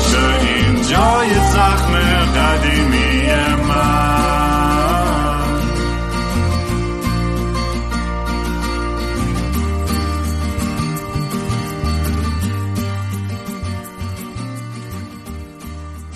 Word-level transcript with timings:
خوب 0.00 0.20
بشه 0.20 0.40
این 0.40 0.74
جای 0.74 1.34
زخم 1.34 1.90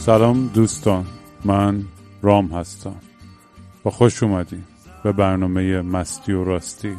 سلام 0.04 0.50
دوستان 0.54 1.06
من 1.44 1.84
رام 2.22 2.46
هستم. 2.46 2.94
با 3.82 3.90
خوش 3.90 4.22
اومدیم 4.22 4.66
به 5.02 5.12
برنامه 5.12 5.80
مستی 5.80 6.32
و 6.32 6.44
راستی. 6.44 6.96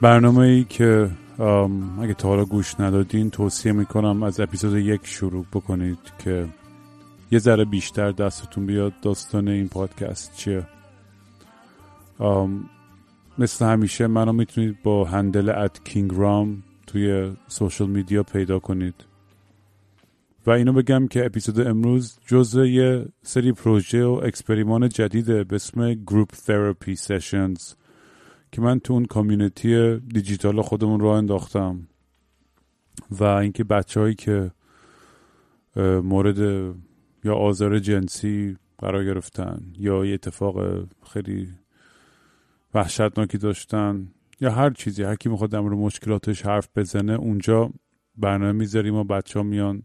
برنامه 0.00 0.38
ای 0.38 0.64
که 0.64 1.10
اگه 1.38 2.14
تا 2.18 2.28
حالا 2.28 2.44
گوش 2.44 2.80
ندادین 2.80 3.30
توصیه 3.30 3.72
می‌کنم 3.72 4.22
از 4.22 4.40
اپیزود 4.40 4.76
یک 4.76 5.06
شروع 5.06 5.46
بکنید 5.52 5.98
که 6.18 6.46
یه 7.30 7.38
ذره 7.38 7.64
بیشتر 7.64 8.10
دستتون 8.10 8.66
بیاد. 8.66 8.92
داستان 9.02 9.48
این 9.48 9.68
پادکست 9.68 10.36
چیه؟ 10.36 10.66
مثل 13.38 13.64
همیشه 13.64 14.06
منو 14.06 14.32
می‌تونید 14.32 14.82
با 14.82 15.04
handle 15.04 15.48
at 15.48 15.84
King 15.84 16.10
Raam 16.14 16.62
توی 16.86 17.32
social 17.48 17.86
media 17.86 18.22
پیدا 18.22 18.58
کنید. 18.58 18.94
و 20.46 20.50
اینو 20.50 20.72
بگم 20.72 21.06
که 21.06 21.26
اپیزود 21.26 21.60
امروز 21.60 22.18
جزء 22.26 22.64
یه 22.64 23.06
سری 23.22 23.52
پروژه 23.52 24.04
و 24.04 24.20
experiment 24.24 24.88
جدیده 24.88 25.44
به 25.44 25.56
اسم 25.56 25.94
group 25.94 26.28
therapy 26.28 26.94
sessions 26.94 27.74
که 28.52 28.60
من 28.60 28.80
تو 28.80 28.92
اون 28.92 29.04
کامیونیتی 29.04 29.98
دیجیتال 29.98 30.62
خودمون 30.62 31.00
رو 31.00 31.06
انداختم 31.06 31.88
و 33.10 33.24
اینکه 33.24 33.64
بچههایی 33.64 34.14
که 34.14 34.50
مورد 36.02 36.38
یا 37.24 37.34
آزار 37.34 37.78
جنسی 37.78 38.56
قرار 38.78 39.04
گرفتن 39.04 39.72
یا 39.78 40.04
یه 40.04 40.14
اتفاق 40.14 40.86
خیلی 41.12 41.48
وحشتناکی 42.74 43.38
داشتن 43.38 44.08
یا 44.40 44.50
هر 44.50 44.70
چیزی 44.70 45.02
هر 45.02 45.16
کی 45.16 45.28
می‌خواد 45.28 45.50
در 45.50 45.60
مشکلاتش 45.60 46.46
حرف 46.46 46.68
بزنه 46.76 47.12
اونجا 47.12 47.70
برنامه 48.16 48.52
می‌ذاریم 48.52 48.94
و 48.94 49.04
بچه 49.04 49.38
ها 49.38 49.42
میان 49.42 49.82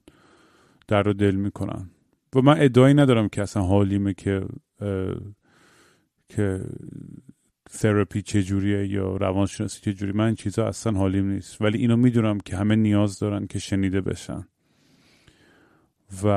در 0.87 1.03
رو 1.03 1.13
دل 1.13 1.35
می‌کنن. 1.35 1.89
و 2.35 2.41
من 2.41 2.61
ادعایی 2.61 2.93
ندارم 2.93 3.29
که 3.29 3.41
اصلا 3.41 3.63
حالیمه 3.63 4.13
که 4.13 4.45
که 6.29 6.65
تراپی 7.69 8.21
چجوریه 8.21 8.87
یا 8.87 9.17
روانشناسی 9.17 9.81
چجوری 9.81 10.11
من 10.11 10.35
چیزا 10.35 10.67
اصلا 10.67 10.97
حالیم 10.97 11.29
نیست. 11.29 11.61
ولی 11.61 11.77
اینو 11.77 11.97
می‌دونم 11.97 12.39
که 12.39 12.57
همه 12.57 12.75
نیاز 12.75 13.19
دارن 13.19 13.47
که 13.47 13.59
شنیده 13.59 14.01
بشن. 14.01 14.47
و 16.23 16.27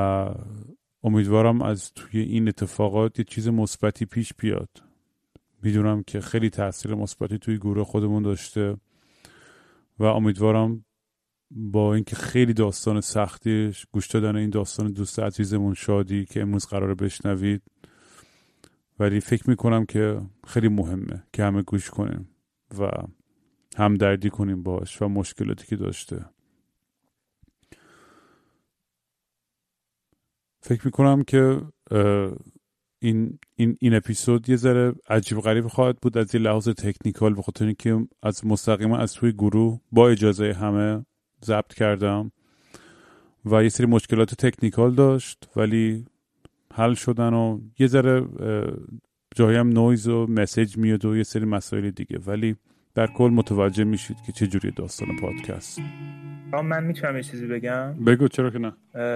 امیدوارم 1.05 1.63
از 1.63 1.93
توی 1.93 2.21
این 2.21 2.49
اتفاقات 2.49 3.19
یه 3.19 3.25
چیز 3.25 3.49
مثبتی 3.49 4.05
پیش 4.05 4.35
بیاد. 4.35 4.69
می‌دونم 5.63 6.03
که 6.03 6.21
خیلی 6.21 6.51
تاثیر 6.51 6.95
مثبتی 6.95 7.39
توی 7.39 7.59
گروه 7.59 7.85
خودمون 7.85 8.23
داشته 8.23 8.77
و 9.99 10.05
امیدوارم 10.05 10.85
با 11.51 11.95
اینکه 11.95 12.17
خیلی 12.17 12.53
داستان 12.53 13.01
سختیش 13.01 13.87
گوش 13.93 14.07
دادن 14.07 14.37
این 14.37 14.51
داستان 14.51 14.93
دوست 14.93 15.19
عزیزمون 15.19 15.75
شادی 15.75 16.25
که 16.25 16.43
امروز 16.43 16.67
قراره 16.67 16.95
بشنوید 16.95 17.63
ولی 19.01 19.21
فکر 19.21 19.51
می‌کنم 19.51 19.85
که 19.85 20.21
خیلی 20.47 20.69
مهمه 20.69 21.23
که 21.33 21.45
همه 21.45 21.63
گوش 21.63 21.91
کنیم 21.91 22.29
و 22.79 22.91
همدردی 23.77 24.31
کنیم 24.31 24.63
باش 24.63 25.03
و 25.03 25.09
مشکلاتی 25.09 25.67
که 25.67 25.77
داشته. 25.77 26.25
فکر 30.61 30.85
می‌کنم 30.85 31.23
که 31.23 31.61
این 33.03 33.39
این 33.57 33.77
این 33.81 33.95
اپیزود 33.95 34.49
یه 34.49 34.57
ذره 34.57 34.95
عجیب 35.09 35.41
غریب 35.41 35.69
خواهد 35.69 35.99
بود 36.01 36.19
از 36.19 36.35
یه 36.35 36.41
لحاظ 36.41 36.69
تکنیکال 36.69 37.35
به 37.35 37.43
خاطر 37.43 37.65
اینکه 37.65 38.07
از 38.23 38.47
مستقیما 38.47 38.99
از 38.99 39.13
توی 39.13 39.33
گروه 39.33 39.81
با 39.93 40.09
اجازه 40.09 40.53
همه 40.53 41.07
ضبط 41.45 41.75
کردم 41.75 42.33
و 43.45 43.63
یه 43.63 43.69
سری 43.69 43.87
مشکلات 43.87 44.35
تکنیکال 44.35 44.95
داشت 44.95 45.49
ولی 45.57 46.07
حل 46.75 46.95
شدن 46.95 47.35
و 47.35 47.61
یه 47.79 47.87
ذره 47.87 48.23
جایی 49.37 49.57
هم 49.57 49.69
نویز 49.69 50.09
و 50.09 50.27
مسیج 50.27 50.77
میاد 50.77 51.05
و 51.05 51.17
یه 51.17 51.23
سری 51.23 51.45
مسائل 51.45 51.91
دیگه. 51.91 52.19
ولی 52.27 52.57
در 52.95 53.07
کل 53.07 53.31
متوجه 53.35 53.85
میشید 53.85 54.17
که 54.27 54.33
چه 54.33 54.47
جوری 54.47 54.71
داستان 54.71 55.09
پادکست. 55.21 55.81
من 56.65 56.85
می‌تونم 56.85 57.17
یه 57.17 57.23
چیزی 57.23 57.47
بگم؟ 57.47 57.95
بگو 58.07 58.29
چرا 58.29 58.51
که 58.51 58.59
نه. 58.59 58.73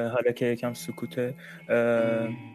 حالا 0.08 0.32
که 0.36 0.46
یکم 0.46 0.72
سکوته 0.72 1.34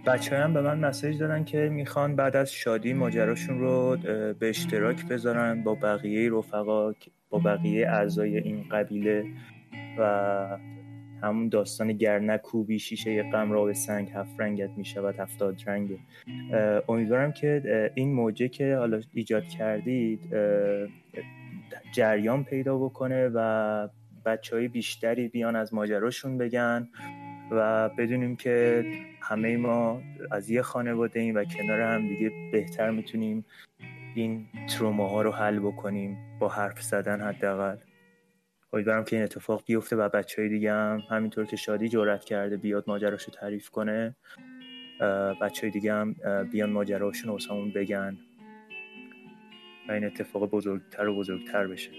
بچه 0.05 0.37
هم 0.37 0.53
به 0.53 0.61
من 0.61 0.79
مسیج 0.79 1.19
دادن 1.19 1.43
که 1.43 1.69
می‌خوان 1.73 2.16
بعد 2.16 2.35
از 2.35 2.51
شادی 2.51 2.93
ماجراشون 2.93 3.59
رو 3.59 3.97
به 4.39 4.49
اشتراک 4.49 5.07
بذارن 5.07 5.63
با 5.63 5.75
بقیه 5.75 6.31
رفقا 6.33 6.93
با 7.29 7.39
بقیه 7.39 7.87
اعضای 7.87 8.37
این 8.37 8.63
قبیله 8.71 9.25
و 9.99 10.57
همون 11.24 11.50
داستان 11.50 11.94
گرنکوبی 11.94 12.80
شیشه 12.80 13.24
غم 13.24 13.52
را 13.52 13.66
به 13.66 13.74
سنگ 13.74 14.09
هفت 14.09 14.40
رنگت 14.40 14.69
می 14.78 14.85
شود 14.85 15.19
هفتاد 15.19 15.56
رنگه 15.68 15.97
امیدوارم 16.90 17.31
که 17.31 17.91
این 17.96 18.13
موجه 18.13 18.47
که 18.47 18.75
حالا 18.75 19.02
ایجاد 19.13 19.44
کردید 19.44 20.19
جریان 21.91 22.44
پیدا 22.44 22.78
بکنه 22.78 23.29
و 23.34 23.88
بچه 24.25 24.56
های 24.56 24.68
بیشتری 24.68 25.28
بیان 25.28 25.56
از 25.56 25.74
ماجراشون 25.74 26.38
بگن 26.38 26.88
و 27.52 27.90
بدونیم 27.90 28.35
که 28.35 28.85
همه 29.22 29.58
ما 29.58 30.02
از 30.31 30.50
یه 30.50 30.62
خانواده 30.62 31.19
ایم 31.19 31.35
و 31.35 31.44
کنار 31.44 31.81
هم 31.81 32.08
دیگه 32.08 32.31
بهتر 32.52 32.91
می‌تونیم 32.91 33.46
این 34.16 34.46
تروماها 34.69 35.22
رو 35.22 35.31
حل 35.31 35.59
بکنیم 35.59 36.18
با 36.40 36.50
حرف 36.50 36.81
زدن 36.81 37.22
حداقل. 37.22 37.78
امیدوارم 38.74 39.03
که 39.03 39.16
این 39.16 39.25
اتفاق 39.25 39.63
بیفته 39.66 39.96
و 39.96 40.09
بچه 40.09 40.41
های 40.41 40.50
دیگه 40.50 40.74
هم 40.74 41.03
همینطور 41.09 41.46
که 41.46 41.56
شادی 41.56 41.90
جورت 41.90 42.25
کرده 42.25 42.57
بیاد 42.57 42.84
ماجراش 42.88 43.24
رو 43.24 43.34
تعریف 43.34 43.69
کنه 43.69 44.16
بچه 45.41 45.62
های 45.62 45.72
دیگه 45.72 45.94
هم 45.94 46.16
بیان 46.52 46.69
ماجراشون 46.69 47.40
رو 47.50 47.72
بگن 47.75 48.18
و 49.90 49.91
این 49.91 50.03
اتفاق 50.06 50.50
بزرگتر 50.50 51.08
و 51.08 51.16
بزرگتر 51.16 51.68
بشه. 51.68 51.91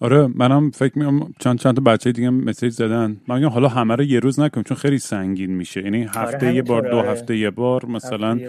آره 0.00 0.26
منم 0.34 0.70
فکر 0.70 0.98
می‌کنم 0.98 1.32
چند 1.40 1.58
چند 1.58 1.76
تا 1.76 1.82
بچه 1.82 2.12
دیگه 2.12 2.30
مسیج 2.30 2.72
زدن. 2.72 3.16
من 3.28 3.36
میگم 3.36 3.48
حالا 3.48 3.68
همه 3.68 3.96
رو 3.96 4.04
یه 4.04 4.20
روز 4.20 4.40
نکنیم 4.40 4.64
چون 4.64 4.76
خیلی 4.76 4.98
سنگین 4.98 5.50
میشه. 5.50 5.82
یعنی 5.82 6.06
آره، 6.06 6.18
هفته 6.18 6.54
یه 6.54 6.62
بار 6.62 6.90
دو 6.90 6.96
آره. 6.96 7.10
هفته 7.10 7.36
یه 7.36 7.50
بار 7.50 7.86
مثلا 7.86 8.40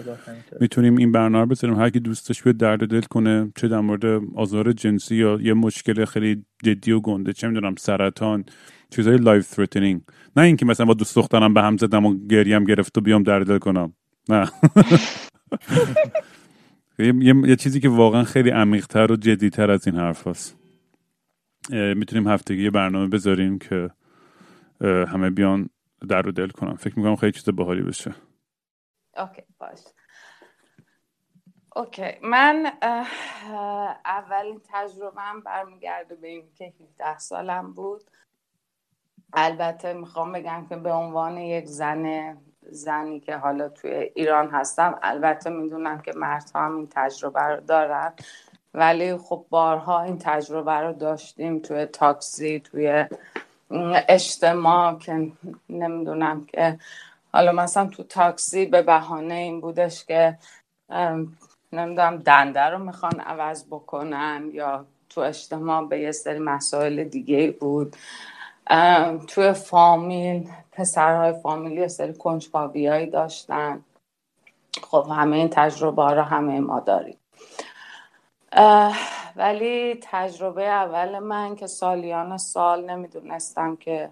می‌تونیم 0.60 0.96
این 0.96 1.12
برنامه 1.12 1.46
بذاریم. 1.46 1.76
هر 1.76 1.90
کی 1.90 2.00
دوستش 2.00 2.42
بیاد 2.42 2.56
درد 2.56 2.90
دل 2.90 3.00
کنه 3.00 3.52
چه 3.56 3.68
در 3.68 3.80
مورد 3.80 4.22
آزار 4.36 4.72
جنسی 4.72 5.16
یا 5.16 5.38
یه 5.42 5.54
مشکل 5.54 6.04
خیلی 6.04 6.44
جدی 6.62 6.92
و 6.92 7.00
گنده 7.00 7.32
چه 7.32 7.48
می‌دونم 7.48 7.74
سرطان 7.78 8.44
چیزای 8.90 9.16
life 9.16 9.44
threatening 9.46 10.00
نه 10.36 10.42
اینکه 10.42 10.66
مثلا 10.66 10.86
با 10.86 10.94
دوست 10.94 11.16
دخترم 11.16 11.54
به 11.54 11.62
هم 11.62 11.76
زدم 11.76 12.06
و 12.06 12.26
گریم 12.30 12.64
گرفت 12.64 12.98
و 12.98 13.00
بیام 13.00 13.22
درد 13.22 13.46
دل 13.46 13.58
کنم. 13.58 13.92
نه. 14.28 14.50
یه،, 16.98 17.34
یه 17.46 17.56
چیزی 17.56 17.80
که 17.80 17.88
واقعا 17.88 18.24
خیلی 18.24 18.50
عمیقتر 18.50 19.12
و 19.12 19.16
جدیتر 19.16 19.70
از 19.70 19.86
این 19.86 19.96
حرف 19.96 20.26
هست. 20.26 20.57
می‌تونیم 21.70 22.28
هفتگی 22.28 22.64
یه 22.64 22.70
برنامه 22.70 23.08
بذاریم 23.08 23.58
که 23.58 23.90
همه 24.80 25.30
بیان 25.30 25.70
درد 26.08 26.22
و 26.22 26.32
دل 26.32 26.48
کنن 26.48 26.76
فکر 26.76 26.98
می‌کنم 26.98 27.16
خیلی 27.16 27.32
چیز 27.32 27.48
باحالی 27.48 27.82
بشه. 27.82 28.14
okay 29.16 29.42
باش. 29.58 29.80
okay 31.76 32.12
من 32.22 32.72
اولین 34.04 34.60
تجربهم 34.72 35.40
برمیگرده 35.40 36.14
به 36.14 36.28
این 36.28 36.48
که 36.54 36.72
17 36.80 37.18
سالم 37.18 37.72
بود. 37.72 38.02
البته 39.32 39.92
می‌خوام 39.92 40.32
بگم 40.32 40.66
که 40.68 40.76
به 40.76 40.92
عنوان 40.92 41.38
یک 41.38 41.66
زن 41.66 42.36
زنی 42.62 43.20
که 43.20 43.36
حالا 43.36 43.68
توی 43.68 43.90
ایران 43.90 44.50
هستم 44.50 44.98
البته 45.02 45.50
می‌دونم 45.50 46.00
که 46.00 46.12
مردها 46.16 46.64
هم 46.64 46.76
این 46.76 46.88
تجربه 46.90 47.42
رو 47.42 47.60
دارن. 47.60 48.12
ولی 48.74 49.16
خب 49.16 49.44
بارها 49.50 50.02
این 50.02 50.18
تجربه 50.18 50.72
رو 50.72 50.92
داشتیم 50.92 51.58
توی 51.58 51.86
تاکسی 51.86 52.60
توی 52.60 53.04
اجتماع 54.08 54.98
که 54.98 55.32
نمی‌دونم 55.68 56.46
که 56.46 56.78
حالا 57.32 57.52
مثلا 57.52 57.86
تو 57.86 58.02
تاکسی 58.02 58.66
به 58.66 58.82
بهانه 58.82 59.34
این 59.34 59.60
بودش 59.60 60.04
که 60.04 60.38
نمی‌دونم 61.72 62.16
دنده 62.16 62.60
رو 62.60 62.78
می‌خوان 62.78 63.20
عوض 63.20 63.66
بکنن 63.66 64.50
یا 64.52 64.86
تو 65.08 65.20
اجتماع 65.20 65.86
به 65.86 66.00
یه 66.00 66.12
سری 66.12 66.38
مسائل 66.38 67.04
دیگه 67.04 67.50
بود. 67.50 67.96
توی 69.28 69.52
فامیل 69.52 70.50
پسرهای 70.72 71.32
فامیلی 71.32 71.80
یه 71.80 71.88
سری 71.88 72.14
کنجکاوی 72.14 73.06
داشتن. 73.06 73.84
خب 74.82 75.06
همه 75.10 75.36
این 75.36 75.48
تجربه 75.48 76.02
ها 76.02 76.12
رو 76.12 76.22
همه 76.22 76.60
ما 76.60 76.80
داریم. 76.80 77.16
ولی 79.36 80.00
تجربه 80.02 80.64
اول 80.64 81.18
من 81.18 81.56
که 81.56 81.66
سالیان 81.66 82.38
سال 82.38 82.90
نمی‌دونستم 82.90 83.76
که 83.76 84.10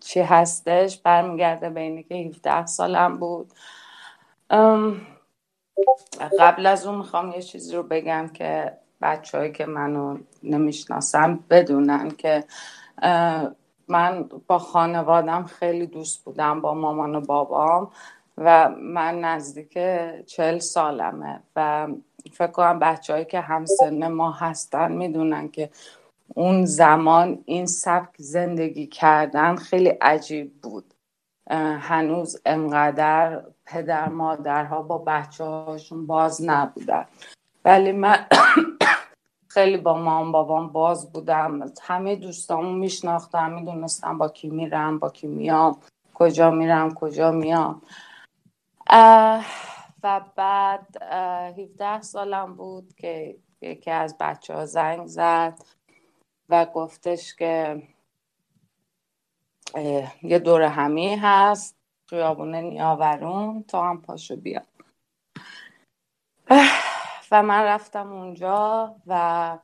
چی 0.00 0.20
هستش 0.20 0.98
برمیگرده 1.02 1.70
به 1.70 1.80
اینی 1.80 2.02
که 2.02 2.14
17 2.14 2.66
سالم 2.66 3.18
بود. 3.18 3.52
قبل 6.40 6.66
از 6.66 6.86
اون 6.86 6.98
می‌خوام 6.98 7.32
یه 7.32 7.42
چیزی 7.42 7.76
رو 7.76 7.82
بگم 7.82 8.28
که 8.28 8.78
بچههایی 9.02 9.52
که 9.52 9.66
منو 9.66 10.18
نمی‌شناسم 10.42 11.44
بدونن 11.50 12.10
که 12.10 12.44
من 13.88 14.30
با 14.46 14.58
خانوادم 14.58 15.44
خیلی 15.44 15.86
دوست 15.86 16.24
بودم 16.24 16.60
با 16.60 16.74
مامان 16.74 17.14
و 17.16 17.20
بابام. 17.20 17.92
و 18.40 18.68
من 18.68 19.20
نزدیک 19.20 19.78
چل 20.26 20.58
سالمه 20.58 21.42
و 21.56 21.88
فکر 22.32 22.46
کنم 22.46 22.78
بچههایی 22.78 23.24
که 23.24 23.40
همسن 23.40 24.08
ما 24.08 24.32
هستن 24.32 24.92
می‌دونن 24.92 25.48
که 25.48 25.70
اون 26.34 26.64
زمان 26.64 27.42
این 27.44 27.66
سبک 27.66 28.14
زندگی 28.18 28.86
کردن 28.86 29.56
خیلی 29.56 29.88
عجیب 29.88 30.52
بود. 30.62 30.94
هنوز 31.80 32.40
انقدر 32.46 33.42
پدر 33.66 34.08
مادرها 34.08 34.82
با 34.82 34.98
بچه 34.98 35.44
هاشون 35.44 36.06
باز 36.06 36.42
نبودن. 36.44 37.06
ولی 37.64 37.92
من 37.92 38.26
خیلی 39.54 39.76
با 39.76 39.98
مام 39.98 40.32
بابام 40.32 40.68
باز 40.68 41.12
بودم. 41.12 41.72
همه 41.82 42.16
دوستامو 42.16 42.72
میشناختم 42.72 43.52
می‌دونستم 43.52 44.18
با 44.18 44.28
کی 44.28 44.50
میرم 44.50 44.98
با 44.98 45.10
کی 45.10 45.26
میام 45.26 45.78
کجا 46.14 46.50
میرم 46.50 46.94
کجا 46.94 47.30
میام. 47.30 47.82
و 50.02 50.20
بعد 50.36 51.02
17 51.02 52.02
سالم 52.02 52.54
بود 52.56 52.94
که 52.94 53.38
یکی 53.60 53.90
از 53.90 54.18
بچه 54.20 54.54
ها 54.54 54.66
زنگ 54.66 55.06
زد 55.06 55.62
و 56.48 56.66
گفتش 56.66 57.34
که 57.34 57.82
یه 60.22 60.38
دور 60.38 60.62
همی 60.62 61.16
هست 61.16 61.76
خیابون 62.10 62.54
نیاورون 62.54 63.62
تا 63.62 63.90
هم 63.90 64.02
پاشو 64.02 64.36
بیا. 64.36 64.62
و 67.30 67.42
من 67.42 67.62
رفتم 67.62 68.12
اونجا 68.12 68.96
و 69.06 69.58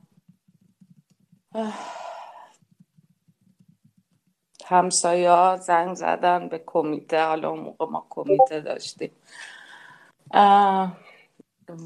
همسایا 4.65 5.57
زنگ 5.57 5.95
زدن 5.95 6.49
به 6.49 6.63
کمیته 6.65 7.25
حالا 7.25 7.49
اون 7.49 7.59
موقع 7.59 7.85
ما 7.85 8.07
کمیته 8.09 8.61
داشتیم. 8.61 9.11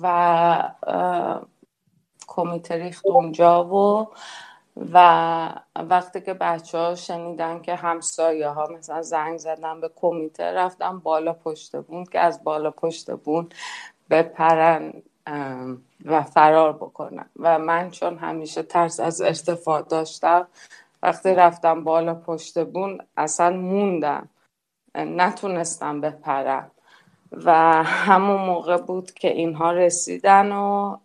و 0.03 0.71
کمیته 2.27 2.75
ریخت 2.75 3.05
اونجا 3.07 3.63
و 3.65 4.07
و 4.93 4.97
وقتی 5.75 6.21
که 6.21 6.33
بچه 6.33 6.77
ها 6.77 6.95
شنیدن 6.95 7.61
که 7.61 7.75
همسایه 7.75 8.49
ها 8.49 8.67
مثلا 8.67 9.01
زنگ 9.01 9.37
زدن 9.37 9.81
به 9.81 9.91
کمیته 9.95 10.43
رفتن 10.43 10.99
بالا 10.99 11.33
پشت 11.33 11.75
بون 11.77 12.05
که 12.05 12.19
از 12.19 12.43
بالا 12.43 12.71
پشت 12.71 13.11
بون 13.11 13.49
بپرن 14.09 14.93
و 16.05 16.23
فرار 16.23 16.73
بکنن. 16.73 17.29
و 17.39 17.59
من 17.59 17.91
چون 17.91 18.17
همیشه 18.17 18.63
ترس 18.63 18.99
از 18.99 19.21
ارتفاع 19.21 19.81
داشتم 19.81 20.47
وقتی 21.04 21.30
رفتم 21.30 21.84
بالا 21.84 22.16
پشت 22.16 22.66
بون 22.66 23.01
اصلا 23.18 23.50
موندم. 23.57 24.30
نتونستم 24.96 26.01
بپرم. 26.01 26.72
و 27.31 27.51
همون 27.84 28.42
موقع 28.46 28.78
بود 28.78 29.12
که 29.12 29.28
اینها 29.31 29.72
رسیدن 29.72 30.51
و 30.51 30.98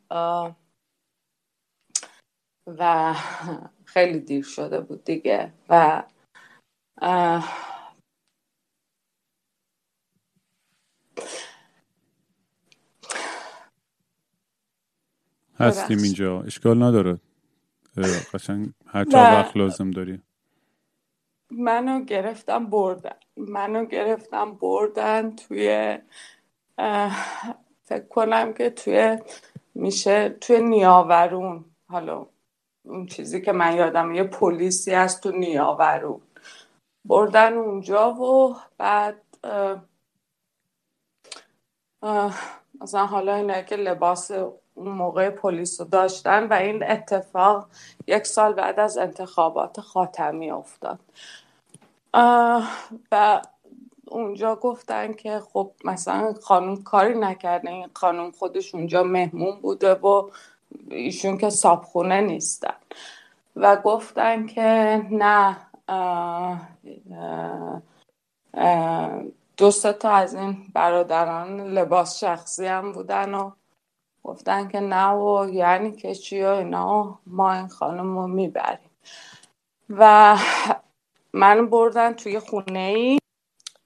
و 2.67 3.15
خیلی 3.85 4.21
دیر 4.21 4.45
شده 4.45 4.81
بود 4.81 5.05
دیگه. 5.05 5.53
و 5.69 6.03
هستیم 15.59 15.99
اینجا. 15.99 16.43
اشکال 16.43 16.83
نداره. 16.83 17.21
قشنگ 18.35 18.73
هر 18.95 19.07
وقت 19.15 19.57
لازم 19.57 19.91
داری. 19.91 20.23
منو 21.51 22.05
گرفتم 22.05 22.67
بردن. 22.67 23.17
منو 23.37 23.85
گرفتم 23.85 24.55
بردن 24.55 25.37
توی 25.37 25.99
فکر 27.85 28.07
کنم 28.11 28.53
که 28.53 28.71
توی 28.71 29.19
میشه 29.75 30.29
توی 30.29 30.61
نیاورون. 30.61 31.65
حالا 31.89 32.27
اون 32.85 33.07
چیزی 33.07 33.41
که 33.41 33.53
من 33.53 33.77
یادم 33.77 34.15
یه 34.15 34.25
پلیسی 34.25 34.95
هست 34.95 35.23
تو 35.23 35.31
نیاورون. 35.31 36.21
بردن 37.05 37.53
اونجا 37.53 38.15
و 38.15 38.57
بعد 38.79 39.23
مثلا 42.81 43.07
حالا 43.07 43.35
اینه 43.35 43.65
که 43.65 43.77
لباس 43.77 44.31
اون 44.75 44.89
موقع 44.89 45.31
پلیس 45.31 45.81
رو 45.81 45.87
داشتن 45.87 46.47
و 46.49 46.53
این 46.53 46.91
اتفاق 46.91 47.67
یک 48.07 48.27
سال 48.27 48.53
بعد 48.53 48.81
از 48.81 48.99
انتخابات 48.99 49.81
خاتمی 49.81 50.51
افتاد. 50.51 50.99
و 53.13 53.43
اونجا 54.09 54.57
گفتن 54.57 55.13
که 55.13 55.41
خب 55.53 55.71
مثلا 55.85 56.35
خانم 56.43 56.83
کاری 56.83 57.19
نکرده 57.19 57.71
این 57.71 57.91
خانم 57.95 58.31
خودش 58.31 58.75
اونجا 58.75 59.03
مهمون 59.03 59.61
بوده 59.61 59.95
و 59.95 60.31
ایشون 60.91 61.39
که 61.39 61.51
صابخونه 61.51 62.21
نیستن. 62.21 62.75
و 63.57 63.77
گفتن 63.77 64.47
که 64.47 65.03
نه 65.11 65.57
دو 69.57 69.71
تا 69.71 70.11
از 70.11 70.35
این 70.35 70.57
برادران 70.75 71.61
لباس 71.61 72.19
شخصی 72.19 72.67
هم 72.67 72.93
بودن 72.93 73.35
و 73.35 73.51
گفتن 74.25 74.69
که 74.69 74.81
نه 74.81 75.11
و 75.11 75.49
یعنی 75.53 75.93
که 75.93 76.15
چی 76.15 76.43
و 76.43 76.47
اینا. 76.47 77.19
ما 77.27 77.53
این 77.53 77.69
خانم 77.69 78.19
رو 78.19 78.27
می‌بریم. 78.27 78.91
و 79.91 80.37
من 81.33 81.67
بردن 81.67 82.13
توی 82.13 82.39
خونه 82.39 82.79
ای 82.79 83.19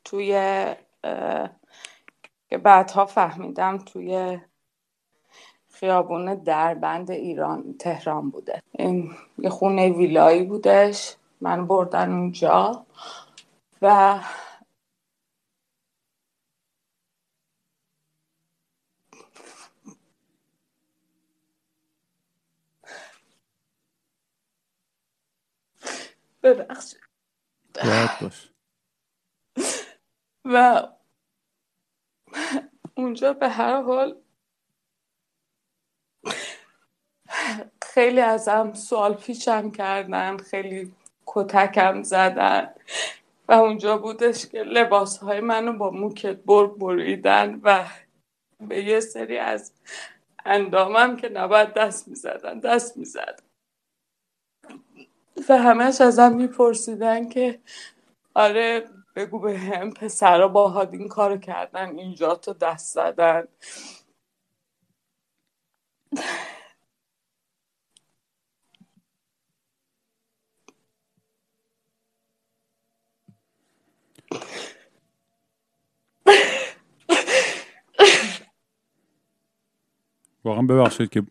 توی 0.04 0.32
که 2.50 2.58
بعدها 2.62 3.06
فهمیدم 3.06 3.78
توی 3.78 4.40
خیابون 5.72 6.34
دربند 6.34 7.10
ایران 7.10 7.74
تهران 7.78 8.30
بوده. 8.30 8.62
این 8.72 9.10
یه 9.38 9.50
خونه 9.50 9.90
ویلایی 9.90 10.42
بودش. 10.42 11.16
من 11.40 11.66
بردن 11.66 12.12
اونجا. 12.12 12.86
و 13.82 14.18
ببخشید. 26.54 27.00
باش. 28.20 28.50
و 30.44 30.88
اونجا 32.96 33.32
به 33.32 33.48
هر 33.48 33.82
حال 33.82 34.16
خیلی 37.82 38.20
ازم 38.20 38.72
سوال 38.74 39.14
پیچم 39.14 39.70
کردن 39.70 40.36
خیلی 40.36 40.92
کتکم 41.26 42.02
زدن 42.02 42.74
و 43.48 43.52
اونجا 43.52 43.98
بودش 43.98 44.46
که 44.46 44.62
لباس 44.62 45.18
های 45.18 45.40
منو 45.40 45.72
با 45.72 45.90
موکت 45.90 46.36
بر 46.36 46.66
بریدن 46.66 47.60
و 47.62 47.84
به 48.60 48.84
یه 48.84 49.00
سری 49.00 49.38
از 49.38 49.72
اندامم 50.44 51.16
که 51.16 51.28
نباید 51.28 51.74
دست 51.74 52.08
می‌زدن 52.08 52.60
دست 52.60 52.96
می‌زدن. 52.96 53.47
و 55.50 55.58
همش 55.58 56.00
ازم 56.00 56.36
میپرسیدن 56.36 57.28
که 57.28 57.60
آره 58.34 58.84
بگو 59.16 59.40
به 59.40 59.58
هم 59.58 59.92
پسرا 59.92 60.48
باهات 60.48 60.94
این 60.94 61.08
کارو 61.08 61.38
کردن 61.38 61.98
اینجا 61.98 62.36
تو 62.36 62.54
دست 62.54 62.94
زدن. 62.94 63.44
واقعا 80.44 80.62
ببخشید 80.62 81.10
که 81.10 81.22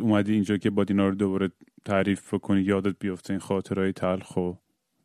اومدی 0.00 0.32
اینجا 0.34 0.56
که 0.56 0.70
با 0.70 0.84
دینا 0.84 1.08
رو 1.08 1.14
دوباره 1.14 1.52
تعریف 1.84 2.34
کنی 2.34 2.62
یادت 2.62 2.96
بیفته 2.98 3.32
این 3.32 3.40
خاطرهای 3.40 3.92
تلخ 3.92 4.36
و 4.36 4.52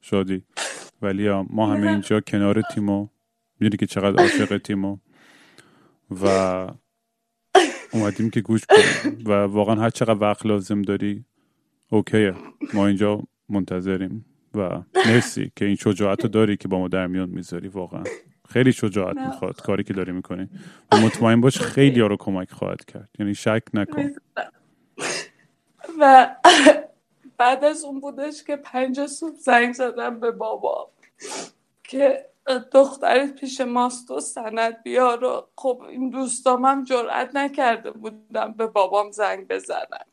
شادی. 0.01 0.44
ولی 1.01 1.29
ما 1.50 1.74
همه 1.74 1.88
اینجا 1.88 2.22
کنار 2.22 2.62
تیمو 2.62 3.08
می‌دونی 3.60 3.77
که 3.77 3.86
چقدر 3.86 4.22
عاشق 4.24 4.58
تیمو 4.58 4.98
و 6.22 6.25
اومدیم 7.94 8.29
که 8.29 8.41
گوش 8.41 8.62
کنیم. 8.65 9.24
و 9.25 9.32
واقعا 9.32 9.75
هر 9.75 9.89
چقدر 9.89 10.20
وقت 10.22 10.46
لازم 10.46 10.82
داری 10.82 11.25
اوکیه. 11.89 12.34
ما 12.74 12.88
اینجا 12.88 13.24
منتظریم. 13.50 14.25
و 14.55 14.82
مرسی 14.96 15.51
که 15.55 15.65
این 15.65 15.75
شجاعت 15.75 16.24
رو 16.24 16.29
داری 16.29 16.58
که 16.58 16.67
با 16.67 16.79
ما 16.79 16.88
در 16.88 17.08
میان 17.08 17.29
می‌ذاری 17.29 17.67
واقعا. 17.67 18.03
خیلی 18.50 18.72
شجاعت 18.72 19.17
می‌خواد 19.17 19.62
کاری 19.62 19.84
که 19.84 19.94
داری 19.94 20.12
می‌کنی. 20.12 20.50
و 20.91 20.98
مطمئن 20.98 21.41
باش 21.41 21.60
خیلی 21.60 22.00
ها 22.00 22.08
رو 22.08 22.17
کمک 22.17 22.51
خواهد 22.51 22.86
کرد. 22.86 23.10
یعنی 23.20 23.36
شک 23.36 23.63
نکن. 23.74 24.10
و 26.00 26.36
بعد 27.38 27.64
از 27.64 27.84
اون 27.84 28.00
بودش 28.00 28.44
که 28.44 28.56
پنج 28.56 29.06
صبح 29.06 29.36
زنگ 29.36 29.74
زدم 29.74 30.20
به 30.20 30.32
بابا 30.32 30.92
که 31.84 32.30
دخترت 32.72 33.36
پیش 33.36 33.62
ماست 33.62 34.12
و 34.12 34.20
سند 34.20 34.84
بیار 34.84 35.48
خب 35.56 35.82
این 35.90 36.10
دوستام 36.10 36.66
هم 36.66 36.84
جرأت 36.84 37.36
نکرده 37.36 37.92
بودم 37.92 38.54
به 38.58 38.68
بابام 38.68 39.12
زنگ 39.12 39.48
بزنن. 39.48 40.06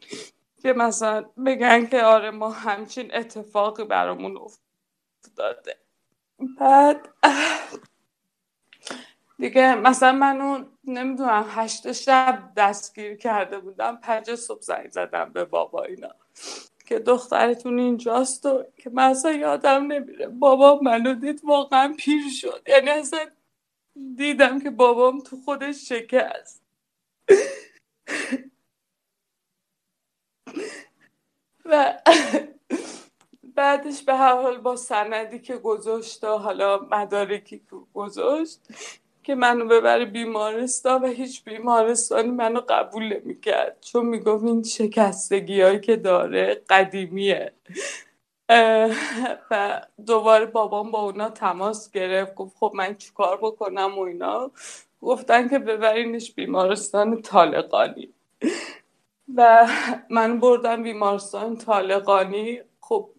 که 0.62 0.72
مثلا 0.72 1.24
بگن 1.46 1.86
که 1.86 2.02
آره 2.02 2.30
ما 2.30 2.50
همچین 2.50 3.14
اتفاقی 3.14 3.84
برامون 3.84 4.38
افتاده. 4.38 5.78
بعد 6.58 7.08
دیگه 9.42 9.74
مثلا 9.74 10.12
منو 10.12 10.64
نمی‌دونم 10.84 11.46
هشت 11.48 11.92
شب 11.92 12.52
دستگیر 12.56 13.16
کرده 13.16 13.58
بودم 13.58 13.96
پنج 13.96 14.34
صبح 14.34 14.60
زنگ 14.60 14.90
زدم 14.90 15.32
به 15.32 15.44
بابا 15.44 15.82
اینا 15.82 16.14
که 16.86 16.98
دخترتون 16.98 17.78
اینجاست 17.78 18.46
و 18.46 18.64
که 18.76 18.90
من 18.90 19.10
اصلا 19.10 19.32
یادم 19.32 19.86
نمیره. 19.92 20.28
بابا 20.28 20.80
منو 20.82 21.14
دید 21.14 21.40
واقعا 21.44 21.94
پیر 21.98 22.22
شد. 22.40 22.62
یعنی 22.66 22.90
اصلا 22.90 23.26
دیدم 24.16 24.60
که 24.60 24.70
بابام 24.70 25.20
تو 25.20 25.36
خودش 25.36 25.88
شکست. 25.88 26.62
و 31.64 31.98
بعدش 33.54 34.02
به 34.02 34.14
هر 34.14 34.34
حال 34.34 34.58
با 34.58 34.76
سندی 34.76 35.38
که 35.38 35.56
گذاشت 35.56 36.24
و 36.24 36.38
حالا 36.38 36.78
مدارکی 36.90 37.58
که 37.58 37.76
گذاشت 37.94 38.60
که 39.22 39.34
منو 39.34 39.64
ببره 39.64 40.04
بیمارستان 40.04 41.02
و 41.02 41.06
هیچ 41.06 41.44
بیمارستانی 41.44 42.30
منو 42.30 42.60
قبول 42.68 43.02
نمی‌کرد. 43.02 43.76
چون 43.80 44.06
می‌گفت 44.06 44.44
این 44.44 44.62
شکستگی 44.62 45.60
هایی 45.60 45.80
که 45.80 45.96
داره 45.96 46.62
قدیمیه. 46.70 47.52
و 49.50 49.80
دوباره 50.06 50.46
بابام 50.46 50.90
با 50.90 51.02
اونا 51.02 51.28
تماس 51.28 51.90
گرفت. 51.90 52.34
گفت 52.34 52.56
خب 52.56 52.72
من 52.74 52.94
چیکار 52.94 53.36
بکنم 53.42 53.98
و 53.98 54.00
اینا. 54.00 54.50
گفتن 55.02 55.48
که 55.48 55.58
ببرینش 55.58 56.32
بیمارستان 56.34 57.22
طالقانی. 57.22 58.14
و 59.36 59.66
من 60.10 60.40
بردم 60.40 60.82
بیمارستان 60.82 61.56
طالقانی. 61.56 62.60
خب 62.80 63.10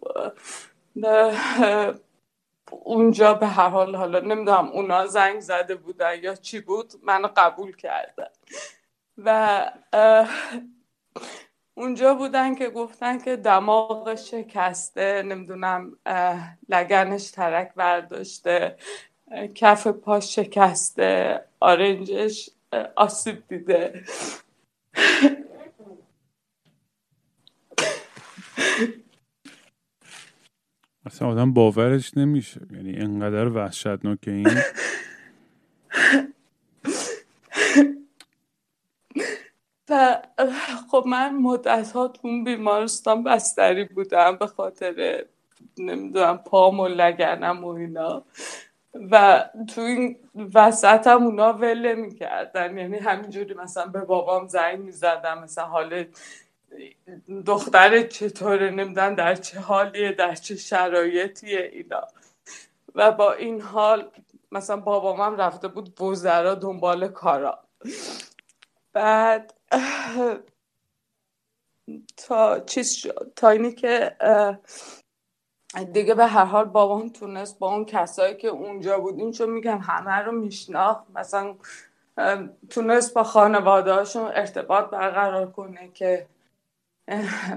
اونجا 2.71 3.33
به 3.33 3.47
هر 3.47 3.69
حال 3.69 3.95
حالا 3.95 4.19
نمی‌دونم 4.19 4.69
اونا 4.69 5.07
زنگ 5.07 5.39
زده 5.39 5.75
بودن 5.75 6.19
یا 6.23 6.35
چی 6.35 6.59
بود 6.59 6.93
منو 7.03 7.27
قبول 7.37 7.75
کردن. 7.75 8.27
و 9.17 9.71
اونجا 11.75 12.13
بودن 12.15 12.55
که 12.55 12.69
گفتن 12.69 13.17
که 13.19 13.35
دماغ 13.35 14.15
شکسته 14.15 15.23
نمی‌دونم 15.23 15.97
لگنش 16.69 17.31
ترک 17.31 17.73
برداشته 17.73 18.77
کف 19.55 19.87
پا 19.87 20.19
شکسته 20.19 21.41
آرنجش 21.59 22.49
آسیب 22.95 23.47
دیده. 23.47 24.03
اصلا 31.05 31.27
آدم 31.27 31.53
باورش 31.53 32.17
نمیشه. 32.17 32.61
یعنی 32.71 32.95
انقدر 32.95 33.49
وحشتناکه 33.49 34.31
این. 34.31 34.47
و 39.89 40.21
خب 40.91 41.03
من 41.07 41.35
مدت 41.35 41.91
ها 41.91 42.07
تو 42.07 42.27
اون 42.27 42.43
بیمارستان 42.43 43.23
بستری 43.23 43.83
بودم 43.83 44.37
به 44.37 44.47
خاطر 44.47 45.25
نمی‌دونم 45.77 46.37
پام 46.37 46.79
و 46.79 46.87
لگنم 46.87 47.63
و 47.63 47.67
اینا. 47.67 48.23
و 49.11 49.45
تو 49.75 49.81
این 49.81 50.15
وسط 50.53 51.07
هم 51.07 51.23
اونا 51.23 51.53
وله 51.53 51.95
می‌کردن 51.95 52.77
یعنی 52.77 52.97
همینجوری 52.97 53.53
مثلا 53.53 53.85
به 53.85 54.01
بابام 54.01 54.47
زنگ 54.47 54.79
می‌زدم 54.79 55.43
مثلا 55.43 55.65
حال 55.65 56.05
دختر 57.45 58.01
چطوره 58.01 58.69
نمیدن 58.69 59.15
در 59.15 59.35
چه 59.35 59.59
حالیه 59.59 60.11
در 60.11 60.35
چه 60.35 60.55
شرایطیه 60.55 61.69
اینا. 61.73 62.07
و 62.95 63.11
با 63.11 63.33
این 63.33 63.61
حال 63.61 64.11
مثلا 64.51 64.77
بابام 64.77 65.35
رفته 65.37 65.67
بود 65.67 66.01
وزرا 66.01 66.55
دنبال 66.55 67.07
کارا. 67.07 67.59
بعد 68.93 69.53
تا 72.17 72.59
چیز 72.59 72.91
شد 72.91 73.31
تا 73.35 73.49
اینی 73.49 73.71
که 73.71 74.15
دیگه 75.93 76.13
به 76.13 76.25
هر 76.25 76.45
حال 76.45 76.65
بابام 76.65 77.09
تونست 77.09 77.59
با 77.59 77.73
اون 77.73 77.85
کسایی 77.85 78.37
که 78.37 78.47
اونجا 78.47 78.99
بودیم 78.99 79.31
چون 79.31 79.49
میگم 79.49 79.77
همه 79.77 80.11
رو 80.11 80.31
میشناخت 80.31 81.03
مثلا 81.15 81.55
تونست 82.69 83.13
با 83.13 83.23
خانواده 83.23 83.93
هاشون 83.93 84.23
ارتباط 84.23 84.89
برقرار 84.89 85.51
کنه 85.51 85.91
که 85.93 86.27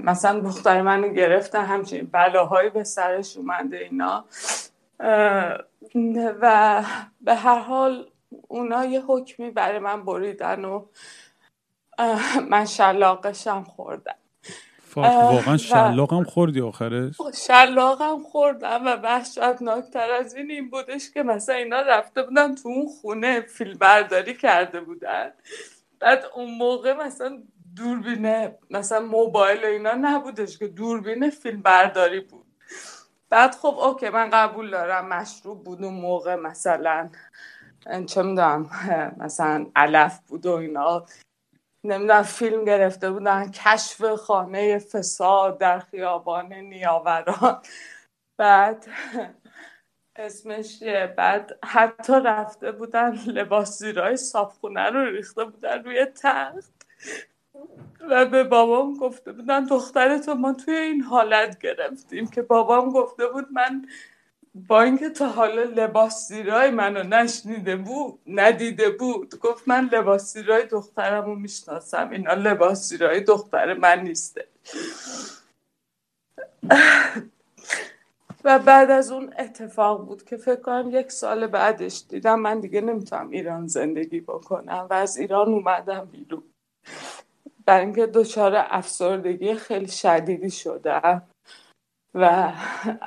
مثلا 0.03 0.41
دختر 0.41 0.83
من 0.83 1.13
گرفتن 1.13 1.65
همچین 1.65 2.07
بلاهایی 2.13 2.71
به 2.71 2.85
سرش 2.85 3.37
اومده 3.37 3.77
اینا. 3.77 4.25
و 6.41 6.83
به 7.21 7.35
هر 7.35 7.59
حال 7.59 8.11
اونا 8.49 8.85
یه 8.85 9.03
حکمی 9.07 9.51
برای 9.51 9.79
من 9.79 10.05
بریدن 10.05 10.65
و 10.65 10.85
من 12.51 12.65
شلاقشم 12.65 13.65
خوردم. 13.65 14.15
واقعا 14.97 15.57
شلاقم 15.57 16.25
خوردی 16.25 16.61
آخرش؟ 16.61 17.17
شلاقم 17.47 18.23
خوردم 18.23 18.87
و 18.87 18.89
وحشتناکتر 18.89 20.11
از 20.11 20.35
این 20.35 20.51
این 20.51 20.71
بودش 20.71 21.11
که 21.11 21.23
مثلا 21.23 21.55
اینا 21.55 21.81
رفته 21.81 22.23
بودن 22.23 22.55
تو 22.55 22.69
اون 22.69 22.87
خونه 22.87 23.41
فیلم 23.41 23.79
برداری 23.79 24.35
کرده 24.35 24.81
بودن. 24.81 25.33
بعد 26.01 26.25
اون 26.35 26.55
موقع 26.59 26.93
مثلا 26.93 27.43
دوربینه 27.77 28.59
مثلا 28.71 29.01
موبایل 29.01 29.65
و 29.65 29.67
اینا 29.67 29.93
نبودش 29.93 30.59
که 30.59 30.69
دوربین 30.69 31.31
فیلم 31.31 31.63
برداری 31.63 32.21
بود. 32.21 32.47
بعد 33.31 33.55
خب 33.55 33.79
اوکی 33.79 34.09
من 34.09 34.31
قبول 34.31 34.71
دارم 34.71 35.09
مشروب 35.09 35.65
بود 35.65 35.85
اون 35.85 35.95
موقع 35.95 36.35
مثلا. 36.35 37.11
چه 38.07 38.23
می‌دونم 38.23 38.71
مثلا 39.17 39.67
علف 39.77 40.19
بود 40.19 40.47
و 40.47 40.53
اینا. 40.53 41.07
نمی‌دونم 41.85 42.23
فیلم 42.23 42.65
گرفته 42.65 43.11
بودن 43.11 43.51
کشف 43.51 44.05
خانه 44.05 44.79
فساد 44.79 45.59
در 45.59 45.79
خیابان 45.79 46.53
نیاوران. 46.53 47.63
بعد 48.37 48.87
اسمش 50.17 50.83
بعد 51.17 51.59
حتی 51.65 52.13
رفته 52.25 52.73
بودن 52.73 53.15
لباس 53.27 53.79
زیرای 53.79 54.17
صابخونه 54.17 54.91
رو 54.91 55.05
ریخته 55.05 55.45
بودن 55.45 55.85
روی 55.85 56.05
تخت. 56.05 56.73
و 58.11 58.27
به 58.27 58.45
بابام 58.45 58.95
گفته 58.95 59.33
بودن 59.33 59.65
دخترتو 59.65 60.35
ما 60.35 60.53
توی 60.53 60.75
این 60.75 61.03
حالت 61.03 61.59
گرفتیم 61.59 62.27
که 62.27 62.43
بابام 62.43 62.91
گفته 62.91 63.27
بود 63.27 63.47
من 63.53 63.87
با 64.69 64.83
اینکه 64.83 65.11
تا 65.11 65.29
حالا 65.29 65.63
لباس 65.63 66.29
زیرای 66.29 66.71
منو 66.71 67.03
نشنیده 67.03 67.77
بود 67.77 68.19
ندیده 68.27 68.91
بود. 68.91 69.41
گفت 69.41 69.69
من 69.69 69.89
لباس 69.93 70.33
زیرای 70.33 70.67
دخترمو 70.67 71.35
می‌شناسم 71.35 72.11
اینا 72.11 72.35
لباس 72.35 72.89
زیرای 72.89 73.21
دختر 73.21 73.75
من 73.75 74.01
نیسته. 74.01 74.49
و 78.45 78.59
بعد 78.59 78.91
از 78.91 79.11
اون 79.13 79.35
اتفاق 79.39 80.07
بود 80.07 80.25
که 80.25 80.37
فکر 80.37 80.61
کنم 80.61 80.91
یک 80.93 81.13
سال 81.13 81.47
بعدش 81.47 82.05
دیدم 82.09 82.41
من 82.41 82.61
دیگه 82.61 82.81
نمی‌تونم 82.81 83.31
ایران 83.31 83.67
زندگی 83.67 84.21
بکنم 84.21 84.87
و 84.91 84.95
از 84.95 85.17
ایران 85.17 85.49
اومدم 85.49 86.05
بیرون. 86.05 86.43
برای 87.67 87.85
اینکه 87.87 88.07
دچار 88.07 88.53
افسردگی 88.57 89.55
خیلی 89.55 89.89
شدیدی 89.89 90.51
شدم 90.51 91.23
و 92.15 92.53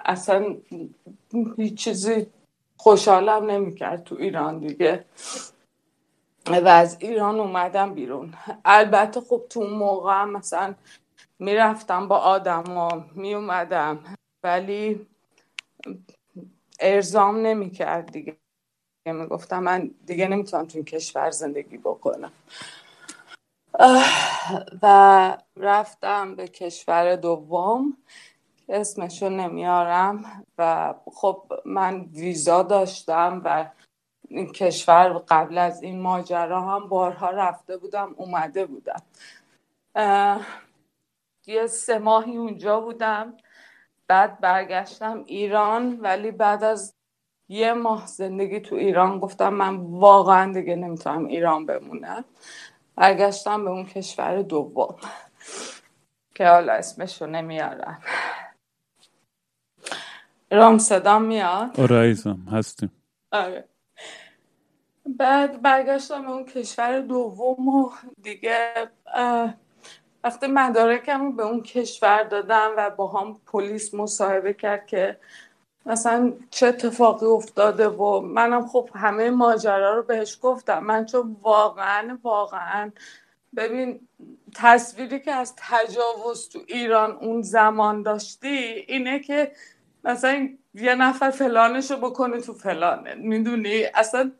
اصلا 0.06 0.58
هیچ 1.58 1.76
چیزی 1.84 2.28
خوشحالم 2.78 3.52
نمی‌کرد 3.52 4.04
تو 4.04 4.16
ایران 4.20 4.60
دیگه. 4.60 5.06
و 6.48 6.68
از 6.68 6.98
ایران 7.02 7.40
اومدم 7.40 7.94
بیرون. 7.94 8.34
البته 8.66 9.22
خب 9.22 9.46
تو 9.50 9.60
اون 9.60 9.74
موقع 9.74 10.26
مثلا 10.26 10.76
می‌رفتم 11.40 12.10
با 12.10 12.18
آدم 12.18 12.64
میومدم 13.16 14.16
ولی 14.44 15.08
ارزام 16.80 17.38
نمی‌کرد 17.38 18.12
دیگه. 18.14 18.38
می‌گفتم 19.08 19.64
من 19.64 19.92
دیگه 20.08 20.28
نمی‌تونم 20.28 20.66
تو 20.66 20.78
این 20.78 20.86
کشور 20.86 21.32
زندگی 21.32 21.78
بکنم. 21.78 22.32
و 24.82 25.38
رفتم 25.58 26.36
به 26.36 26.48
کشور 26.48 27.16
دوم. 27.16 27.98
اسمشو 28.70 29.30
نمیارم 29.30 30.44
و 30.58 30.94
خب 31.14 31.44
من 31.66 32.02
ویزا 32.02 32.64
داشتم 32.64 33.42
و 33.46 33.70
این 34.28 34.52
کشور 34.52 35.24
قبل 35.30 35.58
از 35.58 35.84
این 35.84 36.02
ماجرا 36.02 36.62
هم 36.62 36.90
بارها 36.90 37.30
رفته 37.30 37.78
بودم 37.78 38.14
اومده 38.18 38.66
بودم. 38.66 39.02
یه 41.48 41.68
سه 41.68 42.00
ماهی 42.00 42.38
اونجا 42.38 42.82
بودم. 42.82 43.38
بعد 44.08 44.40
برگشتم 44.40 45.24
ایران 45.28 46.00
ولی 46.00 46.32
بعد 46.32 46.64
از 46.64 46.96
یه 47.50 47.74
ماه 47.74 48.08
زندگی 48.08 48.60
تو 48.60 48.76
ایران 48.76 49.20
گفتم 49.20 49.54
من 49.54 49.76
واقعا 49.78 50.54
دیگه 50.54 50.76
نمی‌تونم 50.76 51.26
ایران 51.26 51.66
بمونم. 51.66 52.26
برگشتم 53.00 53.64
به 53.64 53.70
اون 53.70 53.86
کشور 53.86 54.42
دوم 54.42 54.96
که 56.36 56.48
حالا 56.48 56.74
اسمشو 56.74 57.26
نمیارم 57.26 58.02
رام 60.52 60.78
صدا 60.78 61.20
میاد؟ 61.20 61.80
آره 61.80 61.96
عزیزم 61.96 62.48
هستیم. 62.52 62.92
آره. 63.32 63.68
بعد 65.06 65.62
برگشتم 65.62 66.22
به 66.22 66.32
اون 66.32 66.46
کشور 66.46 67.00
دوم 67.00 67.68
و 67.68 67.92
دیگه 68.22 68.74
وقتی 70.24 70.48
مدارکم 70.48 71.36
به 71.36 71.44
اون 71.44 71.62
کشور 71.62 72.24
دادم 72.24 72.72
و 72.78 72.90
با 72.90 73.08
هم 73.08 73.42
پلیس 73.46 73.94
مصاحبه 73.94 74.54
کرد 74.54 74.88
که 74.88 75.18
مثلا 75.86 76.34
چه 76.50 76.68
اتفاقی 76.68 77.26
افتاده 77.26 77.88
و 77.88 78.20
منم 78.20 78.68
خب 78.68 78.90
همه 78.96 79.30
ماجرا 79.30 79.96
رو 79.96 80.04
بهش 80.04 80.40
گفتم. 80.42 80.80
من 80.80 81.06
چون 81.06 81.38
واقعا 81.42 82.20
واقعا 82.24 82.92
ببین 83.56 84.08
تصویری 84.56 85.20
که 85.20 85.32
از 85.32 85.54
تجاوز 85.58 86.50
تو 86.50 86.60
ایران 86.68 87.12
اون 87.12 87.42
زمان 87.42 88.04
داشتی 88.04 88.86
اینه 88.88 89.20
که 89.20 89.52
مثلا 90.04 90.50
یه 90.74 90.96
نفر 90.96 91.30
فلانشو 91.30 91.98
بکنه 91.98 92.42
تو 92.42 92.54
فلانه. 92.54 93.16
می‌دونی؟ 93.16 93.84
اصلا 93.94 94.32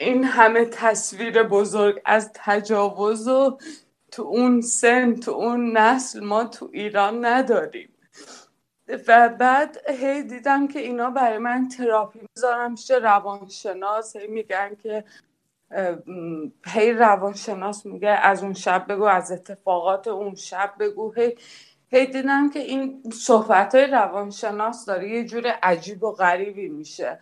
این 0.00 0.24
همه 0.24 0.64
تصویر 0.64 1.42
بزرگ 1.42 2.00
از 2.04 2.30
تجاوز 2.34 3.28
و 3.28 3.58
تو 4.12 4.22
اون 4.22 4.60
سن 4.60 5.14
تو 5.14 5.30
اون 5.30 5.76
نسل 5.78 6.24
ما 6.24 6.44
تو 6.44 6.70
ایران 6.72 7.24
نداریم. 7.24 7.93
و 9.08 9.28
بعد 9.28 9.90
هی 9.90 10.22
دیدم 10.22 10.68
که 10.68 10.78
اینا 10.78 11.10
برای 11.10 11.38
من 11.38 11.68
تراپی 11.68 12.20
می‌ذارم 12.36 12.70
میشه 12.70 12.94
روانشناس. 12.94 14.16
هی 14.16 14.26
میگن 14.26 14.74
که 14.82 15.04
هی 16.66 16.92
روانشناس 16.92 17.86
میگه 17.86 18.08
از 18.08 18.42
اون 18.42 18.54
شب 18.54 18.86
بگو 18.88 19.04
از 19.04 19.32
اتفاقات 19.32 20.08
اون 20.08 20.34
شب 20.34 20.74
بگو. 20.80 21.12
هی 21.12 21.36
هی 21.88 22.06
دیدم 22.06 22.50
که 22.50 22.58
این 22.58 23.02
صحبت 23.12 23.74
های 23.74 23.86
روانشناس 23.86 24.84
داره 24.86 25.08
یه 25.08 25.24
جور 25.24 25.46
عجیب 25.46 26.04
و 26.04 26.12
غریبی 26.12 26.68
میشه. 26.68 27.20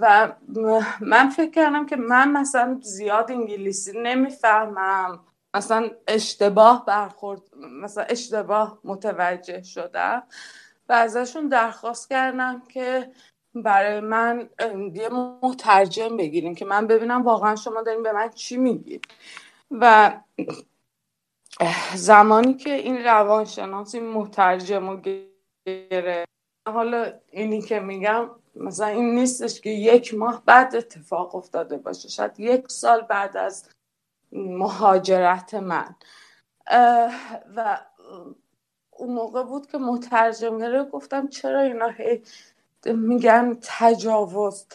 و 0.00 0.32
من 1.00 1.28
فکر 1.28 1.50
کردم 1.50 1.86
که 1.86 1.96
من 1.96 2.32
مثلا 2.32 2.78
زیاد 2.82 3.30
انگلیسی 3.30 3.92
نمی‌فهمم. 4.02 5.20
مثلا 5.54 5.90
اشتباه 6.08 6.84
برخورد 6.86 7.40
مثلا 7.82 8.04
اشتباه 8.04 8.78
متوجه 8.84 9.62
شدم. 9.62 10.22
و 10.88 10.92
ازشون 10.92 11.48
درخواست 11.48 12.08
کردم 12.08 12.62
که 12.68 13.10
برای 13.54 14.00
من 14.00 14.48
یه 14.94 15.08
مترجم 15.42 16.16
بگیریم 16.16 16.54
که 16.54 16.64
من 16.64 16.86
ببینم 16.86 17.22
واقعا 17.22 17.56
شما 17.56 17.82
دارین 17.82 18.02
به 18.02 18.12
من 18.12 18.30
چی 18.30 18.56
میگید 18.56 19.06
و 19.70 20.12
زمانی 21.94 22.54
که 22.54 22.74
این 22.74 23.04
روانشناس 23.04 23.94
این 23.94 24.08
مترجم 24.08 24.90
رو 24.90 25.00
گره 25.66 26.24
حالا 26.68 27.12
اینی 27.30 27.62
که 27.62 27.80
میگم 27.80 28.30
مثلا 28.56 28.86
این 28.86 29.14
نیستش 29.14 29.60
که 29.60 29.70
یک 29.70 30.14
ماه 30.14 30.42
بعد 30.46 30.76
اتفاق 30.76 31.34
افتاده 31.34 31.76
باشه 31.76 32.08
شاید 32.08 32.40
یک 32.40 32.70
سال 32.70 33.00
بعد 33.00 33.36
از 33.36 33.68
مهاجرت 34.32 35.54
من. 35.54 35.94
و 37.56 37.80
اون 38.96 39.14
موقع 39.14 39.42
بود 39.42 39.66
که 39.66 39.78
مترجم 39.78 40.58
گره 40.58 40.84
گفتم 40.84 41.28
چرا 41.28 41.60
اینا 41.60 41.88
هی 41.88 42.22
میگن 42.86 43.58
تجاوز؟ 43.62 44.66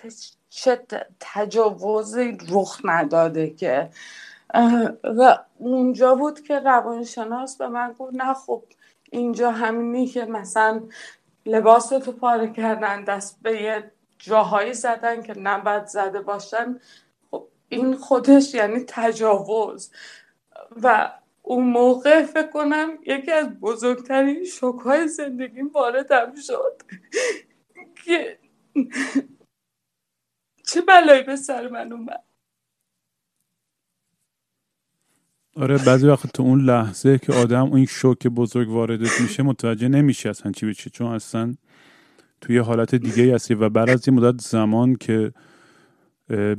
چه 0.49 0.81
تجاوزی 1.19 2.37
رخ 2.49 2.81
نداده 2.83 3.49
که؟ 3.49 3.89
و 5.03 5.37
اونجا 5.57 6.15
بود 6.15 6.41
که 6.41 6.59
روانشناس 6.59 7.57
به 7.57 7.67
من 7.67 7.95
گفت 7.99 8.13
نه 8.13 8.33
خب 8.33 8.63
اینجا 9.11 9.51
همینی 9.51 10.07
که 10.07 10.25
مثلا 10.25 10.81
لباس 11.45 11.89
تو 11.89 12.11
پاره 12.11 12.53
کردن 12.53 13.03
دست 13.03 13.39
به 13.41 13.61
یه 13.61 13.91
جاهایی 14.19 14.73
زدن 14.73 15.21
که 15.21 15.39
نباید 15.39 15.85
زده 15.85 16.21
باشن 16.21 16.79
خب 17.31 17.47
این 17.69 17.95
خودش 17.95 18.53
یعنی 18.53 18.85
تجاوز. 18.87 19.91
و 20.83 21.11
اون 21.49 21.63
موقع 21.63 22.23
فکر 22.23 22.47
کنم 22.47 22.89
یکی 23.05 23.31
از 23.31 23.59
بزرگترین 23.59 24.43
شکهای 24.43 25.07
زندگیم 25.07 25.67
واردم 25.67 26.35
شد. 26.35 26.81
که 28.05 28.39
چه 30.67 30.81
بلایی 30.81 31.23
به 31.23 31.35
سر 31.35 31.67
من 31.67 31.93
اومد؟ 31.93 32.23
آره 35.55 35.77
بعضی 35.85 36.07
وقت 36.07 36.33
تو 36.33 36.43
اون 36.43 36.61
لحظه 36.61 37.17
که 37.17 37.33
آدم 37.33 37.63
اون 37.63 37.85
شوک 37.85 38.27
بزرگ 38.27 38.69
واردت 38.69 39.21
میشه 39.21 39.43
متوجه 39.43 39.87
نمیشه 39.87 40.29
اصلا 40.29 40.51
چی 40.51 40.65
بشه 40.65 40.89
چون 40.89 41.07
اصلا 41.07 41.55
توی 42.41 42.57
حالت 42.57 42.95
دیگه 42.95 43.35
هستی. 43.35 43.53
و 43.53 43.69
بعد 43.69 43.89
از 43.89 44.07
یه 44.07 44.13
مدت 44.13 44.41
زمان 44.41 44.95
که 44.95 45.33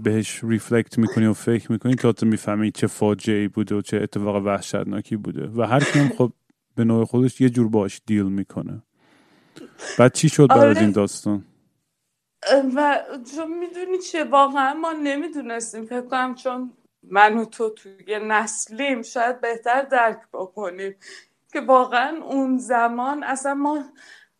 بهش 0.02 0.40
ریفلکت 0.44 0.98
می‌کنی 0.98 1.26
و 1.26 1.32
فکر 1.32 1.72
می‌کنی 1.72 1.94
تا 1.94 2.12
تو 2.12 2.26
می‌فهمی 2.26 2.70
چه 2.70 2.86
فاجعه 2.86 3.48
بوده 3.48 3.74
و 3.74 3.80
چه 3.80 3.96
اتفاق 3.96 4.36
وحشتناکی 4.36 5.16
بوده. 5.16 5.46
و 5.46 5.62
هر 5.62 5.84
کیم 5.84 6.08
خب 6.08 6.32
به 6.76 6.84
نوع 6.84 7.04
خودش 7.04 7.40
یه 7.40 7.50
جور 7.50 7.68
باش 7.68 8.00
دیل 8.06 8.26
می‌کنه. 8.26 8.82
بعد 9.98 10.12
چی 10.12 10.28
شد 10.28 10.48
بعد 10.48 10.58
از 10.58 10.64
آره. 10.64 10.80
این 10.80 10.90
داستان؟ 10.90 11.44
و 12.76 12.98
چون 13.36 13.58
می‌دونی 13.58 13.98
چه 13.98 14.24
واقعا 14.24 14.74
ما 14.74 14.92
نمی‌دونستیم. 14.92 15.84
فکر 15.84 16.00
کنم 16.00 16.34
چون 16.34 16.72
من 17.02 17.38
و 17.38 17.44
تو 17.44 17.70
توی 17.70 18.18
نسلیم 18.22 19.02
شاید 19.02 19.40
بهتر 19.40 19.82
درک 19.82 20.20
بکنیم 20.32 20.94
که 21.52 21.60
واقعا 21.60 22.16
اون 22.22 22.58
زمان 22.58 23.22
اصلا 23.22 23.54
ما 23.54 23.84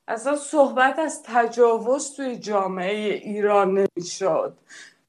اصلا 0.09 0.37
صحبت 0.37 0.99
از 0.99 1.23
تجاوز 1.25 2.17
توی 2.17 2.37
جامعه 2.37 3.15
ایران 3.15 3.79
نمی‌شد. 3.79 4.57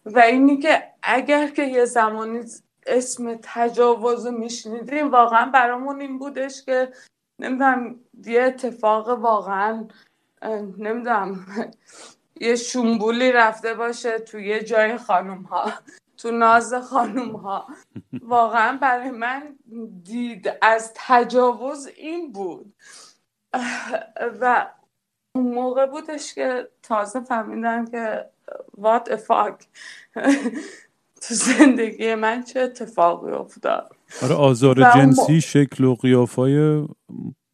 و 0.05 0.19
اینی 0.19 0.57
که 0.57 0.83
اگر 1.03 1.47
که 1.47 1.63
یه 1.63 1.85
زمانی 1.85 2.39
اسم 2.85 3.39
تجاوز 3.41 4.25
رو 4.25 4.31
میشنیدیم 4.31 5.11
واقعا 5.11 5.45
برامون 5.45 6.01
این 6.01 6.19
بودش 6.19 6.65
که 6.65 6.93
نمی‌دونم 7.39 7.99
یه 8.25 8.41
اتفاق 8.41 9.09
واقعا 9.09 9.87
نمی‌دونم 10.77 11.45
یه 12.41 12.55
شنبولی 12.55 13.31
رفته 13.31 13.73
باشه 13.73 14.19
توی 14.19 14.47
یه 14.47 14.63
جای 14.63 14.97
خانوم 14.97 15.41
ها 15.41 15.73
تو 16.17 16.31
ناز 16.31 16.73
خانوم 16.73 17.35
ها 17.35 17.67
واقعا 18.21 18.77
برای 18.77 19.11
من 19.11 19.55
دید 20.03 20.51
از 20.61 20.91
تجاوز 20.95 21.87
این 21.87 22.31
بود. 22.31 22.73
و 24.41 24.71
اون 25.35 25.53
موقع 25.53 25.85
بودش 25.85 26.33
که 26.33 26.69
تازه 26.83 27.19
فهمیدم 27.19 27.85
که 27.85 28.29
وات 28.77 29.11
افاک 29.11 29.67
تو 31.21 31.33
زندگی 31.33 32.15
من 32.15 32.43
چه 32.43 32.59
اتفاقی 32.59 33.31
افتاد؟ 33.31 33.95
آره 34.23 34.35
آزار 34.35 34.75
جنسی 34.95 35.41
شکل 35.41 35.83
و 35.83 35.95
قیافای 35.95 36.87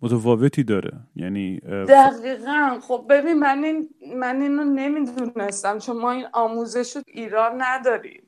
متفاوتی 0.01 0.63
داره. 0.63 0.91
یعنی 1.15 1.59
اه، 1.65 1.85
دقیقا. 1.85 2.79
خب 2.87 3.05
ببین 3.09 3.39
من 3.39 3.63
این 3.63 3.89
من 4.15 4.41
اینو 4.41 4.63
نمی‌دونستم. 4.63 5.79
چون 5.79 5.97
ما 5.97 6.11
این 6.11 6.25
آموزش 6.33 6.95
رو 6.95 7.01
ایران 7.07 7.61
نداریم. 7.61 8.23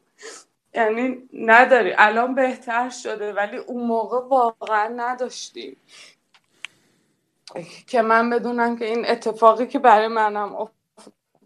یعنی 0.73 1.17
نداری. 1.34 1.93
الان 1.97 2.36
بهتر 2.36 2.89
شده 2.89 3.34
ولی 3.34 3.58
اون 3.58 3.88
موقع 3.88 4.27
واقعا 4.27 4.93
نداشتیم. 4.95 5.77
که 7.88 8.01
من 8.01 8.29
بدونم 8.29 8.77
که 8.77 8.86
این 8.86 9.05
اتفاقی 9.08 9.67
که 9.67 9.79
برای 9.79 10.08
منم 10.08 10.55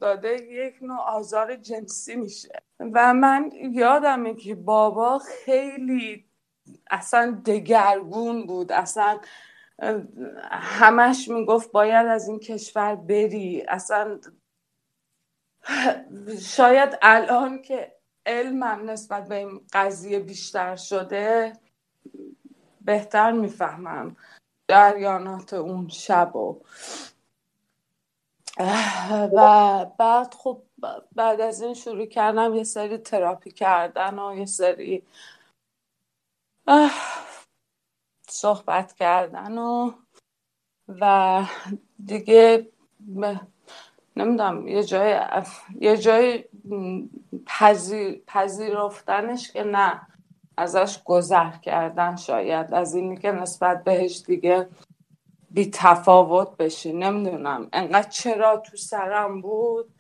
افتاده 0.04 0.44
یک 0.44 0.76
نوع 0.82 1.00
آزار 1.00 1.56
جنسی 1.56 2.16
میشه. 2.16 2.64
و 2.80 3.14
من 3.14 3.52
یادمه 3.72 4.34
که 4.36 4.56
بابا 4.56 5.20
خیلی 5.20 6.26
اصلا 6.92 7.42
دگرگون 7.46 8.46
بود. 8.48 8.72
اصلا 8.72 9.20
همش 10.52 11.28
می‌گفت 11.28 11.72
باید 11.72 12.08
از 12.08 12.28
این 12.28 12.40
کشور 12.40 12.96
بری. 12.96 13.64
اصلا 13.68 14.20
شاید 16.42 16.98
الان 17.02 17.62
که 17.62 17.96
علمم 18.26 18.90
نسبت 18.90 19.28
به 19.28 19.36
این 19.36 19.62
قضیه 19.74 20.20
بیشتر 20.20 20.76
شده 20.76 21.54
بهتر 22.82 23.32
می‌فهمم 23.32 24.16
جریانات 24.72 25.54
اون 25.54 25.88
شب 25.88 26.36
و 26.36 26.62
و 29.34 29.86
بعد 29.98 30.34
خب 30.34 30.62
بعد 31.16 31.42
از 31.42 31.62
این 31.62 31.74
شروع 31.74 32.06
کردم 32.06 32.56
یه 32.56 32.64
سری 32.64 32.98
تراپی 32.98 33.52
کردن 33.52 34.20
و 34.20 34.36
یه 34.36 34.46
سری 34.46 35.04
صحبت 38.28 38.94
کردن 38.94 39.58
و 39.58 39.92
و 40.88 41.44
دیگه 42.06 42.68
نمی‌دونم 44.16 44.68
یه 44.68 44.84
جای 44.84 45.20
یه 45.82 45.98
جای 45.98 46.46
پذیرفتنش 48.28 49.52
که 49.52 49.64
نه 49.64 50.02
ازش 50.58 51.04
گذر 51.04 51.52
کردن 51.52 52.16
شاید 52.16 52.74
از 52.74 52.96
اینی 52.96 53.18
که 53.18 53.32
نسبت 53.32 53.84
بهش 53.84 54.24
دیگه 54.28 54.70
بی 55.54 55.70
تفاوت 55.74 56.58
بشی 56.58 56.94
نمی‌دونم. 56.94 57.70
انقدر 57.74 58.10
چرا 58.10 58.58
تو 58.58 58.78
سرم 58.78 59.42
بود 59.42 59.94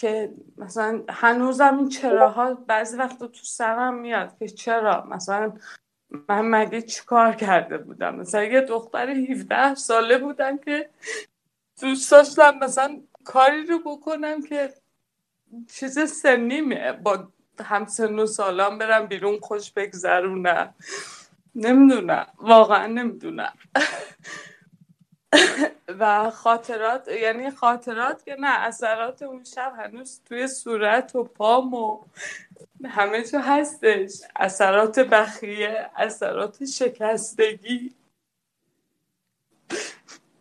که 0.00 0.32
مثلا 0.58 1.02
هنوزم 1.10 1.78
این 1.78 1.88
چراها 1.88 2.54
بعضی 2.54 2.96
وقت 2.96 3.18
تو 3.18 3.44
سرم 3.44 3.94
میاد 3.94 4.38
که 4.38 4.48
چرا؟ 4.48 5.04
مثلا 5.10 5.52
من 6.28 6.40
مگه 6.40 6.82
چیکار 6.82 7.32
کرده 7.32 7.78
بودم؟ 7.78 8.14
مثلا 8.16 8.44
یه 8.44 8.60
دختر 8.60 9.10
17 9.10 9.74
ساله 9.74 10.18
بودم 10.18 10.58
که 10.58 10.90
دوست 11.80 12.10
داشتم 12.10 12.58
مثلا 12.58 13.00
کاری 13.24 13.66
رو 13.66 13.78
بکنم 13.78 14.42
که 14.42 14.74
چیز 15.74 15.98
سنیمه. 16.10 16.92
با 16.92 17.28
همسن 17.64 18.18
و 18.18 18.26
سالان 18.26 18.78
برم 18.78 19.06
بیرون 19.06 19.38
خوش 19.40 19.72
بگذرونم. 19.72 20.74
نمی‌دونم. 21.54 22.26
واقعا 22.38 22.86
نمی‌دونم. 22.86 23.52
و 25.98 26.30
خاطرات 26.30 27.08
یعنی 27.08 27.50
خاطرات 27.50 28.24
که 28.24 28.36
نه 28.40 28.58
اثرات 28.58 29.22
اون 29.22 29.44
شب 29.44 29.72
هنوز 29.78 30.20
توی 30.24 30.48
صورت 30.48 31.16
و 31.16 31.24
پام 31.24 31.74
و 31.74 32.04
همه 32.84 33.24
جو 33.24 33.38
هستش. 33.38 34.12
اثرات 34.36 34.98
بخیه 34.98 35.90
اثرات 35.96 36.64
شکستگی. 36.64 37.94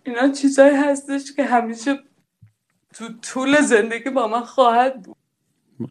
اینا 0.04 0.30
چیزایی 0.30 0.76
هستش 0.76 1.34
که 1.36 1.44
همیشه 1.44 2.00
تو 2.94 3.08
طول 3.22 3.62
زندگی 3.62 4.10
با 4.10 4.28
من 4.28 4.42
خواهد 4.42 5.02
بود. 5.02 5.16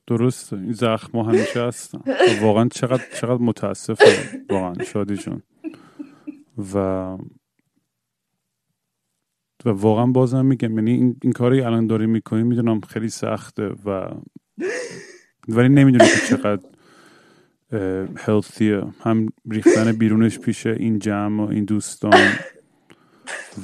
درسته 0.06 0.56
این 0.56 0.72
زخم 0.72 1.18
همیشه 1.18 1.62
هستن. 1.62 2.00
واقعا 2.40 2.68
چقدر 2.68 3.04
چقدر 3.14 3.42
متاسفم. 3.42 4.38
واقعا 4.50 4.84
شادی 4.84 5.16
جون 5.16 5.42
و 6.74 7.16
و 9.68 9.72
واقعا 9.72 10.06
بازم 10.06 10.46
میگم 10.46 10.78
یعنی 10.78 10.90
این, 10.90 11.16
این 11.22 11.32
کاری 11.32 11.60
الان 11.60 11.86
داری 11.86 12.06
می‌کنی 12.06 12.42
می‌دونم 12.42 12.80
خیلی 12.80 13.08
سخته 13.08 13.66
و 13.84 14.10
ولی 15.48 15.68
نمی‌دونی 15.68 16.10
که 16.10 16.36
چقدر 16.36 16.62
هلثیه 18.16 18.82
هم 19.00 19.28
ریختن 19.50 19.92
بیرونش 19.92 20.38
پیش 20.38 20.66
این 20.66 20.98
جمع 20.98 21.44
و 21.44 21.48
این 21.48 21.64
دوستان 21.64 22.28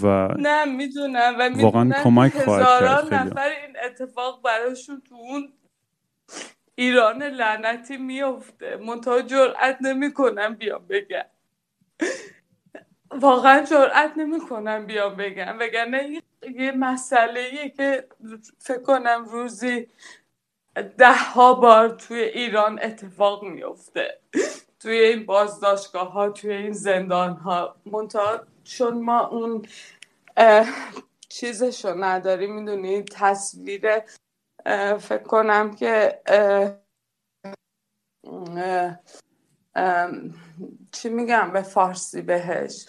و 0.02 0.28
نه 0.38 0.64
می‌دونم 0.64 1.34
و 1.38 1.50
واقعا 1.54 1.90
کمک 2.02 2.32
خواهد 2.32 2.80
کرد 2.80 3.04
خیلی. 3.04 3.30
نفر 3.30 3.48
این 3.48 3.76
اتفاق 3.86 4.42
براشون 4.44 5.02
تو 5.08 5.14
اون 5.14 5.48
ایران 6.74 7.22
لعنتی 7.22 7.96
میفته 7.96 8.76
منتها 8.86 9.22
جرأت 9.22 9.78
نمی‌کنم 9.80 10.54
بیام 10.54 10.86
بگم. 10.88 11.24
واقعا 13.20 13.62
جرأت 13.64 14.12
نمی‌کنم 14.16 14.86
بیام 14.86 15.16
بگم 15.16 15.56
وگرنه 15.60 16.22
یه 16.54 16.72
مسئله 16.72 17.68
که 17.68 18.08
فکر 18.58 18.82
کنم 18.82 19.24
روزی 19.24 19.88
ده 20.98 21.12
ها 21.12 21.54
بار 21.54 21.88
توی 21.88 22.20
ایران 22.20 22.80
اتفاق 22.82 23.44
میفته 23.44 24.20
توی 24.80 24.98
این 24.98 25.26
بازداشتگاه 25.26 26.12
ها 26.12 26.30
توی 26.30 26.52
این 26.52 26.72
زندان 26.72 27.32
ها 27.32 27.76
منتها 27.86 28.40
چون 28.64 29.02
ما 29.02 29.26
اون 29.26 29.66
چیزشو 31.28 31.94
نداریم 32.04 32.54
می‌دونی 32.54 33.02
تصویر 33.02 34.00
فکر 34.98 35.22
کنم 35.22 35.74
که 35.74 36.20
چی 40.92 41.08
میگم؟ 41.08 41.50
به 41.52 41.62
فارسی 41.62 42.22
بهش. 42.22 42.86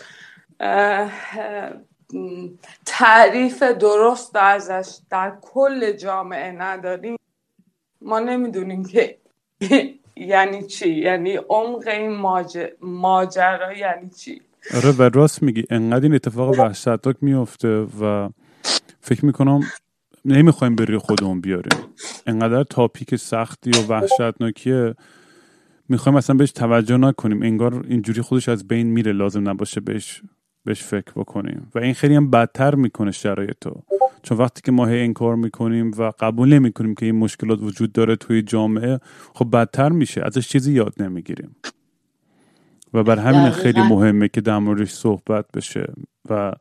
تعریف 2.86 3.64
درست 3.64 4.36
ازش 4.36 4.98
در 5.10 5.34
کل 5.42 5.92
جامعه 5.92 6.52
نداریم. 6.52 7.18
ما 8.02 8.20
نمی‌دونیم 8.20 8.86
که 8.86 9.18
یعنی 10.16 10.68
چی؟ 10.68 10.90
یعنی 10.90 11.36
عمق 11.50 11.88
این 11.88 12.12
ماجرا 12.82 13.74
یعنی 13.74 14.10
چی؟ 14.10 14.42
آره 14.76 14.92
و 14.92 15.02
راست 15.02 15.44
میگی. 15.44 15.66
انقدر 15.70 16.04
این 16.04 16.16
اتفاق 16.16 16.60
وحشتناک 16.60 17.16
میفته 17.22 17.70
و 17.80 18.30
فکر 19.02 19.26
می‌کنم 19.26 19.60
نمی‌خوایم 20.26 20.76
بری 20.76 20.98
خودمون 20.98 21.42
بیاریم. 21.42 21.80
انقدر 22.28 22.64
تاپیک 22.64 23.16
سختی 23.16 23.72
و 23.72 23.88
وحشتناکیه. 23.88 24.96
می‌خوایم 25.90 26.16
اصلا 26.16 26.36
بهش 26.36 26.52
توجه 26.52 26.98
نکنیم. 26.98 27.42
انگار 27.42 27.86
اینجوری 27.88 28.22
خودش 28.22 28.50
از 28.50 28.68
بین 28.68 28.88
میره 28.88 29.12
لازم 29.12 29.50
نباشه 29.50 29.82
بهش 29.82 30.22
بهش 30.64 30.84
فکر 30.84 31.12
بکنیم. 31.16 31.72
و 31.76 31.80
این 31.80 31.94
خیلی 31.94 32.16
هم 32.16 32.30
بدتر 32.30 32.76
می‌کنه 32.76 33.12
شرایط 33.12 33.58
تو 33.62 33.84
چون 34.24 34.38
وقتی 34.38 34.62
که 34.62 34.72
ما 34.72 34.86
هی 34.86 35.00
انکار 35.02 35.36
می‌کنیم 35.36 35.92
و 35.98 36.12
قبول 36.20 36.54
نمی‌کنیم 36.54 36.96
که 36.96 37.06
این 37.06 37.16
مشکلات 37.16 37.60
وجود 37.62 37.92
داره 37.92 38.16
توی 38.16 38.42
جامعه 38.42 39.00
خب 39.34 39.52
بدتر 39.52 39.90
میشه. 39.90 40.22
ازش 40.26 40.48
چیزی 40.48 40.74
یاد 40.74 40.94
نمی‌گیریم. 41.00 41.56
و 42.94 43.04
بر 43.04 43.20
همین 43.20 43.52
خیلی 43.52 43.82
مهمه 43.82 44.28
که 44.28 44.42
در 44.42 44.58
موردش 44.58 44.92
صحبت 44.92 45.46
بشه. 45.52 45.94
و 46.30 46.54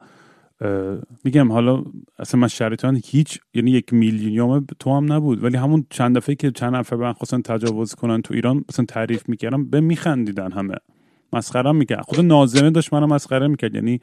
میگم 1.25 1.53
حالا 1.53 1.85
اصلا 2.19 2.41
من 2.41 2.49
شرایطان 2.49 3.01
هیچ 3.05 3.41
یعنی 3.55 3.71
یک 3.71 3.93
میلیونیوم 3.93 4.67
تو 4.79 4.97
هم 4.97 5.13
نبود. 5.13 5.45
ولی 5.45 5.57
همون 5.57 5.87
چند 5.91 6.17
دفعه 6.17 6.35
که 6.35 6.51
چند 6.51 6.77
نفر 6.77 6.97
من 6.97 7.13
خواستن 7.13 7.43
تجاوز 7.43 7.95
کنن 7.95 8.23
تو 8.23 8.35
ایران 8.35 8.65
مثلا 8.69 8.85
تعریف 8.85 9.29
می‌کردم 9.29 9.71
به 9.71 9.81
میخندیدن 9.81 10.53
همه. 10.53 10.75
مسخره 11.33 11.73
می‌کرد. 11.73 12.01
خود 12.01 12.21
ناظمه 12.21 12.71
داشت 12.71 12.95
منو 12.95 13.07
مسخره 13.07 13.49
می‌کرد. 13.49 13.75
یعنی 13.75 14.01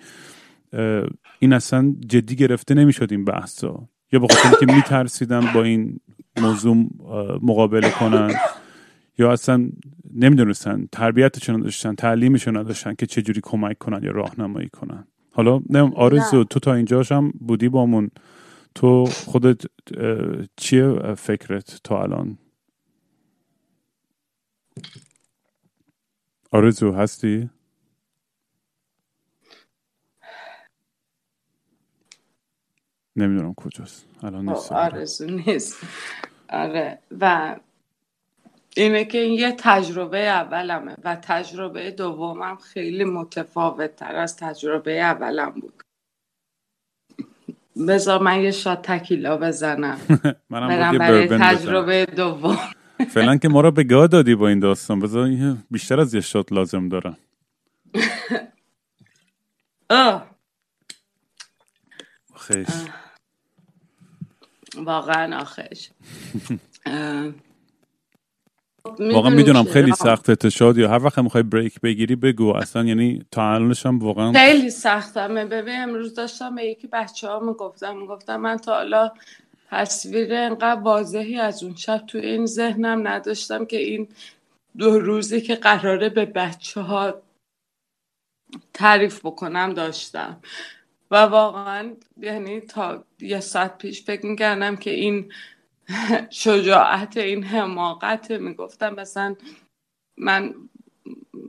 این 1.39 1.53
اصلا 1.53 1.95
جدی 2.07 2.35
گرفته 2.35 2.73
نمی‌شد 2.73 3.07
این 3.11 3.25
بحثا 3.25 3.87
یا 4.11 4.19
به 4.19 4.27
خاطر 4.27 4.65
که 4.65 4.73
میترسیدن 4.73 5.53
با 5.53 5.63
این 5.63 5.99
موضوع 6.41 6.75
مقابله 7.41 7.89
کنن. 7.89 8.33
یا 9.17 9.31
اصلا 9.31 9.69
نمی‌دونستن 10.13 10.87
تربیتشون 10.91 11.59
نداشتن 11.59 11.95
تعلیمشون 11.95 12.57
نداشتن 12.57 12.93
که 12.93 13.05
چجوری 13.05 13.39
کمک 13.43 13.77
کنن 13.77 14.03
یا 14.03 14.11
راهنمایی 14.11 14.69
کنن. 14.69 15.07
حالا 15.31 15.61
نه 15.69 15.91
آرزو 15.95 16.43
تو 16.43 16.59
تا 16.59 16.73
اینجاش 16.73 17.11
هم 17.11 17.31
بودی 17.31 17.69
بامون. 17.69 18.11
تو 18.75 19.05
خودت 19.05 19.61
چیه 20.57 21.15
فکرت 21.15 21.81
تا 21.83 22.03
الان؟ 22.03 22.37
آرزو 26.51 26.91
هستی؟ 26.91 27.49
نمی‌دونم 33.15 33.53
کجاست. 33.53 34.05
الان 34.23 34.49
نیست 34.49 34.71
آرزو 34.71 35.25
نیست. 35.25 35.77
آره. 36.49 36.99
و 37.21 37.55
اینه 38.77 39.05
که 39.05 39.17
این 39.17 39.33
یه 39.33 39.55
تجربه 39.59 40.27
اولمه 40.27 40.95
و 41.03 41.15
تجربه 41.15 41.91
دومم 41.91 42.57
خیلی 42.57 43.03
متفاوت 43.03 43.95
تر 43.95 44.15
از 44.15 44.37
تجربه 44.37 45.01
اولم 45.01 45.49
بود. 45.49 45.83
بذار 47.87 48.21
من 48.21 48.41
یه 48.41 48.51
شات 48.51 48.81
تکیلا 48.81 49.37
بزنم. 49.37 49.99
منم 50.49 50.97
برای 50.97 51.27
تجربه 51.27 52.05
دوم. 52.05 52.59
فعلا 53.13 53.37
که 53.37 53.47
ما 53.47 53.61
را 53.61 53.71
به 53.71 53.83
گاه 53.83 54.07
دادی 54.07 54.35
با 54.35 54.47
این 54.47 54.59
داستان. 54.59 54.99
بذار 54.99 55.29
بیشتر 55.71 55.99
از 55.99 56.13
یه 56.13 56.21
شات 56.21 56.51
لازم 56.51 56.89
دارم. 56.89 57.17
خیش 62.41 62.67
واقعا 64.75 65.41
آخش 65.41 65.89
واقعا 68.85 69.29
می‌دونم 69.29 69.63
خیلی 69.63 69.91
سخته 69.91 70.49
شاد 70.49 70.77
یا 70.77 70.89
هر 70.89 71.03
وقت 71.03 71.19
می‌خوای 71.19 71.43
بریک 71.43 71.81
بگیری 71.81 72.15
بگو. 72.15 72.53
اصلا 72.55 72.83
یعنی 72.83 73.25
تا 73.31 73.53
الانش 73.53 73.85
هم 73.85 73.99
واقعا 73.99 74.31
خیلی 74.31 74.69
سختمه. 74.69 75.45
ببین 75.45 75.81
امروز 75.81 76.15
داشتم 76.15 76.55
به 76.55 76.65
یکی 76.65 76.87
بچه 76.87 77.27
ها 77.27 77.39
می‌گفتم. 77.39 77.97
می‌گفتم 77.97 78.37
من 78.37 78.57
تا 78.57 78.73
حالا 78.75 79.11
تصویر 79.69 80.33
انقدر 80.33 80.81
واضحی 80.81 81.39
از 81.39 81.63
اون 81.63 81.75
شب 81.75 81.97
تو 82.07 82.17
این 82.17 82.45
ذهنم 82.45 83.07
نداشتم 83.07 83.65
که 83.65 83.77
این 83.77 84.07
دو 84.77 84.99
روزی 84.99 85.41
که 85.41 85.55
قراره 85.55 86.09
به 86.09 86.25
بچه 86.25 86.81
ها 86.81 87.21
تعریف 88.73 89.19
بکنم 89.25 89.73
داشتم. 89.73 90.41
و 91.11 91.15
واقعا 91.15 91.91
یعنی 92.17 92.59
تا 92.61 93.03
یه 93.19 93.39
ساعت 93.39 93.77
پیش 93.77 94.03
فکر 94.03 94.25
می‌کردم 94.25 94.75
که 94.75 94.91
این 94.91 95.33
شجاعت 96.29 97.17
این 97.17 97.43
حماقت 97.43 98.31
می‌گفتم. 98.31 98.93
مثلا 98.93 99.35
من 100.17 100.55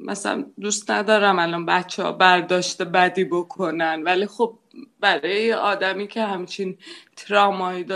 مثلا 0.00 0.44
دوست 0.60 0.90
ندارم 0.90 1.38
الان 1.38 1.66
بچه 1.66 2.02
ها 2.02 2.12
برداشت 2.12 2.82
بدی 2.82 3.24
بکنن. 3.24 4.02
ولی 4.02 4.26
خب 4.26 4.58
برای 5.00 5.52
آدمی 5.52 6.08
که 6.08 6.22
همچین 6.24 6.78
ترامایی 7.16 7.86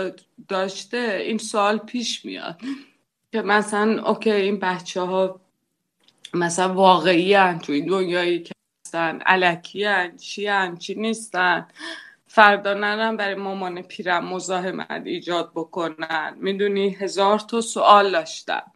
داشته 0.47 1.21
این 1.25 1.37
سوال 1.37 1.77
پیش 1.77 2.25
میاد. 2.25 2.61
که 3.31 3.41
مثلا 3.41 4.03
اوکی 4.05 4.31
این 4.31 4.59
بچه 4.59 5.01
ها 5.01 5.41
مثلا 6.33 6.73
واقعی 6.73 7.33
هن 7.33 7.59
تو 7.59 7.73
این 7.73 7.85
دنیایی 7.85 8.43
که 8.43 8.53
هستن 8.85 9.19
علکی 9.19 9.83
هن 9.83 10.17
چی 10.17 10.47
هن 10.47 10.77
چی 10.77 10.95
نیستن. 10.95 11.67
فردا 12.37 12.73
نرم 12.73 13.17
برای 13.17 13.35
مامان 13.35 13.81
پیرم 13.81 14.25
مزاحمت 14.25 15.01
ایجاد 15.05 15.51
بکنن. 15.55 16.33
می‌دونی 16.35 16.89
هزار 16.89 17.39
تا 17.39 17.61
سوال 17.61 18.11
داشتم. 18.11 18.71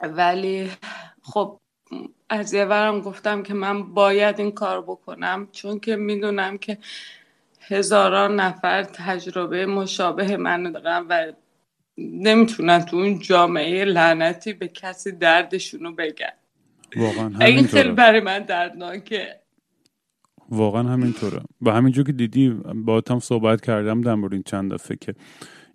ولی 0.00 0.70
خب 1.22 1.60
از 2.28 2.54
یه 2.54 2.64
ورم 2.64 3.00
گفتم 3.00 3.42
که 3.42 3.54
من 3.54 3.94
باید 3.94 4.40
این 4.40 4.52
کار 4.52 4.82
بکنم 4.82 5.48
چون 5.52 5.80
که 5.80 5.96
می‌دونم 5.96 6.58
که 6.58 6.78
هزاران 7.60 8.40
نفر 8.40 8.82
تجربه 8.82 9.66
مشابه 9.66 10.36
من 10.36 10.72
دارم 10.72 11.06
و 11.08 11.32
نمی‌تونن 11.98 12.84
تو 12.84 12.96
اون 12.96 13.18
جامعه 13.18 13.84
لعنتی 13.84 14.52
به 14.52 14.68
کسی 14.68 15.12
دردشونو 15.12 15.92
بگن. 15.92 16.32
واقعا 16.96 17.46
این 17.46 17.66
خیلی 17.66 17.90
برای 17.90 18.20
من 18.20 18.38
دردناکه. 18.38 19.41
واقعا 20.52 20.82
همینطوره. 20.82 21.40
و 21.62 21.70
همینجور 21.70 22.04
که 22.04 22.12
دیدی 22.12 22.50
با 22.74 23.02
هم 23.10 23.18
صحبت 23.18 23.60
کردم 23.60 24.00
در 24.00 24.14
مورد 24.14 24.32
این 24.32 24.42
چند 24.46 24.72
دفعه 24.72 24.96
که 25.00 25.14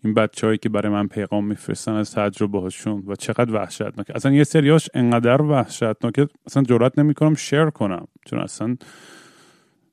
این 0.03 0.13
بچههایی 0.13 0.57
که 0.57 0.69
برای 0.69 0.91
من 0.91 1.07
پیغام 1.07 1.45
میفرستن 1.47 1.91
از 1.93 2.11
تجربه 2.11 2.61
هاشون 2.61 3.03
و 3.07 3.15
چقدر 3.15 3.53
وحشتناکه 3.53 4.15
اصلا 4.15 4.31
یه 4.31 4.43
سریاش 4.43 4.89
انقدر 4.93 5.41
وحشتناکه 5.41 6.27
اصلا 6.45 6.63
جرات 6.63 6.99
نمی‌کنم 6.99 7.35
شیر 7.35 7.69
کنم. 7.69 8.07
چون 8.25 8.39
اصلا 8.39 8.75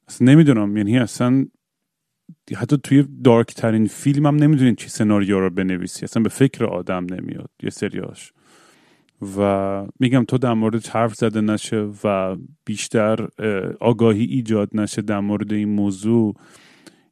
اصلا 0.09 0.33
نمی‌دونم. 0.33 0.77
یعنی 0.77 0.99
اصلا 0.99 1.47
حتی 2.57 2.77
توی 2.77 3.05
دارک 3.25 3.55
ترین 3.55 3.87
فیلم 3.87 4.27
هم 4.27 4.37
نمی‌دونین 4.37 4.75
چی 4.75 4.89
سناریو 4.89 5.41
رو 5.41 5.51
بنویسی. 5.51 6.05
اصلا 6.05 6.23
به 6.23 6.29
فکر 6.29 6.65
آدم 6.65 7.07
نمیاد 7.11 7.51
یه 7.63 7.71
سریاش. 7.71 8.33
و 9.39 9.87
میگم 10.01 10.25
تو 10.25 10.39
در 10.39 10.55
مورد 10.55 10.87
حرف 10.87 11.15
زده 11.15 11.41
نشه 11.41 11.89
و 12.05 12.37
بیشتر 12.65 13.29
آگاهی 13.81 14.25
ایجاد 14.25 14.69
نشه 14.73 15.03
در 15.03 15.21
مورد 15.21 15.53
این 15.53 15.69
موضوع 15.69 16.35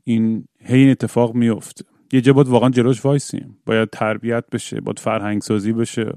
این 0.05 0.45
هی 0.61 0.91
اتفاق 0.91 1.35
میفته. 1.35 1.85
یه 2.13 2.21
جا 2.21 2.33
باید 2.33 2.49
واقعا 2.49 2.71
جلوش 2.71 3.05
وایسیم. 3.05 3.57
باید 3.67 3.91
تربیت 3.91 4.45
بشه 4.53 4.81
باید 4.81 4.99
فرهنگ 4.99 5.43
سازی 5.43 5.73
بشه. 5.73 6.13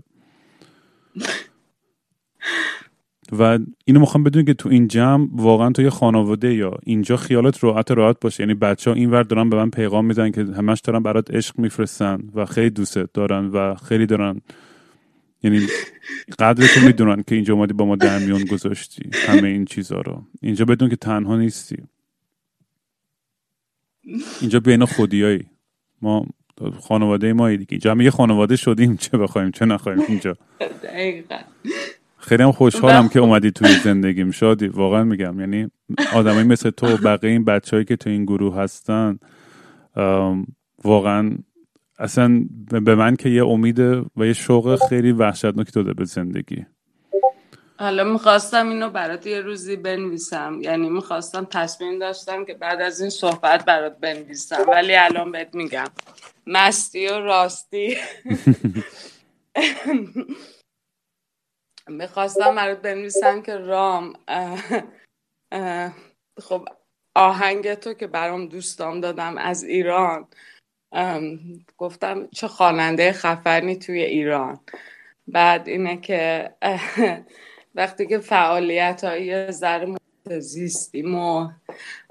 و 3.31 3.59
اینو 3.85 3.99
می‌خوام 3.99 4.23
بدونی 4.23 4.45
که 4.45 4.53
تو 4.53 4.69
این 4.69 4.87
جمع 4.87 5.27
واقعا 5.31 5.69
تو 5.69 5.81
یه 5.81 5.89
خانواده 5.89 6.53
یا 6.53 6.77
اینجا 6.83 7.17
خیالت 7.17 7.63
راحت 7.63 7.91
راحت 7.91 8.19
باشه. 8.21 8.43
یعنی 8.43 8.53
بچه 8.53 8.91
ها 8.91 8.95
این 8.95 9.11
ور 9.11 9.23
دارن 9.23 9.49
به 9.49 9.55
من 9.55 9.69
پیغام 9.69 10.05
میدن 10.05 10.31
که 10.31 10.41
همش 10.41 10.79
دارن 10.79 11.03
برات 11.03 11.31
عشق 11.31 11.59
میفرستن 11.59 12.19
و 12.35 12.45
خیلی 12.45 12.69
دوست 12.69 12.97
دارن 12.97 13.45
و 13.45 13.75
خیلی 13.75 14.05
دارن 14.05 14.41
یعنی 15.45 15.67
قدرتو 16.39 16.81
می‌دونن 16.81 17.23
که 17.27 17.35
اینجا 17.35 17.53
اومدی 17.53 17.73
با 17.73 17.85
ما 17.85 17.95
در 17.95 18.19
میون 18.19 18.45
گذاشتی 18.45 19.09
همه 19.13 19.47
این 19.47 19.65
چیزها 19.65 20.01
رو. 20.01 20.23
اینجا 20.41 20.65
بدون 20.65 20.89
که 20.89 20.95
تنها 20.95 21.37
نیستی. 21.37 21.77
اینجا 24.41 24.59
بین 24.59 24.85
خودیایی. 24.85 25.45
ما 26.01 26.25
خانواده 26.81 27.33
ما 27.33 27.49
دیگه. 27.49 27.67
اینجا 27.69 27.91
همه 27.91 28.03
یه 28.03 28.11
خانواده 28.11 28.55
شدیم. 28.55 28.97
چه 28.97 29.17
بخوایم 29.17 29.51
چه 29.51 29.65
نخوایم 29.65 29.99
اینجا. 30.07 30.37
خیلی 32.17 32.43
هم 32.43 32.51
خوشحالم 32.51 33.09
که 33.09 33.19
اومدی 33.19 33.51
توی 33.51 33.67
زندگیم 33.83 34.31
شادی. 34.31 34.67
واقعا 34.67 35.03
میگم. 35.03 35.39
یعنی 35.39 35.71
آدمایی 36.13 36.47
مثل 36.47 36.69
تو 36.69 36.87
و 36.87 36.97
بقیه 36.97 37.31
این 37.31 37.45
بچههایی 37.45 37.85
که 37.85 37.95
تو 37.95 38.09
این 38.09 38.25
گروه 38.25 38.55
هستن 38.55 39.19
واقعا 40.83 41.37
اصلا 41.99 42.45
به 42.69 42.95
من 42.95 43.15
که 43.15 43.29
یه 43.29 43.45
امید 43.45 43.79
و 43.79 44.05
یه 44.17 44.33
شوق 44.33 44.79
خیلی 44.89 45.11
وحشتناکی 45.11 45.71
داده 45.71 45.93
به 45.93 46.05
زندگی. 46.05 46.65
حالا 47.79 48.03
می‌خواستم 48.03 48.69
اینو 48.69 48.89
برات 48.89 49.27
یه 49.27 49.41
روزی 49.41 49.75
بنویسم. 49.75 50.59
یعنی 50.61 50.89
می‌خواستم 50.89 51.47
تصمیم 51.51 51.99
داشتم 51.99 52.45
که 52.45 52.53
بعد 52.53 52.81
از 52.81 53.01
این 53.01 53.09
صحبت 53.09 53.65
برات 53.65 53.99
بنویسم. 53.99 54.65
ولی 54.67 54.95
الان 54.95 55.31
بهت 55.31 55.55
میگم. 55.55 55.87
مستی 56.47 57.07
و 57.07 57.19
راستی. 57.19 57.97
می‌خواستم 61.87 62.55
برات 62.55 62.81
بنویسم 62.81 63.41
که 63.41 63.57
رام 63.57 64.13
خب 66.41 66.67
آهنگ 67.15 67.73
تو 67.73 67.93
که 67.93 68.07
برام 68.07 68.47
دوستام 68.47 69.01
دادم 69.01 69.37
از 69.37 69.63
ایران. 69.63 70.27
گفتم 71.77 72.27
چه 72.31 72.47
خواننده 72.47 73.11
خفنی 73.11 73.75
توی 73.75 74.01
ایران. 74.01 74.59
بعد 75.27 75.67
اینه 75.67 75.97
که 75.97 76.51
وقتی 77.75 78.07
که 78.07 78.19
فعالیت 78.19 79.03
های 79.03 79.51
ذره 79.51 79.95
زیستیم 80.39 81.15
و 81.15 81.49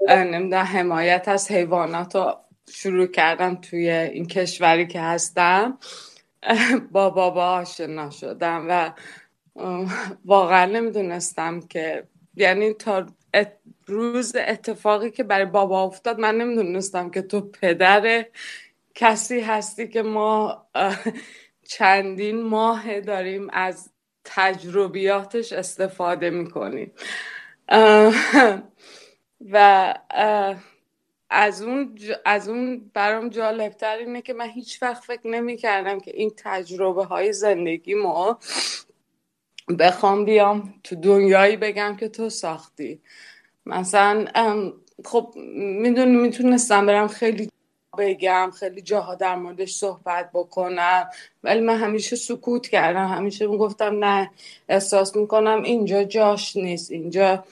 نمی‌دونم 0.09 0.63
حمایت 0.63 1.27
از 1.27 1.51
حیوانات 1.51 2.15
رو 2.15 2.37
شروع 2.69 3.07
کردم 3.07 3.55
توی 3.55 3.89
این 3.89 4.25
کشوری 4.25 4.87
که 4.87 5.01
هستم. 5.01 5.77
با 6.91 7.09
بابا 7.09 7.49
آشنا 7.49 8.09
شدم 8.09 8.65
و 8.69 8.91
واقعا 10.25 10.65
نمی‌دونستم 10.65 11.59
که 11.59 12.03
یعنی 12.35 12.73
تا 12.73 13.05
روز 13.87 14.35
اتفاقی 14.35 15.11
که 15.11 15.23
برای 15.23 15.45
بابا 15.45 15.83
افتاد 15.83 16.19
من 16.19 16.35
نمی‌دونستم 16.35 17.09
که 17.09 17.21
تو 17.21 17.41
پدر 17.41 18.25
کسی 18.95 19.39
هستی 19.39 19.87
که 19.87 20.01
ما 20.01 20.65
چندین 21.67 22.41
ماه 22.41 22.99
داریم 23.01 23.49
از 23.53 23.89
تجربیاتش 24.23 25.53
استفاده 25.53 26.29
می‌کنیم. 26.29 26.91
و 29.51 29.93
از 31.29 31.61
اون, 31.61 31.97
از 32.25 32.49
اون 32.49 32.91
برام 32.93 33.29
جالبتر 33.29 33.97
اینه 33.97 34.21
که 34.21 34.33
من 34.33 34.49
هیچ 34.49 34.83
وقت 34.83 35.03
فکر 35.03 35.27
نمی 35.27 35.57
کردم 35.57 35.99
که 35.99 36.11
این 36.15 36.31
تجربه 36.37 37.05
های 37.05 37.33
زندگی 37.33 37.93
ما 37.93 38.39
بخوام 39.79 40.25
بیام 40.25 40.73
تو 40.83 40.95
دنیایی 40.95 41.57
بگم 41.57 41.95
که 41.95 42.09
تو 42.09 42.29
ساختی. 42.29 43.01
مثلا 43.65 44.25
خب 45.05 45.33
می‌دونی 45.55 46.15
می‌تونستم 46.17 46.85
برم 46.85 47.07
خیلی 47.07 47.49
بگم 47.97 48.51
خیلی 48.59 48.81
جاها 48.81 49.15
در 49.15 49.35
موردش 49.35 49.75
صحبت 49.75 50.29
بکنم. 50.33 51.09
ولی 51.43 51.59
من 51.61 51.77
همیشه 51.77 52.15
سکوت 52.15 52.67
کردم 52.67 53.07
همیشه 53.07 53.47
می‌گفتم 53.47 54.05
نه 54.05 54.31
احساس 54.69 55.15
می‌کنم 55.15 55.63
اینجا 55.63 56.03
جاش 56.03 56.55
نیست 56.55 56.91
اینجا 56.91 57.43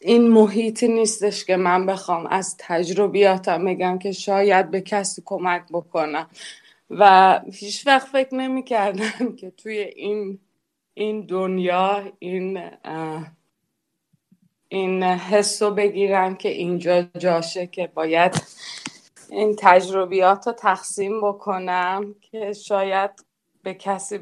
این 0.00 0.28
محیطی 0.28 0.88
نیستش 0.88 1.44
که 1.44 1.56
من 1.56 1.86
بخوام 1.86 2.26
از 2.26 2.56
تجربیاتم 2.58 3.64
بگم 3.64 3.98
که 3.98 4.12
شاید 4.12 4.70
به 4.70 4.80
کسی 4.80 5.22
کمک 5.24 5.62
بکنم. 5.72 6.26
و 6.90 7.40
هیچ 7.52 7.86
وقت 7.86 8.06
فکر 8.06 8.34
نمی 8.34 8.62
کردم 8.62 9.36
که 9.40 9.50
توی 9.50 9.78
این 9.78 10.38
این 10.94 11.20
دنیا 11.20 12.12
این 12.18 12.60
این 14.68 15.02
حس 15.02 15.62
بگیرم 15.62 16.36
که 16.36 16.48
اینجا 16.48 17.02
جاشه 17.18 17.66
که 17.66 17.90
باید 17.94 18.42
این 19.30 19.56
تجربیات 19.58 20.46
رو 20.46 20.52
تقسیم 20.52 21.20
بکنم 21.20 22.14
که 22.20 22.52
شاید 22.52 23.10
به 23.62 23.74
کسی 23.74 24.20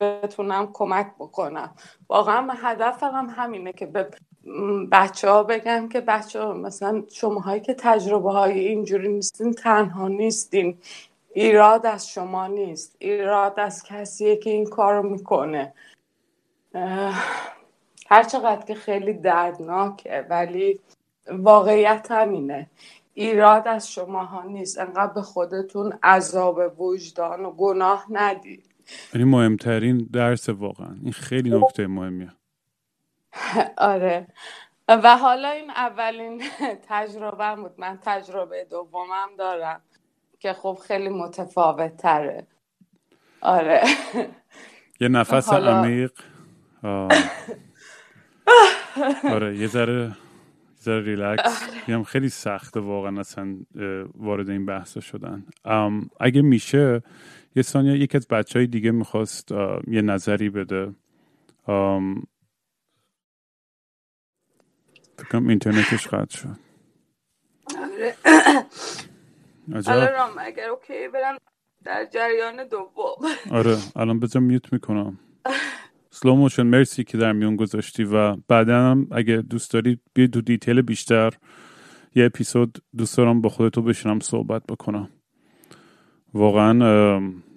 بتونم 0.00 0.70
کمک 0.72 1.06
بکنم. 1.18 1.74
واقعا 2.08 2.52
هدفم 2.52 3.34
همینه 3.36 3.72
که 3.72 3.86
به 3.86 4.10
بچه 4.92 5.30
ها 5.30 5.42
بگم 5.42 5.88
که 5.88 6.00
بچه 6.00 6.42
ها 6.42 6.52
مثلا 6.52 7.02
شماهایی 7.12 7.60
که 7.60 7.74
تجربه 7.74 8.32
های 8.32 8.58
اینجوری 8.58 9.08
نیستین 9.08 9.52
تنها 9.52 10.08
نیستین. 10.08 10.78
ایراد 11.34 11.86
از 11.86 12.08
شما 12.08 12.46
نیست. 12.46 12.96
ایراد 12.98 13.60
از 13.60 13.82
کسیه 13.84 14.36
که 14.36 14.50
این 14.50 14.66
کار 14.66 15.02
می‌کنه. 15.02 15.72
هر 18.06 18.22
چقدر 18.22 18.66
که 18.66 18.74
خیلی 18.74 19.12
دردناکه 19.12 20.26
ولی 20.30 20.80
واقعیت 21.28 22.06
همینه. 22.10 22.70
ایراد 23.14 23.68
از 23.68 23.92
شما 23.92 24.24
ها 24.24 24.42
نیست. 24.42 24.78
انقدر 24.78 25.12
به 25.12 25.22
خودتون 25.22 25.92
عذاب 26.02 26.80
وجدان 26.80 27.44
و 27.44 27.50
گناه 27.50 28.06
ندید. 28.10 28.64
این 29.14 29.24
مهمترین 29.24 29.98
درس 30.12 30.48
واقعا. 30.48 30.96
این 31.02 31.12
خیلی 31.12 31.50
نکته 31.50 31.86
مهمیه. 31.86 32.32
آره. 33.76 34.26
و 34.88 35.16
حالا 35.16 35.48
این 35.48 35.70
اولین 35.70 36.42
تجربه 36.88 37.56
بود. 37.56 37.74
من 37.78 37.98
تجربه 38.02 38.66
دومم 38.70 39.28
دارم 39.38 39.80
که 40.38 40.52
خب 40.52 40.78
خیلی 40.86 41.08
متفاوت 41.08 41.96
تره 41.96 42.46
آره. 43.40 43.82
یه 45.00 45.08
نفس 45.08 45.52
عمیق. 45.52 46.12
آره 49.24 49.56
یه 49.56 49.66
ذره 49.66 50.16
ذره 50.82 51.00
ریلکس 51.00 51.68
آره. 51.88 52.02
خیلی 52.02 52.28
سخته 52.28 52.80
واقعا 52.80 53.20
اصلا 53.20 53.56
وارد 54.14 54.50
این 54.50 54.66
بحثا 54.66 55.00
شدن. 55.00 55.46
اگه 56.20 56.42
میشه 56.42 57.02
یه 57.56 57.62
ثانیه 57.62 57.98
یکی 57.98 58.16
از 58.16 58.28
بچه 58.28 58.58
های 58.58 58.66
دیگه 58.66 58.90
می‌خواست 58.90 59.52
یه 59.86 60.02
نظری 60.02 60.50
بده. 60.50 60.94
فکرم 65.18 65.48
اینترنتش 65.48 66.06
قطع 66.06 66.36
شد. 66.36 66.56
آره 69.86 70.10
رام 70.10 70.30
اگر 70.38 70.68
okay 70.68 71.08
برم 71.08 71.36
در 71.84 72.04
جریان 72.04 72.68
دوم. 72.68 73.14
آره 73.50 73.76
الان 73.96 74.20
بذار 74.20 74.42
mute 74.42 74.72
می‌کنم. 74.72 75.18
Slow 76.14 76.34
Motion 76.34 76.62
مرسی 76.62 77.04
که 77.04 77.18
در 77.18 77.32
میون 77.32 77.56
گذاشتی 77.56 78.04
و 78.04 78.36
بعدا 78.36 78.90
هم 78.90 79.06
اگه 79.10 79.36
دوست 79.36 79.72
دارید 79.72 80.00
بیاید 80.14 80.26
و 80.26 80.40
detail 80.40 80.82
بیشتر 80.82 81.32
یه 82.14 82.24
اپیزود 82.24 82.78
دوست 82.96 83.16
دارم 83.16 83.40
با 83.40 83.48
خودتو 83.48 83.82
بشینم 83.82 84.20
صحبت 84.20 84.62
بکنم. 84.66 85.08
واقعا 86.34 86.72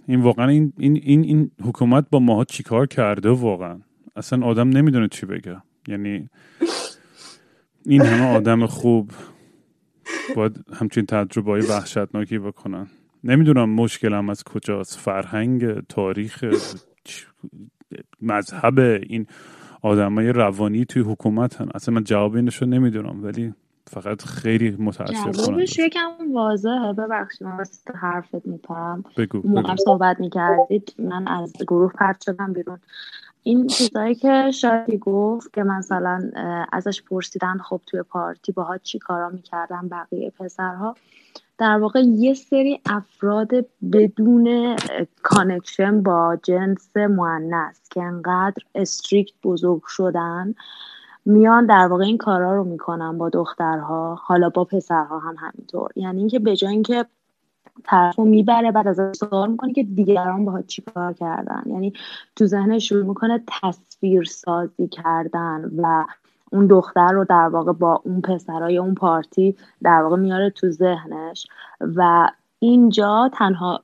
این 0.07 0.21
واقعا 0.21 0.47
این, 0.47 0.73
این, 0.77 0.99
این, 1.03 1.23
این 1.23 1.51
حکومت 1.63 2.05
با 2.11 2.19
ماها 2.19 2.43
چیکار 2.43 2.87
کرده 2.87 3.29
واقعا؟ 3.29 3.79
اصلا 4.15 4.45
آدم 4.45 4.69
نمی‌دونه 4.69 5.07
چی 5.07 5.25
بگه. 5.25 5.61
یعنی 5.87 6.29
این 7.85 8.01
همه 8.01 8.35
آدم 8.35 8.65
خوب 8.65 9.11
باید 10.35 10.65
همچین 10.73 11.05
تجربه 11.05 11.51
های 11.51 11.61
وحشتناکی 11.61 12.39
بکنن. 12.39 12.87
نمی‌دونم 13.23 13.69
مشکلم 13.69 14.29
از 14.29 14.43
کجاست 14.43 14.99
فرهنگ 14.99 15.79
تاریخ 15.79 16.45
مذهب 18.21 18.79
این 18.79 19.27
آدمای 19.81 20.29
روانی 20.29 20.85
توی 20.85 21.01
حکومت 21.01 21.61
هن. 21.61 21.69
اصلا 21.75 21.95
من 21.95 22.03
جواب 22.03 22.35
اینش 22.35 22.55
رو 22.55 22.67
نمی‌دونم 22.67 23.23
ولی 23.23 23.53
فقط 23.87 24.21
خیلی 24.21 24.75
متاسف 24.79 25.31
جوابش 25.31 25.79
یکم 25.79 26.09
واضحه. 26.33 26.93
ببخشید 26.93 27.47
من 27.47 27.63
حرفت 27.95 28.45
میپرم. 28.45 29.03
بگو, 29.17 29.41
موقع 29.43 29.75
صحبت 29.75 30.19
می‌کردید 30.19 30.93
من 30.99 31.27
از 31.27 31.53
گروه 31.67 31.91
پرت 31.91 32.23
شدم 32.23 32.53
بیرون. 32.53 32.79
این 33.43 33.67
چیزایی 33.67 34.15
که 34.15 34.51
شادی 34.51 34.97
گفت 34.97 35.53
که 35.53 35.63
مثلا 35.63 36.31
ازش 36.71 37.01
پرسیدن 37.01 37.57
خب 37.57 37.81
توی 37.85 38.03
پارتی 38.03 38.51
باها 38.51 38.77
چی 38.77 38.99
کارا 38.99 39.29
می‌کردن 39.29 39.87
بقیه 39.87 40.29
پسرها. 40.39 40.95
در 41.57 41.77
واقع 41.77 42.01
یه 42.01 42.33
سری 42.33 42.81
افراد 42.85 43.51
بدون 43.91 44.75
connection 45.23 46.03
با 46.03 46.37
جنس 46.43 46.97
مؤنثه 46.97 47.89
که 47.89 48.03
انقدر 48.03 48.63
strict 48.75 49.33
بزرگ 49.43 49.81
شدن 49.87 50.55
میان 51.25 51.65
در 51.65 51.87
واقع 51.87 52.03
این 52.03 52.17
کارا 52.17 52.55
رو 52.55 52.63
می‌کنن 52.63 53.17
با 53.17 53.29
دخترها 53.29 54.15
حالا 54.15 54.49
با 54.49 54.63
پسرها 54.63 55.19
هم 55.19 55.35
همینطور. 55.39 55.91
یعنی 55.95 56.19
اینکه 56.19 56.39
به 56.39 56.55
جای 56.55 56.71
اینکه 56.71 57.05
طرف 57.83 58.15
رو 58.15 58.25
می‌بره 58.25 58.71
بعد 58.71 58.87
از 58.87 59.17
سوال 59.17 59.51
می‌کنه 59.51 59.73
که 59.73 59.83
دیگران 59.83 60.45
باها 60.45 60.61
چیکار 60.61 61.13
کردن. 61.13 61.63
یعنی 61.65 61.93
تو 62.35 62.45
ذهنش 62.45 62.89
شروع 62.89 63.05
می‌کنه 63.05 63.43
تصویر 63.61 64.23
سازی 64.23 64.87
کردن 64.87 65.71
و 65.77 66.05
اون 66.55 66.67
دختر 66.67 67.11
رو 67.11 67.25
در 67.25 67.47
واقع 67.47 67.73
با 67.73 68.01
اون 68.05 68.21
پسرای 68.21 68.77
اون 68.77 68.95
پارتی 68.95 69.55
در 69.83 70.01
واقع 70.01 70.15
میاره 70.15 70.49
تو 70.49 70.69
ذهنش 70.69 71.47
و 71.81 72.29
اینجا 72.59 73.29
تنها 73.33 73.79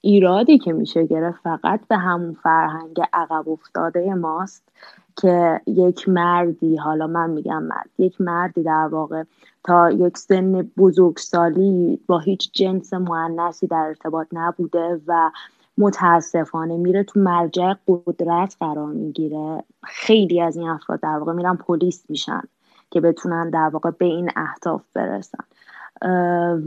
ایرادی 0.00 0.58
که 0.58 0.72
میشه 0.72 1.04
گرفت 1.04 1.40
فقط 1.42 1.80
به 1.88 1.96
همون 1.96 2.36
فرهنگ 2.42 2.96
عقب 3.12 3.48
افتاده 3.48 4.14
ماست 4.14 4.68
که 5.16 5.60
یک 5.66 6.08
مردی 6.08 6.76
حالا 6.76 7.06
من 7.06 7.30
میگم 7.30 7.62
مرد 7.62 7.90
یک 7.98 8.20
مردی 8.20 8.62
در 8.62 8.88
واقع 8.90 9.22
تا 9.64 9.90
یک 9.90 10.18
سن 10.18 10.62
بزرگسالی 10.62 12.00
با 12.06 12.18
هیچ 12.18 12.50
جنس 12.52 12.94
معنیسی 12.94 13.66
در 13.66 13.76
ارتباط 13.76 14.26
نبوده 14.32 15.00
و 15.06 15.30
متاسفانه 15.78 16.76
میره 16.76 17.02
تو 17.02 17.20
مرجع 17.20 17.72
قدرت 17.88 18.56
قرار 18.60 18.92
می‌گیره. 18.92 19.64
خیلی 19.84 20.40
از 20.40 20.56
این 20.56 20.68
افراد 20.68 21.00
در 21.00 21.18
واقع 21.18 21.32
میرن 21.32 21.56
پلیس 21.56 22.04
میشن 22.08 22.42
که 22.90 23.00
بتونن 23.00 23.50
در 23.50 23.68
واقع 23.68 23.90
به 23.90 24.04
این 24.04 24.30
اهداف 24.36 24.82
برسن. 24.94 25.44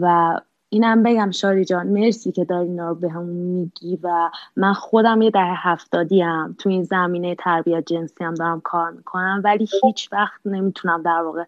و 0.02 0.40
اینم 0.70 1.04
بگم 1.04 1.32
شاری 1.32 1.66
جان 1.66 1.88
مرسی 1.88 2.32
که 2.32 2.46
داری 2.46 2.68
اینا 2.68 2.90
رو 2.90 2.96
به 2.96 3.10
همون 3.10 3.36
میگی 3.36 4.00
و 4.04 4.30
من 4.56 4.74
خودم 4.74 5.22
یه 5.22 5.30
در 5.30 5.54
هفتادی 5.58 6.22
هم 6.22 6.56
تو 6.60 6.70
این 6.70 6.84
زمینه 6.84 7.36
تربیت 7.36 7.86
جنسی 7.86 8.24
هم 8.24 8.34
دارم 8.34 8.62
کار 8.62 8.92
می‌کنم 8.92 9.42
ولی 9.44 9.68
هیچ 9.84 10.14
وقت 10.14 10.42
نمی‌تونم 10.46 11.02
در 11.02 11.22
واقع 11.22 11.44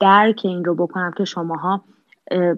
درک 0.00 0.40
این 0.44 0.64
رو 0.64 0.74
بکنم 0.74 1.12
که 1.16 1.24
شماها 1.24 1.80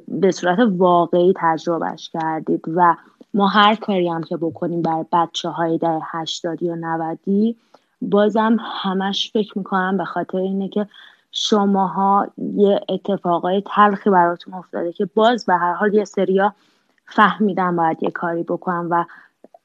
به 0.09 0.31
صورت 0.31 0.59
واقعی 0.77 1.35
تجربهش 1.37 2.11
کردید. 2.11 2.65
و 2.75 2.95
ما 3.35 3.49
هر 3.49 3.75
کاری 3.75 4.09
هم 4.09 4.23
که 4.23 4.37
بکنیم 4.37 4.83
برای 4.83 5.05
بچه 5.13 5.49
های 5.49 5.79
در 5.79 6.01
هشتادی 6.13 6.71
و 6.71 6.77
نودی 6.77 7.57
بازم 8.03 8.57
همش 8.61 9.31
فکر 9.33 9.59
می‌کنم 9.59 9.97
به 9.97 10.05
خاطر 10.05 10.39
اینه 10.39 10.69
که 10.69 10.87
شماها 11.33 12.29
یه 12.55 12.81
اتفاقای 12.89 13.63
تلخی 13.75 14.11
براتون 14.11 14.55
افتاده 14.55 14.93
که 14.93 15.05
باز 15.15 15.47
به 15.47 15.55
هر 15.55 15.73
حال 15.73 15.95
یه 15.95 16.05
سریا 16.05 16.55
فهمیدن 17.07 17.77
باید 17.77 18.03
یه 18.03 18.11
کاری 18.11 18.43
بکنم 18.43 18.89
و 18.91 19.05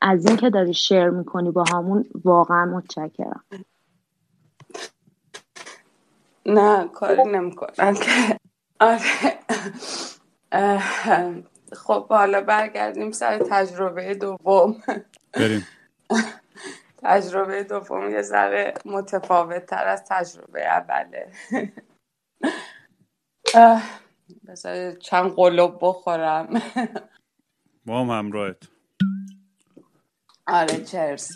از 0.02 0.26
اینکه 0.26 0.50
داری 0.50 0.74
شیر 0.74 1.10
می‌کنی 1.10 1.52
با 1.52 1.64
همون 1.74 2.06
واقعا 2.26 2.66
متشکرم. 2.66 3.44
نه 6.46 6.88
کاری 6.88 7.24
نمی‌کنم. 7.24 7.96
آره. 8.80 9.00
خب 11.74 12.08
حالا 12.10 12.42
برگردیم 12.42 13.12
سر 13.12 13.40
تجربه 13.40 14.16
دوم. 14.16 14.84
بریم. 15.34 15.68
تجربه 17.04 17.64
دوم 17.64 18.12
یه 18.12 18.22
ذره 18.22 18.74
متفاوت 18.86 19.66
تر 19.66 19.88
از 19.88 20.04
تجربه 20.06 20.76
اوله. 20.78 21.32
بذار 24.48 24.92
چند 24.92 25.32
قلوب 25.36 25.78
بخورم. 25.82 26.48
ما 27.86 28.02
هم 28.02 28.10
همراهت. 28.10 28.58
آره 30.48 30.84
چرس. 30.86 31.32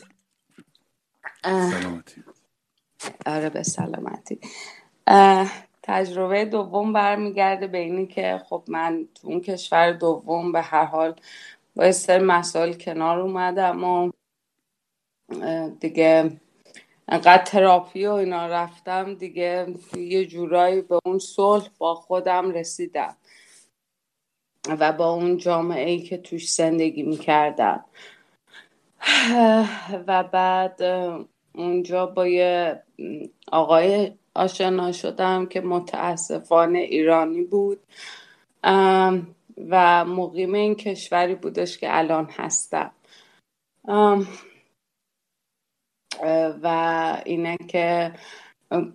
سلامتی. 1.44 2.24
آره 3.26 3.50
به 3.50 3.64
سلامتی. 3.64 4.40
تجربه 5.88 6.46
دوم 6.46 6.94
برمیگرده 6.94 7.68
به 7.68 7.78
اینی 7.78 8.08
که 8.08 8.42
خب 8.50 8.64
من 8.68 9.08
تو 9.16 9.28
اون 9.28 9.42
کشور 9.42 9.92
دوم 9.92 10.52
به 10.52 10.62
هر 10.62 10.86
حال 10.86 11.16
با 11.76 11.92
سر 11.92 12.20
مسائل 12.20 12.74
کنار 12.74 13.20
اومدم 13.20 13.84
و 13.84 14.12
دیگه 15.80 16.32
انقدر 17.08 17.44
تراپی 17.44 18.06
و 18.06 18.12
اینا 18.12 18.48
رفتم 18.48 19.14
دیگه 19.14 19.68
یه 19.98 20.26
جورایی 20.26 20.82
به 20.82 21.00
اون 21.06 21.20
صلح 21.20 21.70
با 21.78 21.96
خودم 21.96 22.52
رسیدم 22.52 23.18
و 24.68 24.94
با 24.94 25.10
اون 25.14 25.38
جامعه 25.38 25.90
ای 25.90 26.00
که 26.00 26.18
توش 26.18 26.52
زندگی 26.54 27.04
می‌کردم. 27.04 27.86
و 30.08 30.24
بعد 30.24 30.82
اونجا 31.56 32.06
با 32.06 32.28
یه 32.28 32.84
آقای 33.52 34.12
آشنا 34.36 34.92
شدم 34.92 35.46
که 35.46 35.62
متاسفانه 35.62 36.80
ایرانی 36.80 37.44
بود. 37.44 37.80
و 39.70 40.06
مقیم 40.06 40.54
این 40.54 40.76
کشوری 40.76 41.36
بودش 41.36 41.78
که 41.78 41.98
الان 41.98 42.26
هستم. 42.26 42.92
و 46.64 46.68
اینه 47.26 47.58
که 47.68 48.14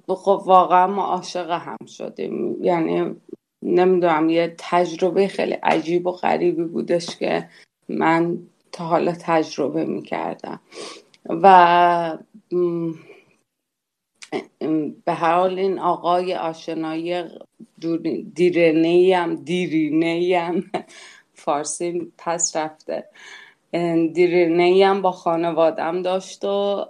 خب 0.09 0.43
واقعا 0.47 0.87
ما 0.87 1.05
عاشق 1.05 1.51
هم 1.51 1.87
شدیم. 1.87 2.65
یعنی 2.65 3.17
نمی‌دونم 3.63 4.31
یه 4.31 4.55
تجربه 4.59 5.29
خیلی 5.29 5.53
عجیب 5.53 6.07
و 6.07 6.13
غریبی 6.13 6.65
بودش 6.65 7.17
که 7.17 7.49
من 7.89 8.39
تا 8.73 8.85
حالا 8.85 9.13
تجربه 9.21 9.85
می‌کردم. 9.85 10.61
و 11.29 12.19
به 15.05 15.13
هر 15.13 15.35
حال 15.35 15.59
این 15.59 15.79
آقای 15.79 16.35
آشنایی 16.35 17.25
دیرینه 18.35 19.17
هم 19.17 19.35
دیرینه 19.35 20.39
هم 20.39 20.65
فارسی 21.35 22.13
پس 22.19 22.57
رفته. 22.57 23.09
دیرینه 24.13 24.87
هم 24.87 25.03
با 25.03 25.13
خانوادم 25.13 26.03
داشت 26.03 26.45
و 26.45 26.87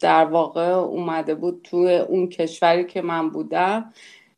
در 0.00 0.24
واقع 0.24 0.68
اومده 0.70 1.34
بود 1.34 1.60
توی 1.64 1.96
اون 1.96 2.28
کشوری 2.28 2.84
که 2.84 3.02
من 3.02 3.30
بودم. 3.30 3.92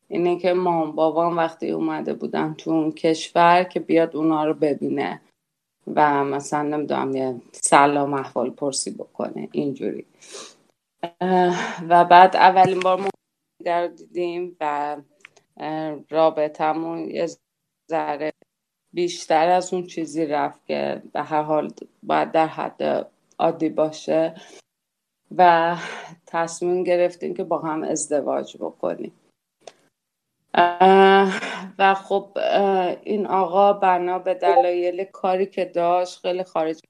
اینه 0.08 0.38
که 0.38 0.52
مام 0.52 0.92
بابام 0.92 1.36
وقتی 1.36 1.70
اومده 1.70 2.14
بودن 2.14 2.54
تو 2.54 2.70
اون 2.70 2.92
کشور 2.92 3.64
که 3.64 3.80
بیاد 3.80 4.16
اونا 4.16 4.44
رو 4.44 4.54
ببینه. 4.54 5.20
و 5.86 6.24
مثلا 6.24 6.62
نمی‌دونم 6.62 7.16
یه 7.16 7.40
سلام 7.52 8.14
احوال 8.14 8.50
پرسی 8.50 8.90
بکنه 8.90 9.48
اینجوری. 9.52 10.06
و 11.88 12.04
بعد 12.04 12.36
اولین 12.36 12.80
بار 12.80 13.00
ما 13.00 13.08
دیدیم 13.86 14.56
و 14.60 14.96
رابطمون 16.10 17.10
یه 17.10 17.28
ذره 17.90 18.32
بیشتر 18.92 19.48
از 19.48 19.74
اون 19.74 19.86
چیزی 19.86 20.26
رفت 20.26 20.66
که 20.66 21.02
به 21.12 21.22
هر 21.22 21.42
حال 21.42 21.72
باید 22.02 22.32
در 22.32 22.46
حد 22.46 23.10
عادی 23.38 23.68
باشه. 23.68 24.34
و 25.36 25.76
تصمیم 26.26 26.84
گرفتیم 26.84 27.34
که 27.34 27.44
با 27.44 27.58
هم 27.58 27.82
ازدواج 27.82 28.56
بکنیم. 28.56 29.12
و 31.78 31.94
خب 31.94 32.38
این 33.02 33.26
آقا 33.26 33.72
بنا 33.72 34.18
به 34.18 34.34
دلایل 34.34 35.04
کاری 35.04 35.46
که 35.46 35.64
داشت 35.64 36.20
خیلی 36.20 36.44
خارج 36.44 36.80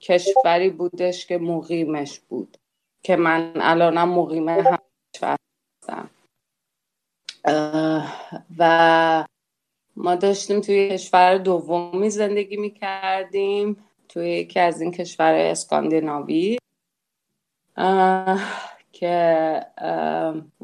کشوری 0.00 0.70
بودش 0.70 1.26
که 1.26 1.38
مقیمش 1.38 2.20
بود 2.20 2.56
که 3.02 3.16
من 3.16 3.52
الانم 3.54 4.08
مقیمه 4.08 4.52
هم 4.52 4.78
هستم. 5.22 6.10
و 8.58 9.24
ما 9.96 10.14
داشتیم 10.14 10.60
توی 10.60 10.88
کشور 10.88 11.38
دومی 11.38 12.10
زندگی 12.10 12.56
می‌کردیم 12.56 13.84
توی 14.08 14.30
یکی 14.30 14.60
از 14.60 14.80
این 14.80 14.92
کشور 14.92 15.34
اسکاندیناوی. 15.34 16.58
که 18.92 19.66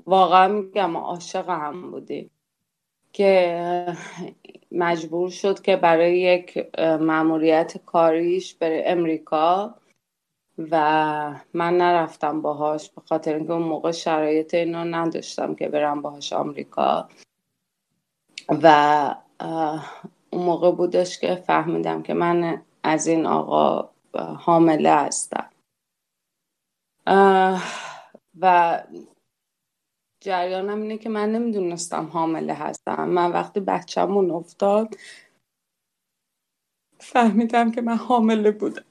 واقعا 0.06 0.48
میگم 0.48 0.96
عاشق 0.96 1.48
هم 1.50 1.90
بودیم. 1.90 2.30
که 3.16 3.96
مجبور 4.72 5.30
شد 5.30 5.62
که 5.62 5.76
برای 5.76 6.20
یک 6.20 6.76
مأموریت 6.78 7.78
کاریش 7.86 8.54
بره 8.54 8.82
امریکا 8.86 9.74
و 10.58 10.74
من 11.54 11.76
نرفتم 11.76 12.42
باهاش 12.42 12.90
به 12.90 13.00
خاطر 13.00 13.34
اینکه 13.34 13.52
اون 13.52 13.62
موقع 13.62 13.90
شرایط 13.90 14.54
اینو 14.54 14.84
نداشتم 14.84 15.54
که 15.54 15.68
برم 15.68 16.02
باهاش 16.02 16.32
آمریکا. 16.32 17.08
و 18.48 19.14
اون 20.30 20.42
موقع 20.44 20.70
بودش 20.70 21.18
که 21.18 21.34
فهمیدم 21.34 22.02
که 22.02 22.14
من 22.14 22.62
از 22.82 23.06
این 23.06 23.26
آقا 23.26 23.90
حامله 24.38 24.90
هستم. 24.90 25.50
و 28.40 28.82
جریانم 30.20 30.82
اینه 30.82 30.98
که 30.98 31.08
من 31.08 31.32
نمی‌دونستم 31.32 32.06
حامله 32.06 32.54
هستم. 32.54 33.08
من 33.08 33.32
وقتی 33.32 33.60
بچهمون 33.60 34.30
افتاد 34.30 34.96
فهمیدم 37.00 37.72
که 37.72 37.82
من 37.82 37.96
حامله 37.96 38.50
بودم. 38.50 38.84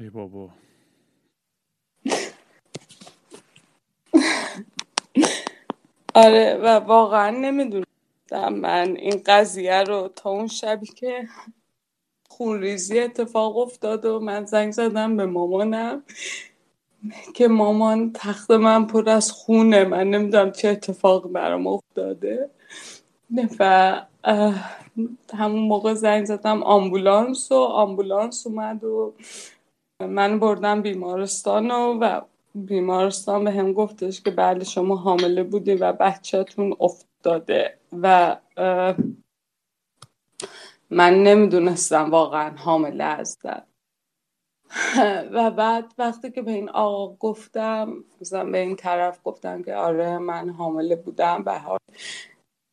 ای 0.00 0.10
بابا. 0.10 0.50
آره 6.14 6.54
و 6.62 6.66
واقعا 6.66 7.30
نمی‌دونستم 7.30 8.54
من 8.54 8.96
این 8.96 9.22
قضیه 9.26 9.82
رو 9.82 10.08
تا 10.16 10.30
اون 10.30 10.46
شبی 10.46 10.86
که 10.86 11.28
خونریزی 12.36 13.00
اتفاق 13.00 13.56
افتاد 13.56 14.04
و 14.04 14.20
من 14.20 14.44
زنگ 14.44 14.72
زدم 14.72 15.16
به 15.16 15.26
مامانم 15.26 16.02
که 17.34 17.48
مامان 17.48 18.12
تخت 18.12 18.50
من 18.50 18.86
پر 18.86 19.08
از 19.08 19.32
خونه 19.32 19.84
من 19.84 20.10
نمی‌دونم 20.10 20.52
چه 20.52 20.68
اتفاق 20.68 21.28
برام 21.32 21.66
افتاده. 21.66 22.50
و 23.58 24.02
همون 25.34 25.60
موقع 25.60 25.94
زنگ 25.94 26.24
زدم 26.24 26.62
آمبولانس 26.62 27.52
و 27.52 27.54
آمبولانس 27.54 28.46
اومد 28.46 28.84
و 28.84 29.14
من 30.00 30.38
بردم 30.38 30.82
بیمارستان 30.82 31.70
و, 31.70 31.98
و 32.00 32.20
بیمارستان 32.54 33.44
به 33.44 33.50
هم 33.50 33.72
گفتش 33.72 34.20
که 34.20 34.30
بله 34.30 34.64
شما 34.64 34.96
حامله 34.96 35.42
بودی 35.42 35.74
و 35.74 35.92
بچهتون 35.92 36.76
افتاده. 36.80 37.78
و 37.92 38.36
من 40.90 41.22
نمی‌دونستم 41.22 42.10
واقعا 42.10 42.56
حامله 42.56 43.04
هستم 43.04 43.66
و 45.32 45.50
بعد 45.50 45.94
وقتی 45.98 46.30
که 46.30 46.42
به 46.42 46.50
این 46.50 46.70
آقا 46.70 47.16
گفتم 47.16 48.04
مثلا 48.20 48.44
به 48.50 48.58
این 48.58 48.76
طرف 48.76 49.20
گفتم 49.24 49.62
که 49.62 49.74
آره 49.74 50.18
من 50.18 50.50
حامله 50.50 50.96
بودم 50.96 51.44
به 51.44 51.58
حال 51.58 51.78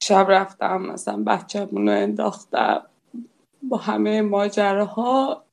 شب 0.03 0.25
رفتم 0.29 0.81
مثلا 0.81 1.23
بچه‌مون 1.23 1.89
رو 1.89 1.95
انداختم 1.95 2.87
با 3.63 3.77
همه 3.77 4.21
ماجراها. 4.21 5.45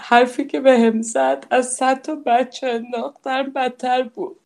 حرفی 0.00 0.46
که 0.46 0.60
به 0.60 0.80
هم 0.80 1.02
زد 1.02 1.46
از 1.50 1.66
صد 1.74 2.02
تا 2.02 2.14
بچه 2.26 2.66
انداختن 2.68 3.42
بدتر 3.52 4.02
بود. 4.02 4.40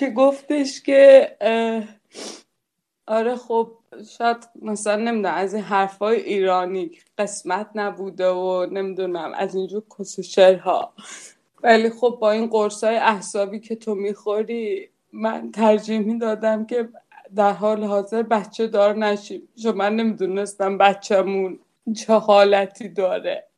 که 0.00 0.10
گفتش 0.10 0.82
که 0.82 1.36
آره 3.06 3.36
خب 3.36 3.72
شاید 4.18 4.36
مثلا 4.62 4.96
نمی‌دونم 4.96 5.34
از 5.34 5.54
این 5.54 5.62
حرفای 5.64 6.20
ایرانی 6.20 6.90
قسمت 7.18 7.70
نبوده 7.74 8.28
و 8.28 8.66
نمی‌دونم 8.72 9.32
از 9.34 9.54
اینجور 9.54 9.82
کسوشرها 9.98 10.92
ولی 11.62 11.90
خب 11.90 12.18
با 12.20 12.30
این 12.30 12.46
قرصای 12.46 12.96
احسابی 12.96 13.60
که 13.60 13.76
تو 13.76 13.94
می‌خوری 13.94 14.90
من 15.12 15.52
ترجیح 15.52 15.98
می‌دادم 15.98 16.66
که 16.66 16.88
در 17.36 17.52
حال 17.52 17.84
حاضر 17.84 18.22
بچه 18.22 18.66
دار 18.66 18.96
نشیم. 18.96 19.48
چون 19.62 19.76
من 19.76 19.96
نمی‌دونستم 19.96 20.78
بچهمون 20.78 21.60
چه 21.96 22.12
حالتی 22.14 22.88
داره. 22.88 23.49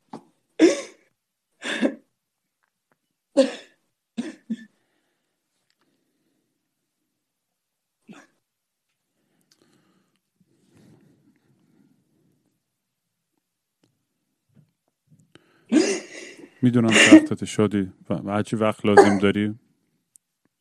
می‌دونم 16.63 16.91
سختت 16.91 17.45
شدی 17.45 17.91
و 18.09 18.15
هرچی 18.15 18.55
وقت 18.55 18.85
لازم 18.85 19.17
داری 19.17 19.55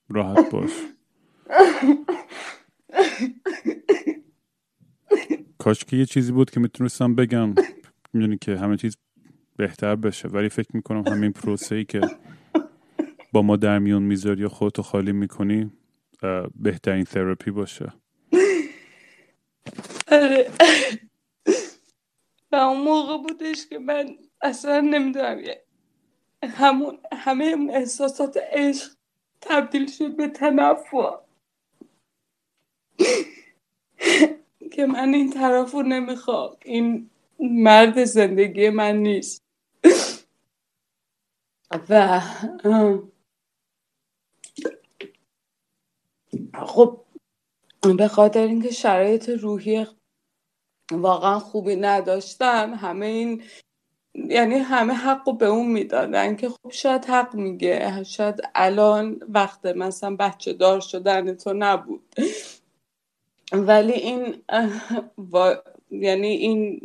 راحت 0.09 0.51
باش. 0.51 0.71
کاش 5.59 5.85
که 5.85 5.97
یه 5.97 6.07
چیزی 6.07 6.33
بود 6.33 6.51
که 6.51 6.61
می‌تونستم 6.61 7.15
بگم. 7.15 7.55
می‌دونی 8.13 8.39
که 8.39 8.57
همه 8.57 8.77
چیز 8.77 8.97
بهتر 9.57 9.97
بشه 9.97 10.29
ولی 10.29 10.49
فکر 10.49 10.69
می‌کنم 10.75 11.05
همین 11.07 11.33
پروسه 11.33 11.75
ای 11.75 11.85
که 11.85 12.01
با 13.33 13.43
ما 13.43 13.57
در 13.57 13.79
میون 13.79 14.03
می‌ذاری 14.03 14.43
یا 14.43 14.49
خودتو 14.49 14.83
خالی 14.83 15.13
می‌کنی 15.13 15.73
بهترین 16.55 17.05
تراپی 17.05 17.51
باشه. 17.51 17.93
آره. 20.13 20.51
و 22.53 22.57
اون 22.57 22.85
موقع 22.85 23.17
بودش 23.29 23.67
که 23.67 23.79
من 23.79 24.17
اصلا 24.43 24.81
نمی‌دونم 24.81 25.39
همون 26.43 26.99
همه 27.13 27.45
اون 27.45 27.71
احساسات 27.71 28.37
عشق 28.37 28.93
تبدیل 29.41 29.91
شد 29.91 30.17
به 30.17 30.29
تنفر. 30.29 31.19
که 34.73 34.87
من 34.87 35.15
این 35.15 35.31
طرف 35.31 35.73
رو 35.73 35.83
نمی‌خوام. 35.83 36.57
این 36.65 37.11
مرد 37.41 38.05
زندگی 38.05 38.71
من 38.71 38.97
نیست. 38.97 39.43
و 41.89 42.21
خب 46.67 47.05
به 47.99 48.09
خاطر 48.09 48.47
اینکه 48.47 48.71
شرایط 48.71 49.29
روحی 49.29 49.87
واقعا 50.93 51.39
خوبی 51.39 51.77
نداشتم 51.77 52.75
همه 52.75 53.07
این 53.07 53.43
یعنی 54.15 54.55
همه 54.55 54.93
حق 54.93 55.29
رو 55.29 55.33
به 55.35 55.47
اون 55.47 55.67
می‌دادن 55.67 56.37
که 56.37 56.49
خب 56.49 56.71
شاید 56.71 57.05
حق 57.05 57.35
میگه 57.35 58.05
شاید 58.05 58.41
الان 58.55 59.21
وقت 59.29 59.67
مثلا 59.67 60.17
بچه 60.17 60.53
دار 60.53 60.81
شدن 60.81 61.35
تو 61.35 61.53
نبود. 61.53 62.15
ولی 63.53 63.93
این 63.93 64.43
یعنی 65.91 66.29
این 66.29 66.81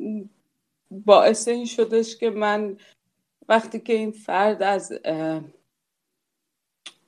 باعث 0.91 1.47
این 1.47 1.65
شدش 1.65 2.17
که 2.17 2.29
من 2.29 2.77
وقتی 3.49 3.79
که 3.79 3.93
این 3.93 4.11
فرد 4.11 4.63
از 4.63 4.93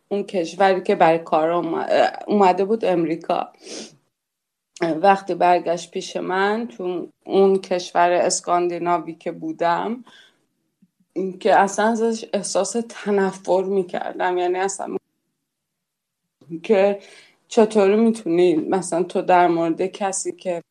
اون 0.10 0.24
کشوری 0.24 0.84
که 0.84 0.96
برای 0.96 1.20
کار 1.20 1.52
اومده 2.28 2.66
بود 2.66 2.86
امریکا. 2.86 3.54
وقتی 4.82 5.36
برگشت 5.36 5.92
پیش 5.92 6.18
من 6.18 6.68
تو 6.68 7.10
اون 7.26 7.58
کشور 7.58 8.12
اسکاندیناوی 8.12 9.16
که 9.16 9.32
بودم 9.32 10.04
که 11.40 11.56
اصلا 11.60 11.86
ازش 11.88 12.26
احساس 12.34 12.76
تنفر 12.90 13.64
می‌کردم. 13.64 14.38
یعنی 14.38 14.58
اصلا 14.60 14.98
که 16.64 17.00
چطوری 17.48 17.96
می‌تونی 17.96 18.56
مثلا 18.56 19.04
تو 19.04 19.22
در 19.22 19.48
مورد 19.48 19.86
کسی 19.86 20.32
که 20.32 20.62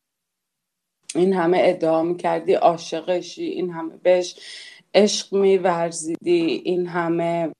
این 1.15 1.33
همه 1.33 1.59
ادعا 1.61 2.03
می‌کردی 2.03 2.53
عاشقشی 2.53 3.43
این 3.45 3.69
همه 3.69 3.97
بهش 3.97 4.35
عشق 4.93 5.33
میورزیدی 5.35 6.61
این 6.65 6.87
همه 6.87 7.53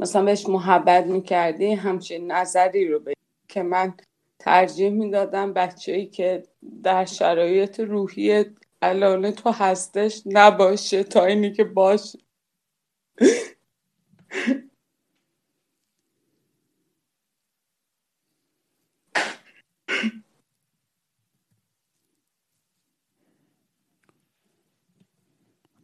مثلا 0.00 0.24
بهش 0.24 0.48
محبت 0.48 1.06
می‌کردی 1.06 1.72
همچین 1.72 2.32
نظری 2.32 2.88
رو 2.88 3.00
به 3.00 3.14
که 3.48 3.62
من 3.62 3.94
ترجیح 4.38 4.90
می‌دادم 4.90 5.52
بچه 5.52 5.92
ای 5.92 6.06
که 6.06 6.42
در 6.82 7.04
شرایط 7.04 7.80
روحی 7.80 8.44
الان 8.82 9.30
تو 9.30 9.50
هستش 9.50 10.22
نباشه 10.26 11.04
تا 11.04 11.24
اینی 11.24 11.52
که 11.52 11.64
باشه. 11.64 12.18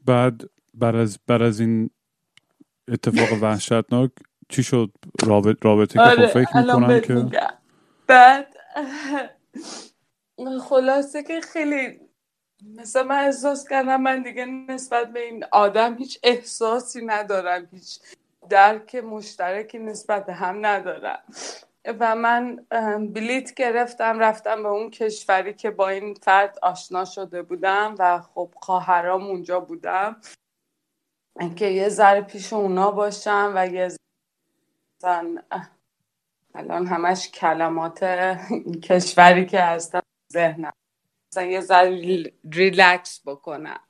بعد 0.07 0.43
بعد 0.75 0.97
از, 0.97 1.19
بعد 1.27 1.43
از 1.43 1.61
این 1.61 1.91
اتفاق 2.89 3.29
وحشتناک 3.43 4.11
چی 4.49 4.63
شد؟ 4.63 4.91
رابط 5.27 5.65
رابطه 5.65 5.95
که 5.95 6.01
آره 6.01 6.27
فکر 6.27 6.57
می‌کنم 6.57 7.01
که 7.01 7.39
بعد 8.07 8.57
خلاصه 10.69 11.23
که 11.23 11.41
خیلی 11.41 12.01
مثلا 12.77 13.03
من 13.03 13.25
احساس 13.25 13.69
کردم 13.69 14.01
من 14.01 14.23
دیگه 14.23 14.45
نسبت 14.45 15.13
به 15.13 15.21
این 15.21 15.45
آدم 15.53 15.95
هیچ 15.99 16.19
احساسی 16.23 17.05
ندارم 17.07 17.69
هیچ 17.73 18.01
درک 18.51 18.95
مشترکی 18.95 19.79
نسبت 19.79 20.29
هم 20.29 20.67
ندارم. 20.67 21.23
و 22.01 22.17
من 22.17 22.57
بلیت 23.15 23.55
گرفتم 23.55 24.19
رفتم 24.19 24.63
به 24.63 24.69
اون 24.69 24.91
کشوری 24.91 25.55
که 25.55 25.71
با 25.71 25.89
این 25.89 26.15
فرد 26.15 26.59
آشنا 26.63 27.05
شده 27.05 27.43
بودم 27.43 27.95
و 27.99 28.21
خب 28.21 28.51
خواهرام 28.57 29.25
اونجا 29.25 29.61
بودم. 29.61 30.21
که 31.57 31.67
یه 31.67 31.89
ذره 31.89 32.21
پیش 32.21 32.53
اونا 32.53 32.91
باشم 32.91 33.53
و 33.57 33.67
یه 33.67 33.89
ذره 35.03 35.43
الان 36.55 36.87
همش 36.87 37.31
کلمات 37.31 38.05
کشوری 38.83 39.47
که 39.47 39.61
هستم 39.61 40.03
ذهنم. 40.33 40.73
مثلا 41.33 41.45
یه 41.45 41.61
ذره 41.61 42.33
ریلکس 42.53 43.21
بکنم. 43.27 43.81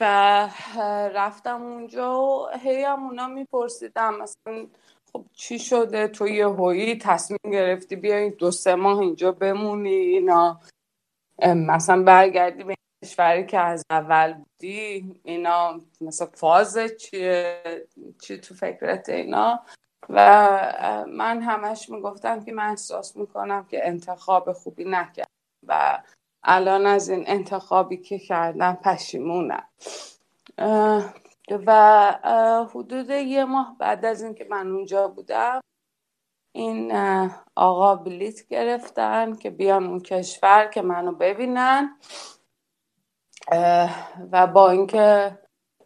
و 0.00 0.04
رفتم 1.14 1.62
اونجا 1.62 2.20
و 2.20 2.48
هی 2.62 2.84
هم 2.84 3.04
اونا 3.04 3.28
میپرسیدم 3.28 4.14
مثلا 4.14 4.66
خب 5.12 5.24
چی 5.32 5.58
شده؟ 5.58 6.08
تو 6.08 6.28
یه 6.28 6.46
هویی 6.46 6.98
تصمیم 6.98 7.38
گرفتی 7.52 7.96
بیای 7.96 8.30
دو 8.30 8.50
سه 8.50 8.74
ماه 8.74 8.98
اینجا 8.98 9.32
بمونی؟ 9.32 9.90
اینا. 9.90 10.60
مثلا 11.46 12.02
برگردی 12.02 12.64
به 12.64 12.74
کشوری 13.04 13.46
که 13.46 13.58
از 13.58 13.84
اول 13.90 14.32
بودی؟ 14.32 15.20
اینا 15.24 15.80
مثلا 16.00 16.28
فاز 16.34 16.78
چیه؟ 17.00 17.62
چی 18.22 18.38
تو 18.38 18.54
فکرت 18.54 19.08
اینا؟ 19.08 19.64
و 20.08 21.04
من 21.08 21.42
همش 21.42 21.90
می‌گفتم 21.90 22.44
که 22.44 22.52
من 22.52 22.68
احساس 22.68 23.16
می‌کنم 23.16 23.64
که 23.64 23.88
انتخاب 23.88 24.52
خوبی 24.52 24.84
نکردم 24.84 25.30
و 25.66 26.02
الان 26.42 26.86
از 26.86 27.08
این 27.08 27.24
انتخابی 27.26 27.96
که 27.96 28.18
کردم 28.18 28.74
پشیمونم. 28.74 29.68
و 31.66 32.12
حدود 32.74 33.10
یه 33.10 33.44
ماه 33.44 33.76
بعد 33.78 34.04
از 34.04 34.22
اینکه 34.22 34.46
من 34.50 34.72
اونجا 34.72 35.08
بودم 35.08 35.60
این 36.54 36.92
آقا 37.56 37.96
بلیت 37.96 38.48
گرفتن 38.48 39.34
که 39.34 39.50
بیان 39.50 39.86
اون 39.86 40.00
کشور 40.00 40.66
که 40.66 40.82
منو 40.82 41.12
ببینن. 41.12 41.98
و 44.32 44.46
با 44.46 44.70
اینکه 44.70 45.38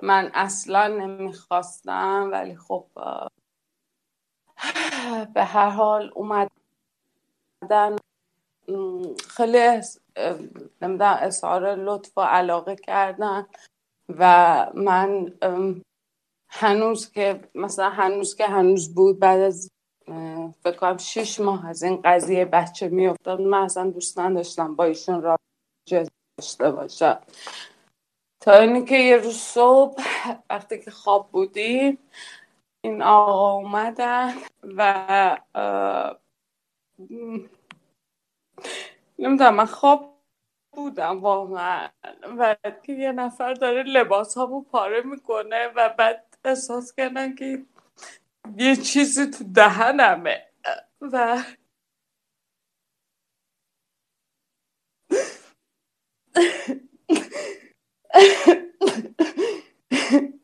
من 0.02 0.30
اصلا 0.34 0.86
نمی‌خواستم 0.86 2.28
ولی 2.32 2.56
خب 2.56 2.86
به 5.34 5.44
هر 5.44 5.68
حال 5.68 6.12
اومدن 6.14 7.96
خیلی 9.28 9.80
نمی‌دونم 10.82 11.18
اظهار 11.20 11.74
لطف 11.74 12.18
و 12.18 12.20
علاقه 12.20 12.76
کردن 12.76 13.46
و 14.08 14.66
من 14.74 15.32
هنوز 16.48 17.12
که 17.12 17.40
مثلا 17.54 17.90
هنوز 17.90 18.36
که 18.36 18.46
هنوز 18.46 18.94
بود 18.94 19.18
بعد 19.18 19.40
از 19.40 19.70
فکر 20.62 20.76
کنم 20.76 20.96
شش 20.96 21.40
ماه 21.40 21.68
از 21.68 21.82
این 21.82 22.00
قضیه 22.04 22.44
بچه 22.44 22.88
میافتاد 22.88 23.40
من 23.40 23.62
اصلا 23.62 23.90
دوست 23.90 24.18
نداشتم 24.18 24.76
با 24.76 24.84
ایشون 24.84 25.22
را 25.22 25.36
داشته 26.38 26.70
باشم. 26.70 27.20
تا 28.40 28.52
اینی 28.52 28.84
که 28.84 28.96
یه 28.96 29.16
روز 29.16 29.36
صبح 29.36 30.02
وقتی 30.50 30.80
که 30.80 30.90
خواب 30.90 31.30
بودیم 31.32 31.98
این 32.84 33.02
آقا 33.02 33.52
اومدن 33.52 34.34
و 34.64 35.38
نمی‌دونم 39.18 39.54
من 39.54 39.66
خواب 39.66 40.22
بودم 40.72 41.20
واقعا 41.20 41.88
و 42.38 42.56
که 42.82 42.92
یه 42.92 43.12
نفر 43.12 43.54
داره 43.54 43.82
لباس 43.82 44.34
هامو 44.38 44.62
پاره 44.62 45.02
می‌کنه 45.02 45.68
و 45.76 45.88
بعد 45.98 46.36
احساس 46.44 46.94
کردن 46.94 47.34
که 47.34 47.66
یه 48.56 48.76
چیزی 48.76 49.26
تو 49.30 49.44
دهنمه 49.44 50.48
و 51.00 51.44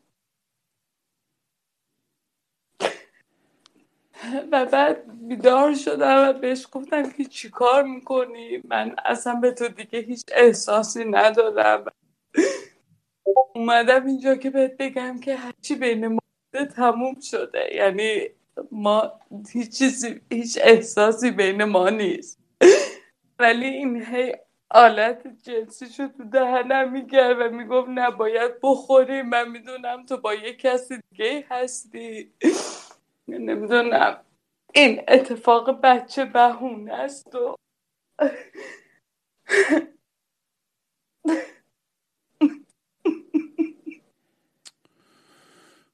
و 4.51 4.65
بعد 4.65 5.27
بیدار 5.27 5.75
شدم 5.75 6.29
و 6.29 6.33
بهش 6.33 6.67
گفتم 6.71 7.09
که 7.09 7.25
چیکار 7.25 7.83
می‌کنی؟ 7.83 8.61
من 8.65 8.95
اصلا 9.05 9.35
به 9.35 9.51
تو 9.51 9.67
دیگه 9.67 9.99
هیچ 9.99 10.23
احساسی 10.33 11.05
ندارم. 11.05 11.85
اومدم 13.55 14.05
اینجا 14.05 14.35
که 14.35 14.49
بهت 14.49 14.77
بگم 14.77 15.19
که 15.19 15.35
هرچی 15.35 15.75
بین 15.75 16.07
ما 16.07 16.19
تموم 16.75 17.19
شده. 17.19 17.75
یعنی 17.75 18.21
ما 18.71 19.19
هیچ 19.53 19.77
چیزی 19.77 20.21
هیچ 20.31 20.59
احساسی 20.61 21.31
بین 21.31 21.63
ما 21.63 21.89
نیست. 21.89 22.39
ولی 23.39 23.65
این 23.65 24.05
هی 24.05 24.33
آلت 24.71 25.27
جنسی 25.43 25.85
شد 25.85 26.11
تو 26.17 26.23
دهنم 26.23 26.91
میگرد 26.91 27.39
و 27.39 27.55
می‌گفت 27.55 27.89
نباید 27.89 28.51
بخوری 28.63 29.21
من 29.21 29.49
می‌دونم 29.49 30.05
تو 30.05 30.17
با 30.17 30.33
یه 30.33 30.53
کسی 30.53 30.99
دیگه 31.11 31.45
هستی. 31.49 32.33
نمی‌دونم. 33.37 34.23
این 34.75 35.01
اتفاق 35.07 35.81
بچه 35.83 36.25
بهونه 36.25 36.93
است 36.93 37.35
و 37.35 37.55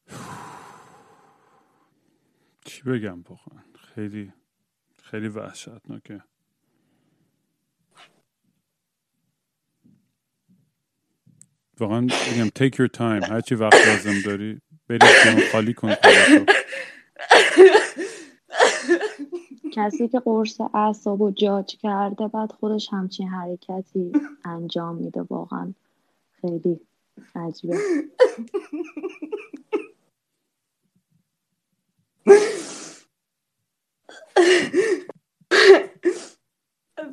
چی 2.66 2.84
بگم 2.84 3.24
بخوان؟ 3.24 3.66
خیلی 3.96 4.34
خیلی 5.04 5.28
وحشتناکه. 5.28 6.24
واقعا 11.80 12.00
میگم 12.02 12.48
take 12.60 12.76
your 12.76 12.90
time. 12.98 13.32
هرچی 13.32 13.56
وقت 13.56 13.88
لازم 13.88 14.22
داری 14.26 14.62
بری 14.90 15.08
خالی 15.52 15.74
کن 15.74 15.96
کسی 19.76 20.08
که 20.08 20.20
قرص 20.20 20.62
اعصاب 20.74 21.22
و 21.22 21.32
جاج 21.32 21.78
کرده 21.78 22.28
بعد 22.28 22.52
خودش 22.52 22.94
همچین 22.94 23.28
حرکتی 23.28 24.12
انجام 24.46 24.96
میده. 24.96 25.22
واقعا 25.22 25.74
خیلی 26.42 26.80
عجیبه. 27.36 27.78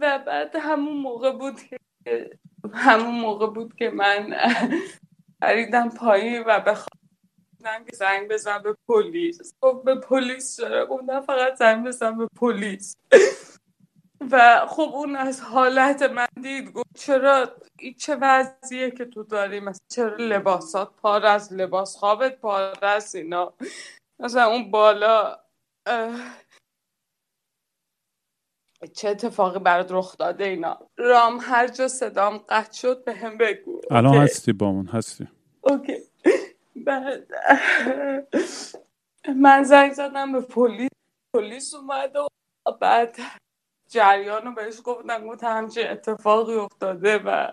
و 0.01 0.19
بعد 0.27 0.57
همون 0.57 0.97
موقع 0.97 1.33
بود 1.33 1.55
که 1.61 1.79
همون 2.75 3.21
موقع 3.21 3.47
بود 3.47 3.75
که 3.75 3.91
من 3.91 4.35
پریدم 5.41 5.89
پایین 5.89 6.43
و 6.47 6.61
به 6.61 6.75
که 7.63 7.97
زنگ 7.97 8.29
بزن 8.29 8.63
به 8.63 8.77
پلیس. 8.89 9.55
خب 9.61 9.83
به 9.85 9.95
پلیس 9.95 10.57
چرا؟ 10.57 10.87
گفتم 10.87 11.21
فقط 11.21 11.55
زنگ 11.55 11.87
بزن 11.87 12.19
به 12.19 12.29
پلیس. 12.37 12.97
و 14.31 14.67
خب 14.69 14.91
اون 14.95 15.17
از 15.17 15.41
حالت 15.41 16.03
من 16.03 16.27
دید 16.43 16.73
گفت 16.73 16.97
چرا 16.97 17.57
این 17.79 17.95
چه 17.95 18.17
وضعیه 18.17 18.91
که 18.91 19.05
تو 19.05 19.23
داری؟ 19.23 19.61
مثلا 19.61 19.87
چرا 19.89 20.17
لباسات 20.17 20.97
پار 20.97 21.27
از 21.27 21.53
لباس 21.53 21.97
خوابت 21.97 22.41
پار 22.41 22.85
از 22.85 23.15
اینا؟ 23.15 23.55
مثلا 24.19 24.47
اون 24.47 24.71
بالا 24.71 25.39
چه 28.95 29.09
اتفاقی 29.09 29.59
برات 29.59 29.87
رخ 29.91 30.17
داده 30.17 30.45
اینا؟ 30.45 30.79
رام 30.97 31.39
هر 31.41 31.69
جا 31.69 31.89
صدام 31.89 32.39
قطع 32.39 32.73
شد 32.73 33.05
به 33.05 33.15
هم 33.15 33.39
بگو. 33.39 33.81
الان 33.91 34.15
هستی 34.15 34.53
بامون 34.53 34.87
هستی. 34.87 35.29
اوکی. 35.61 35.97
بعد 36.77 37.31
من 39.37 39.62
زنگ 39.62 39.93
زدم 39.93 40.33
به 40.33 40.41
پلیس. 40.41 40.89
پلیس 41.37 41.75
اومد 41.75 42.16
و 42.16 42.29
بعد 42.81 43.16
جریان 43.91 44.45
رو 44.45 44.53
بهش 44.53 44.81
گفتم 44.85 45.27
گفت 45.27 45.45
همچین 45.45 45.87
اتفاقی 45.87 46.55
افتاده 46.55 47.18
و 47.18 47.53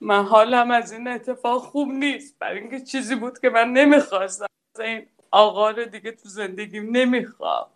من 0.00 0.24
حالم 0.24 0.70
از 0.70 0.92
این 0.92 1.08
اتفاق 1.08 1.62
خوب 1.62 1.88
نیست. 1.88 2.38
برای 2.38 2.58
اینکه 2.58 2.80
چیزی 2.80 3.14
بود 3.14 3.38
که 3.38 3.50
من 3.50 3.68
نمی‌خواستم. 3.72 4.46
این 4.78 5.06
آقا 5.30 5.70
رو 5.70 5.84
دیگه 5.84 6.12
تو 6.12 6.28
زندگیم 6.28 6.96
نمی‌خوام. 6.96 7.66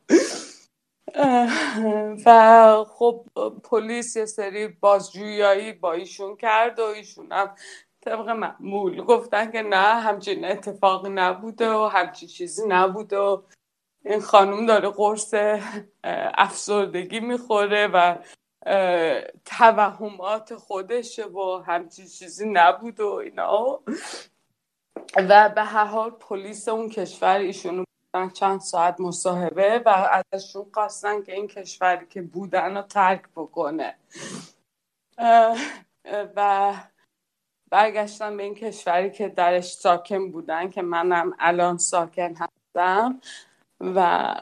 و 2.26 2.84
خب 2.88 3.26
پلیس 3.64 4.16
یه 4.16 4.26
سری 4.26 4.68
بازجویایی 4.68 5.72
با 5.72 5.92
ایشون 5.92 6.36
کرد 6.36 6.78
و 6.78 6.82
ایشون 6.82 7.32
هم 7.32 7.56
طبق 8.00 8.28
معمول. 8.28 9.02
گفتن 9.04 9.50
که 9.50 9.62
نه 9.62 9.76
همچین 9.76 10.44
اتفاقی 10.44 11.10
نبوده 11.10 11.70
و 11.70 11.84
همچین 11.84 12.28
چیزی 12.28 12.62
نبوده 12.68 13.18
و 13.18 13.42
این 14.04 14.20
خانم 14.20 14.66
داره 14.66 14.88
قرص 14.88 15.34
افسردگی 16.04 17.20
می‌خوره 17.20 17.86
و 17.86 18.16
توهمات 19.44 20.54
خودشه 20.56 21.24
و 21.24 21.62
همچین 21.66 22.06
چیزی 22.06 22.48
نبود 22.48 23.00
و 23.00 23.08
اینا. 23.08 23.80
و 25.16 25.48
به 25.48 25.62
هر 25.62 25.84
حال 25.84 26.10
پلیس 26.10 26.68
اون 26.68 26.88
کشور 26.88 27.38
ایشونو 27.38 27.84
چند 28.32 28.60
ساعت 28.60 29.00
مصاحبه 29.00 29.82
و 29.86 30.20
ازشون 30.32 30.66
خواستن 30.74 31.22
که 31.22 31.34
این 31.34 31.46
کشوری 31.46 32.06
که 32.06 32.22
بودن 32.22 32.76
رو 32.76 32.82
ترک 32.82 33.22
بکنه. 33.36 33.96
و 36.36 36.72
برگشتم 37.70 38.36
به 38.36 38.42
این 38.42 38.54
کشوری 38.54 39.10
که 39.10 39.28
درش 39.28 39.72
ساکن 39.72 40.30
بودن 40.30 40.70
که 40.70 40.82
منم 40.82 41.32
الان 41.38 41.78
ساکن 41.78 42.34
هستم. 42.34 43.20
و 43.80 44.34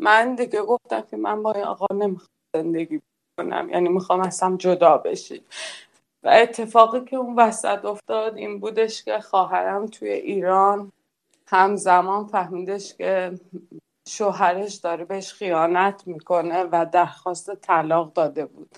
من 0.00 0.34
دیگه 0.34 0.62
گفتم 0.62 1.00
که 1.00 1.16
من 1.16 1.42
با 1.42 1.52
این 1.52 1.64
آقا 1.64 1.86
نمی‌خوام 1.94 2.28
زندگی 2.56 3.02
کنم 3.38 3.68
یعنی 3.70 3.88
می‌خوام 3.88 4.20
اصلا 4.20 4.56
جدا 4.56 4.98
بشیم. 4.98 5.44
و 6.22 6.28
اتفاقی 6.28 7.04
که 7.04 7.16
اون 7.16 7.36
وسط 7.36 7.84
افتاد 7.84 8.36
این 8.36 8.60
بودش 8.60 9.04
که 9.04 9.20
خواهرم 9.20 9.86
توی 9.86 10.08
ایران 10.08 10.92
همزمان 11.46 12.26
فهمیدش 12.26 12.94
که 12.94 13.40
شوهرش 14.08 14.74
داره 14.74 15.04
بهش 15.04 15.32
خیانت 15.32 16.06
می‌کنه 16.06 16.62
و 16.72 16.86
درخواست 16.92 17.54
طلاق 17.54 18.12
داده 18.12 18.46
بود. 18.46 18.70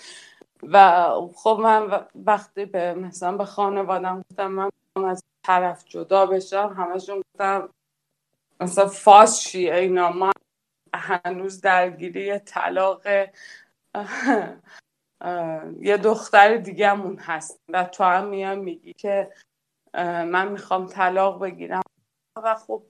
و 0.72 1.12
خب 1.34 1.58
من 1.62 2.06
وقتی 2.14 2.64
به 2.64 2.94
مثلا 2.94 3.36
به 3.36 3.44
خانوادم 3.44 4.22
گفتم 4.30 4.46
من 4.46 4.70
از 5.04 5.24
طرف 5.46 5.84
جدا 5.84 6.26
بشم 6.26 6.74
همشون 6.78 7.22
گفتم 7.34 7.68
مثلا 8.60 8.86
فاس 8.86 9.40
چیه 9.40 9.74
اینا؟ 9.74 10.10
ما 10.10 10.32
هنوز 10.94 11.60
درگیری 11.60 12.38
طلاق 12.38 13.06
یه 15.80 15.96
دختر 15.96 16.56
دیگه 16.56 16.88
همون 16.88 17.16
هست 17.18 17.60
و 17.68 17.84
تو 17.84 18.04
هم 18.04 18.58
میگی 18.58 18.92
که 18.92 19.32
من 20.24 20.48
می‌خوام 20.48 20.86
طلاق 20.86 21.42
بگیرم. 21.42 21.82
و 22.42 22.54
خب 22.54 22.82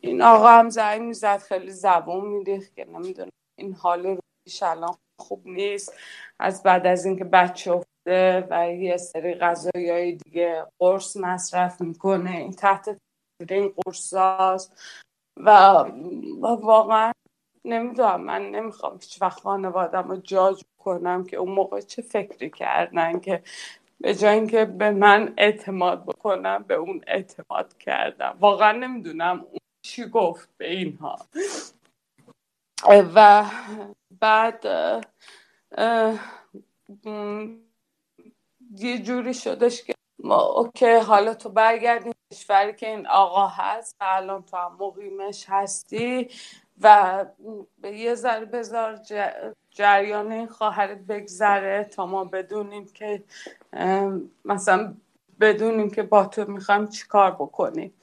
این 0.00 0.22
آقا 0.22 0.48
هم 0.48 0.68
زنگ 0.68 1.02
می‌زد 1.02 1.38
خیلی 1.38 1.70
زبون 1.70 2.24
میریخت 2.26 2.74
که 2.74 2.84
نمی‌دونم 2.84 3.30
این 3.56 3.74
حال 3.74 4.02
رویش 4.06 4.62
الان 4.62 4.96
خوب 5.18 5.46
نیست. 5.46 5.94
از 6.40 6.62
بعد 6.62 6.86
از 6.86 7.04
اینکه 7.04 7.24
بچه 7.24 7.72
افته 7.72 8.46
و 8.50 8.72
یه 8.72 8.96
سری 8.96 9.34
غذایی 9.34 10.16
دیگه 10.16 10.66
قرص 10.78 11.16
مصرف 11.16 11.80
می‌کنه 11.80 12.30
این 12.30 12.52
تحت 12.52 12.96
این 13.50 13.74
قرصاست 13.76 14.82
و 15.36 15.50
واقعا 16.40 17.12
نمی‌دونم 17.64 18.20
من 18.20 18.50
نمی‌خوام 18.50 18.92
هیچ 18.92 19.22
وقت 19.22 19.40
خانوادم 19.40 20.08
رو 20.08 20.16
جاج 20.16 20.62
کنم 20.78 21.24
که 21.24 21.36
اون 21.36 21.52
موقع 21.52 21.80
چه 21.80 22.02
فکری 22.02 22.50
کردن 22.50 23.20
که 23.20 23.42
به 24.00 24.14
جای 24.14 24.34
اینکه 24.34 24.64
به 24.64 24.90
من 24.90 25.34
اعتماد 25.36 26.04
بکنم 26.04 26.64
به 26.68 26.74
اون 26.74 27.00
اعتماد 27.06 27.78
کردم. 27.78 28.36
واقعا 28.40 28.72
نمی‌دونم 28.72 29.40
اون 29.40 29.58
چی 29.86 30.08
گفت 30.08 30.48
به 30.56 30.70
اینها. 30.70 31.18
و 33.14 33.44
بعد 34.20 34.64
یه 38.76 38.98
جوری 39.02 39.34
شدش 39.34 39.82
که 39.82 39.94
ما 40.18 40.42
اوکی 40.42 40.94
حالا 40.94 41.34
تو 41.34 41.48
برگردیم 41.48 42.12
کشوری 42.32 42.74
که 42.74 42.88
این 42.88 43.06
آقا 43.06 43.46
هست 43.46 43.96
و 44.00 44.04
الان 44.08 44.42
تو 44.42 44.56
هم 44.56 44.76
مقیمش 44.80 45.44
هستی 45.48 46.28
و 46.80 47.26
یه 47.84 48.14
ذره 48.14 48.44
بذار 48.44 49.00
جریان 49.70 50.32
این 50.32 50.46
خواهرت 50.46 50.98
بگذره 50.98 51.84
تا 51.84 52.06
ما 52.06 52.24
بدونیم 52.24 52.86
که 52.86 53.24
مثلا 54.44 54.94
بدونیم 55.40 55.90
که 55.90 56.02
با 56.02 56.26
تو 56.26 56.50
می‌خوایم 56.50 56.86
چیکار 56.88 57.30
بکنیم. 57.30 57.94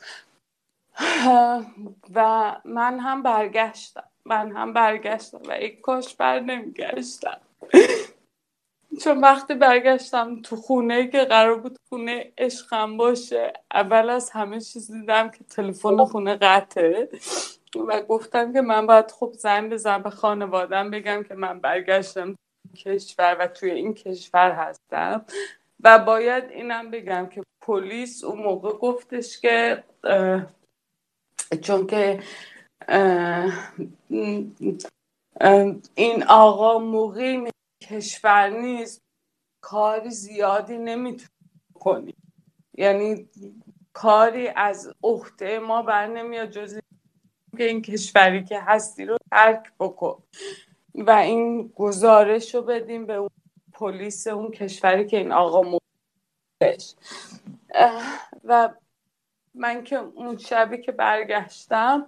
و 2.15 2.55
من 2.65 2.99
هم 2.99 3.23
برگشتم. 3.23 4.09
من 4.25 4.51
هم 4.51 4.73
برگشتم 4.73 5.41
و 5.47 5.61
یک 5.61 5.81
کاش 5.81 6.15
بر 6.15 6.39
نمیگشتم. 6.39 7.41
چون 9.03 9.17
وقتی 9.17 9.53
برگشتم 9.53 10.41
تو 10.41 10.55
خونه 10.55 11.07
که 11.07 11.23
قرار 11.23 11.59
بود 11.59 11.77
خونه 11.89 12.33
عشقم 12.37 12.97
باشه 12.97 13.53
اول 13.73 14.09
از 14.09 14.29
همه 14.29 14.59
چیز 14.59 14.91
دیدم 14.91 15.29
که 15.29 15.43
تلفن 15.43 16.05
خونه 16.05 16.35
قطعه 16.35 17.09
و 17.87 18.01
گفتم 18.01 18.53
که 18.53 18.61
من 18.61 18.87
باید 18.87 19.11
خب 19.11 19.33
زنگ 19.33 19.71
بزنم 19.73 20.03
به 20.03 20.09
خانوادم 20.09 20.91
بگم 20.91 21.23
که 21.23 21.35
من 21.35 21.59
برگشتم 21.59 22.35
کشور 22.77 23.37
و 23.39 23.47
توی 23.47 23.71
این 23.71 23.93
کشور 23.93 24.51
هستم. 24.51 25.25
و 25.83 25.99
باید 25.99 26.43
اینم 26.49 26.91
بگم 26.91 27.27
که 27.27 27.43
پلیس 27.61 28.23
اون 28.23 28.39
موقع 28.39 28.71
گفتش 28.71 29.39
که 29.41 29.83
چون 31.61 31.87
که 31.87 32.19
این 35.95 36.23
آقا 36.23 36.79
موقعی 36.79 37.49
کشور 37.81 38.49
نیست. 38.49 39.01
کاری 39.61 40.09
زیادی 40.09 40.77
نمی‌تونی 40.77 41.29
کنی. 41.73 42.15
یعنی 42.77 43.29
کاری 43.93 44.47
از 44.47 44.93
عهده 45.03 45.59
ما 45.59 45.81
بر 45.81 46.07
نمیاد 46.07 46.49
جز 46.49 46.79
که 47.57 47.63
این 47.63 47.81
کشوری 47.81 48.43
که 48.43 48.59
هستی 48.59 49.05
رو 49.05 49.17
ترک 49.31 49.71
بکن. 49.79 50.23
و 50.95 51.11
این 51.11 51.67
گزارش 51.75 52.55
رو 52.55 52.61
بدیم 52.61 53.05
به 53.05 53.13
اون 53.13 53.29
پلیس 53.73 54.27
اون 54.27 54.51
کشوری 54.51 55.05
که 55.05 55.17
این 55.17 55.31
آقا 55.31 55.61
موقعش 55.61 56.95
و 58.43 58.69
من 59.53 59.83
که 59.83 59.95
اون 59.97 60.37
شبی 60.37 60.77
که 60.77 60.91
برگشتم 60.91 62.07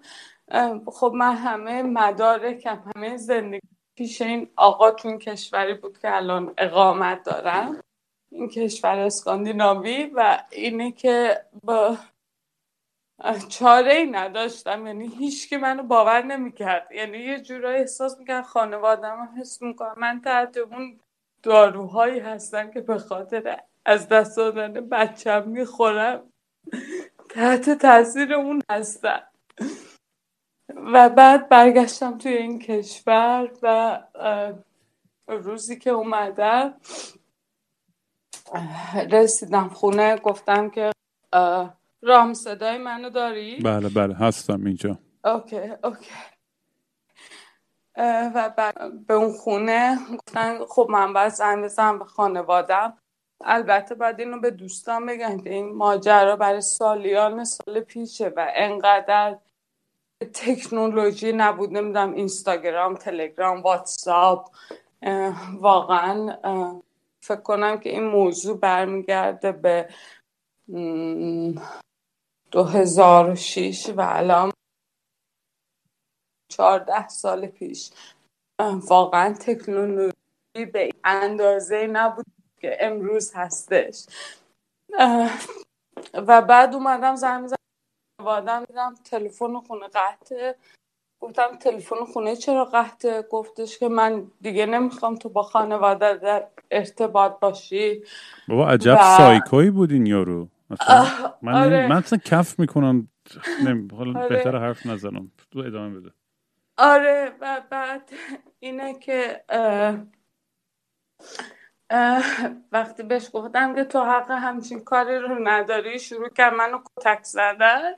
خب 0.86 1.12
من 1.16 1.36
همه 1.36 1.84
مدارکم 1.84 2.84
همه 2.96 3.18
زندگی 3.18 3.68
پیش 3.96 4.22
این 4.22 4.50
آقا 4.56 4.91
تو 4.91 5.18
کشوری 5.18 5.74
بود 5.74 6.00
که 6.00 6.16
الان 6.16 6.54
اقامت 6.58 7.24
دارم 7.24 7.84
این 8.32 8.50
کشور 8.50 9.00
اسکاندیناوی 9.00 10.12
و 10.16 10.43
اینه 10.52 10.91
که 10.91 11.46
با 11.64 11.98
چاره 13.50 13.93
ای 13.93 14.06
نداشتم 14.06 14.88
یعنی 14.88 15.08
هیچ 15.08 15.50
که 15.50 15.58
منو 15.58 15.84
باور 15.84 16.22
نمی‌کرد. 16.22 16.91
یعنی 16.91 17.18
یه 17.18 17.39
جورایی 17.41 17.80
احساس 17.80 18.20
می‌کرد 18.20 18.43
خانوادم 18.43 19.30
حس 19.39 19.62
می‌کنم. 19.62 19.96
من 19.98 20.22
تحت 20.22 20.58
اون 20.58 21.00
داروهایی 21.43 22.20
هستن 22.20 22.72
که 22.72 22.82
به 22.82 22.98
خاطر 22.98 23.60
از 23.86 24.08
دست 24.08 24.38
دادن 24.38 24.74
بچم 24.74 25.50
می‌خورم. 25.50 26.34
تحت 27.30 27.70
تاثیر 27.70 28.34
اون 28.34 28.62
هستن 28.72 29.22
و 30.70 31.09
بعد 31.09 31.49
برگشتم 31.49 32.18
توی 32.18 32.34
این 32.34 32.59
کشور 32.59 33.51
و 33.61 33.99
روزی 35.28 35.80
که 35.80 35.89
اومدم 35.89 36.74
رسیدم 39.11 39.70
خونه 39.70 40.18
گفتم 40.18 40.70
که 40.70 40.91
رام 42.01 42.34
صدای 42.34 42.78
منو 42.78 43.09
داری؟ 43.09 43.59
بله 43.59 43.89
بله 43.89 44.16
هستم 44.16 44.66
اینجا. 44.66 44.99
اوکی 45.26 45.59
اوکی. 45.84 46.11
و 48.36 48.53
بعد 48.57 49.05
به 49.07 49.13
اون 49.13 49.34
خونه 49.34 49.97
گفتن 50.13 50.66
خب 50.66 50.88
من 50.89 51.13
باید 51.13 51.34
زنگ 51.34 51.63
بزنم 51.63 51.99
به 51.99 52.05
خانوادم. 52.05 52.97
البته 53.41 53.95
باید 53.95 54.20
اینو 54.20 54.39
به 54.39 54.51
دوستان 54.51 55.05
بگم 55.05 55.39
که 55.39 55.49
این 55.49 55.76
ماجرا 55.76 56.36
برای 56.36 56.61
سالیان 56.61 57.43
سال 57.43 57.80
پیشه 57.80 58.34
و 58.36 58.47
انقدر 58.55 59.38
تکنولوژی 60.24 61.34
نبود 61.34 61.70
نمی‌دونم 61.70 62.13
اینستاگرام 62.13 62.95
تلگرام 62.95 63.61
واتساپ 63.61 64.55
واقعا 65.59 66.38
فکر 67.24 67.41
کنم 67.41 67.80
که 67.80 67.89
این 67.89 68.03
موضوع 68.03 68.57
برمیگرده 68.59 69.51
به 69.51 69.89
2006 72.51 73.89
و 73.89 74.01
الان 74.01 74.51
14 76.51 77.07
سال 77.07 77.47
پیش. 77.47 77.91
واقعا 78.59 79.34
تکنولوژی 79.34 80.13
به 80.74 80.89
اندازه 81.03 81.88
نبود 81.88 82.26
که 82.61 82.78
امروز 82.80 83.32
هستش. 83.36 84.05
و 86.13 86.41
بعد 86.41 86.74
اومدم 86.74 87.16
زنگ 87.16 87.49
زدم 88.26 88.32
وادم 88.32 88.66
دیدم 88.66 88.96
تلفن 89.04 89.60
خونه 89.60 89.88
قطعه. 89.88 90.56
گفتم 91.20 91.56
تلفن 91.60 92.06
خونه 92.14 92.36
چرا 92.36 92.66
قطعه؟ 92.66 93.22
گفتش 93.22 93.80
که 93.80 93.90
من 93.90 94.32
دیگه 94.42 94.66
نمی‌خوام 94.66 95.16
تو 95.16 95.30
با 95.30 95.44
خانواده 95.44 96.14
در 96.14 96.48
ارتباط 96.72 97.40
باشی. 97.40 98.04
بابا 98.48 98.68
عجب 98.68 98.98
و... 99.00 99.18
سایکوی 99.18 99.70
بود 99.70 99.92
این 99.92 100.06
یارو 100.06 100.48
من 101.42 101.56
آره. 101.56 101.88
من 101.88 101.96
اصلا 101.96 102.20
کف 102.26 102.60
می‌کنم. 102.60 103.08
حالا 103.98 104.20
آره. 104.20 104.30
بهتر 104.30 104.58
حرف 104.58 104.86
نزنم. 104.86 105.32
تو 105.52 105.60
ادامه 105.60 106.00
بده. 106.00 106.12
آره 106.78 107.32
و 107.42 107.62
بعد 107.70 108.10
اینه 108.60 109.00
که 109.00 109.44
اه 109.50 109.98
وقتی 112.72 113.04
بهش 113.04 113.30
گفتم 113.34 113.76
که 113.76 113.84
تو 113.84 114.00
حق 114.00 114.32
همچین 114.32 114.80
کاری 114.80 115.20
رو 115.20 115.48
نداری 115.48 116.00
شروع 116.00 116.30
کرد 116.30 116.54
منو 116.54 116.80
کتک 116.98 117.24
زدن. 117.24 117.96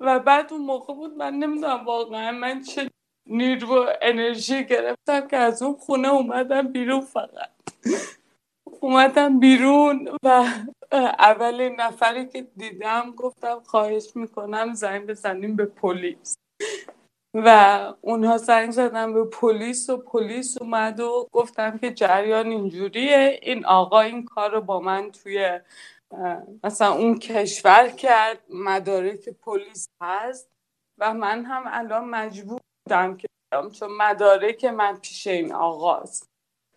و 0.00 0.20
بعد 0.20 0.52
اون 0.52 0.62
موقع 0.62 0.94
بود 0.94 1.16
من 1.16 1.34
نمی‌دونم 1.34 1.84
واقعا 1.84 2.32
من 2.32 2.62
چه 2.62 2.90
نیرو 3.26 3.84
و 3.84 3.86
انرژی 4.02 4.64
گرفتم 4.64 5.28
که 5.28 5.36
از 5.36 5.62
اون 5.62 5.74
خونه 5.74 6.08
اومدم 6.08 6.68
بیرون 6.72 7.00
فقط. 7.00 7.50
اومدم 8.80 9.40
بیرون 9.40 10.18
و 10.24 10.44
اولین 11.18 11.80
نفری 11.80 12.28
که 12.28 12.42
دیدم 12.56 13.10
گفتم 13.10 13.60
خواهش 13.60 14.16
می‌کنم 14.16 14.74
زنگ 14.74 15.06
بزنیم 15.06 15.56
به 15.56 15.66
پلیس. 15.66 16.36
و 17.34 17.48
اونها 18.00 18.36
زنگ 18.36 18.70
زدن 18.70 19.14
به 19.14 19.24
پلیس 19.24 19.90
و 19.90 19.96
پلیس 19.96 20.58
اومد 20.58 21.00
و 21.00 21.28
گفتم 21.32 21.78
که 21.78 21.92
جریان 21.92 22.46
اینجوریه. 22.46 23.38
این 23.42 23.66
آقا 23.66 24.00
این 24.00 24.24
کار 24.24 24.50
رو 24.50 24.60
با 24.60 24.80
من 24.80 25.10
توی 25.10 25.60
مثلا 26.64 26.92
اون 26.92 27.18
کشور 27.18 27.88
کرد 27.88 28.38
مدارک 28.50 29.28
پلیس 29.28 29.88
هست 30.02 30.48
و 30.98 31.14
من 31.14 31.44
هم 31.44 31.62
الان 31.66 32.04
مجبور 32.04 32.60
بودم 32.84 33.16
که 33.16 33.28
چون 33.72 33.90
مدارک 33.96 34.64
من 34.64 34.96
پیش 34.96 35.26
این 35.26 35.52
آقاست. 35.52 36.28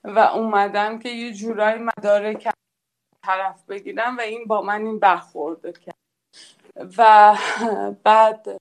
و 0.04 0.20
اومدم 0.20 1.00
که 1.00 1.10
یه 1.10 1.34
جورایی 1.34 1.84
مدارک 1.98 2.50
طرف 3.24 3.66
بگیرم 3.66 4.18
و 4.18 4.22
این 4.22 4.46
با 4.46 4.62
من 4.62 4.86
این 4.86 5.00
برخورده 5.00 5.74
کرد. 5.74 5.96
و 6.98 7.38
بعد 8.04 8.58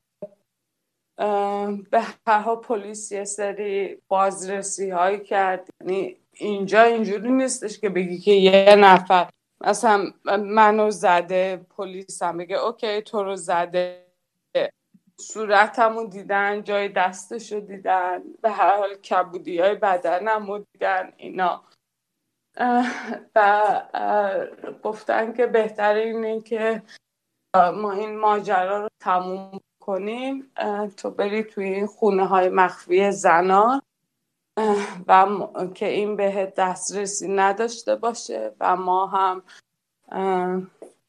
به 1.91 2.01
هر 2.27 2.57
پلیس 2.57 3.12
یه 3.12 3.25
سری 3.25 3.99
بازرسی 4.09 4.91
هایی 4.91 5.21
کرد. 5.21 5.69
یعنی 5.81 6.17
اینجا 6.33 6.83
اینجوری 6.83 7.31
نیستش 7.31 7.79
که 7.79 7.89
بگی 7.89 8.19
که 8.19 8.33
یه 8.33 8.77
نفر 8.77 9.31
مثلا 9.61 10.12
منو 10.37 10.91
زده 10.91 11.67
پلیس 11.77 12.23
هم 12.23 12.39
بگه 12.39 12.57
اوکی 12.57 13.03
تو 13.03 13.23
رو 13.23 13.37
زده. 13.37 14.05
صورتمو 15.17 16.07
دیدن 16.07 16.62
جای 16.62 16.89
دستشو 16.89 17.61
دیدن 17.61 18.23
به 18.43 18.51
هر 18.51 18.77
حال 18.77 18.95
کبودی 18.95 19.59
های 19.59 19.75
بدنمو 19.75 20.59
دیدن 20.59 21.12
اینا. 21.17 21.65
و 23.35 23.83
گفتن 24.83 25.33
که 25.33 25.47
بهتر 25.47 25.95
اینه 25.95 26.41
که 26.41 26.83
ما 27.55 27.93
این 27.93 28.19
ماجرا 28.19 28.83
رو 28.83 28.89
تموم 29.01 29.61
کنیم 29.87 30.53
تو 30.97 31.11
بری 31.11 31.45
توی 31.45 31.64
این 31.64 31.87
خونه 31.87 32.26
های 32.26 32.49
مخفی 32.49 33.11
زنان 33.12 33.82
و 35.09 35.26
که 35.74 35.89
این 35.89 36.16
به 36.16 36.53
دسترسی 36.57 37.28
نداشته 37.28 37.97
باشه 37.97 38.53
و 38.61 38.76
ما 38.76 39.07
هم 39.07 39.43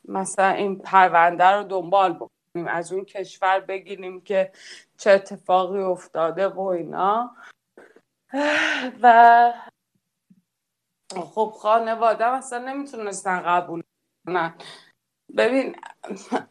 مثلا 0.08 0.50
این 0.50 0.80
پرونده 0.80 1.46
رو 1.46 1.64
دنبال 1.64 2.14
بکنیم 2.14 2.68
از 2.68 2.92
اون 2.94 3.06
کشور 3.06 3.60
بگیریم 3.60 4.22
که 4.22 4.52
چه 4.98 5.12
اتفاقی 5.12 5.80
افتاده 5.80 6.48
و 6.48 6.60
اینا. 6.60 7.36
و 9.02 9.54
خب 11.10 11.54
خانواده 11.58 12.36
مثلا 12.36 12.74
نمی‌تونستن 12.74 13.42
قبول 13.42 13.84
کنن. 14.28 14.54
ببین 15.38 15.76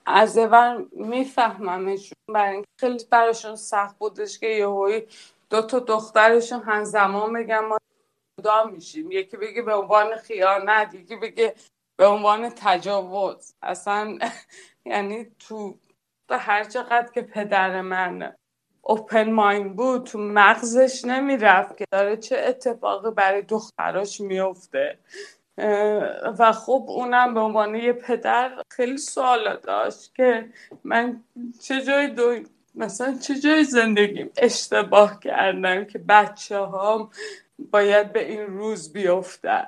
از 0.07 0.39
اول 0.39 0.87
میفهممشون 0.93 2.14
برای 2.35 2.53
اینکه 2.53 2.68
خیلی 2.81 3.05
براشون 3.11 3.57
سخت 3.57 3.99
بودش 3.99 4.39
که 4.39 4.47
یهویی 4.47 5.07
دو 5.51 5.62
تا 5.62 5.79
دخترشون 5.79 6.62
همزمان 6.62 7.33
بگن 7.33 7.59
ما 7.59 7.79
جدا 8.41 8.64
میشیم. 8.64 9.12
یکی 9.12 9.37
بگه 9.37 9.62
به 9.62 9.75
عنوان 9.75 10.16
خیانت 10.16 10.95
یکی 10.95 11.16
بگه 11.16 11.55
به 11.99 12.07
عنوان 12.07 12.51
تجاوز. 12.57 13.55
اصلا 13.62 14.18
یعنی 14.87 15.25
تو 15.39 15.79
هر 16.31 16.64
چقدر 16.64 17.12
که 17.12 17.22
پدر 17.22 17.81
من 17.83 18.37
اوپن 18.83 19.33
ماین 19.33 19.77
بود 19.77 20.05
تو 20.07 20.18
مغزش 20.18 21.05
نمی‌رفت 21.05 21.77
که 21.77 21.85
داره 21.93 22.16
چه 22.16 22.39
اتفاقی 22.39 23.11
برای 23.11 23.43
دختراش 23.43 24.20
میفته 24.20 24.99
و 26.39 26.53
خب 26.53 26.85
اونم 26.89 27.35
به 27.35 27.41
عنوان 27.41 27.75
یه 27.75 27.93
پدر 27.93 28.63
خیلی 28.71 28.99
سوال 28.99 29.57
داشت 29.57 30.15
که 30.15 30.53
من 30.85 31.25
چه 31.63 31.83
جای 31.83 32.09
دو 32.09 32.35
مثلا 32.75 33.19
چه 33.19 33.41
جای 33.41 33.65
زندگیم 33.65 34.31
اشتباه 34.37 35.21
کردم 35.21 35.85
که 35.85 35.99
بچه 35.99 36.59
هام 36.59 37.11
باید 37.59 38.13
به 38.13 38.31
این 38.31 38.47
روز 38.47 38.93
بیفتن. 38.93 39.67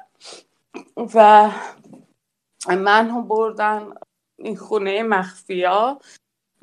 و 1.14 1.51
من 2.68 3.11
هم 3.11 3.28
بردن 3.28 3.95
این 4.39 4.57
خونه 4.57 5.03
مخفیا 5.03 6.01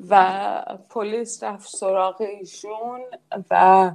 و 0.08 0.64
پلیس 0.90 1.42
رفت 1.42 1.68
سراغ 1.68 2.20
ایشون 2.20 3.00
و 3.50 3.92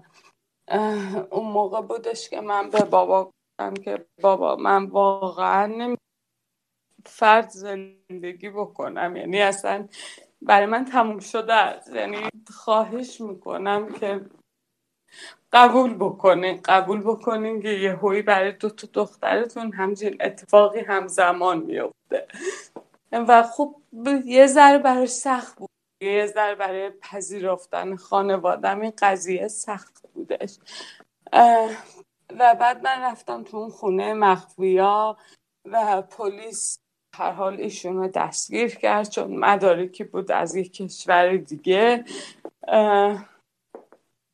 اون 1.31 1.51
موقع 1.51 1.81
بودش 1.81 2.29
که 2.29 2.41
من 2.41 2.69
به 2.69 2.83
بابا 2.83 3.31
که 3.83 4.05
بابا 4.21 4.55
من 4.55 4.85
واقعا 4.85 5.65
نمی 5.65 5.97
فرد 7.05 7.49
زندگی 7.49 8.49
بکنم. 8.49 9.15
یعنی 9.15 9.41
اصلا 9.41 9.87
برای 10.41 10.65
من 10.65 10.85
تموم 10.85 11.19
شده 11.19 11.53
است. 11.53 11.95
یعنی 11.95 12.29
خواهش 12.53 13.21
می‌کنم 13.21 13.93
که 13.93 14.25
قبول 15.53 15.93
بکنین. 15.93 16.59
قبول 16.65 17.01
بکنین 17.01 17.61
که 17.61 17.69
یه 17.69 17.95
هوی 17.95 18.21
برای 18.21 18.51
دو 18.51 18.69
تا 18.69 18.87
دخترتون 18.93 19.73
همچین 19.73 20.17
اتفاقی 20.19 20.79
همزمان 20.79 21.59
میفته 21.59 22.27
و 23.11 23.43
خب 23.43 23.75
یه 24.25 24.47
ذره 24.47 24.77
براش 24.77 25.09
سخت 25.09 25.57
بود. 25.57 25.69
یه 26.01 26.25
ذره 26.25 26.55
برای 26.55 26.89
پذیرفتن 26.89 27.95
خانوادم 27.95 28.81
این 28.81 28.93
قضیه 28.97 29.47
سخت 29.47 30.07
بودش. 30.13 30.57
و 32.39 32.55
بعد 32.55 32.83
من 32.83 33.01
رفتم 33.01 33.43
تو 33.43 33.57
اون 33.57 33.69
خونه 33.69 34.13
مخفیا 34.13 35.17
و 35.65 36.01
پلیس 36.01 36.79
هر 37.15 37.31
حال 37.31 37.53
ایشون 37.53 37.97
رو 37.97 38.07
دستگیر 38.07 38.75
کرد 38.75 39.09
چون 39.09 39.37
مدارکی 39.37 40.03
بود 40.03 40.31
از 40.31 40.55
یک 40.55 40.73
کشور 40.73 41.37
دیگه 41.37 42.05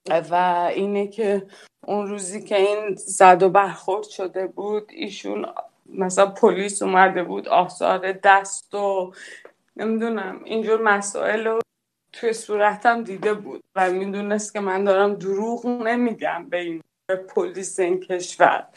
و 0.09 0.35
اینه 0.75 1.07
که 1.07 1.47
اون 1.83 2.07
روزی 2.07 2.43
که 2.43 2.55
این 2.55 2.95
زد 2.95 3.43
و 3.43 3.49
برخورد 3.49 4.03
شده 4.03 4.47
بود 4.47 4.91
ایشون 4.93 5.45
مثلا 5.85 6.25
پلیس 6.25 6.81
اومده 6.81 7.23
بود 7.23 7.47
آثار 7.47 8.11
دست 8.11 8.75
و 8.75 9.13
نمی‌دونم 9.75 10.41
اینجور 10.43 10.81
مسائل 10.81 11.47
رو 11.47 11.59
توی 12.13 12.33
صورتم 12.33 13.03
دیده 13.03 13.33
بود 13.33 13.63
و 13.75 13.91
می‌دونست 13.91 14.53
که 14.53 14.59
من 14.59 14.83
دارم 14.83 15.15
دروغ 15.15 15.65
نمیگم 15.65 16.49
به 16.49 16.59
این 16.59 16.83
پلیس 17.09 17.79
این 17.79 17.99
کشور. 17.99 18.67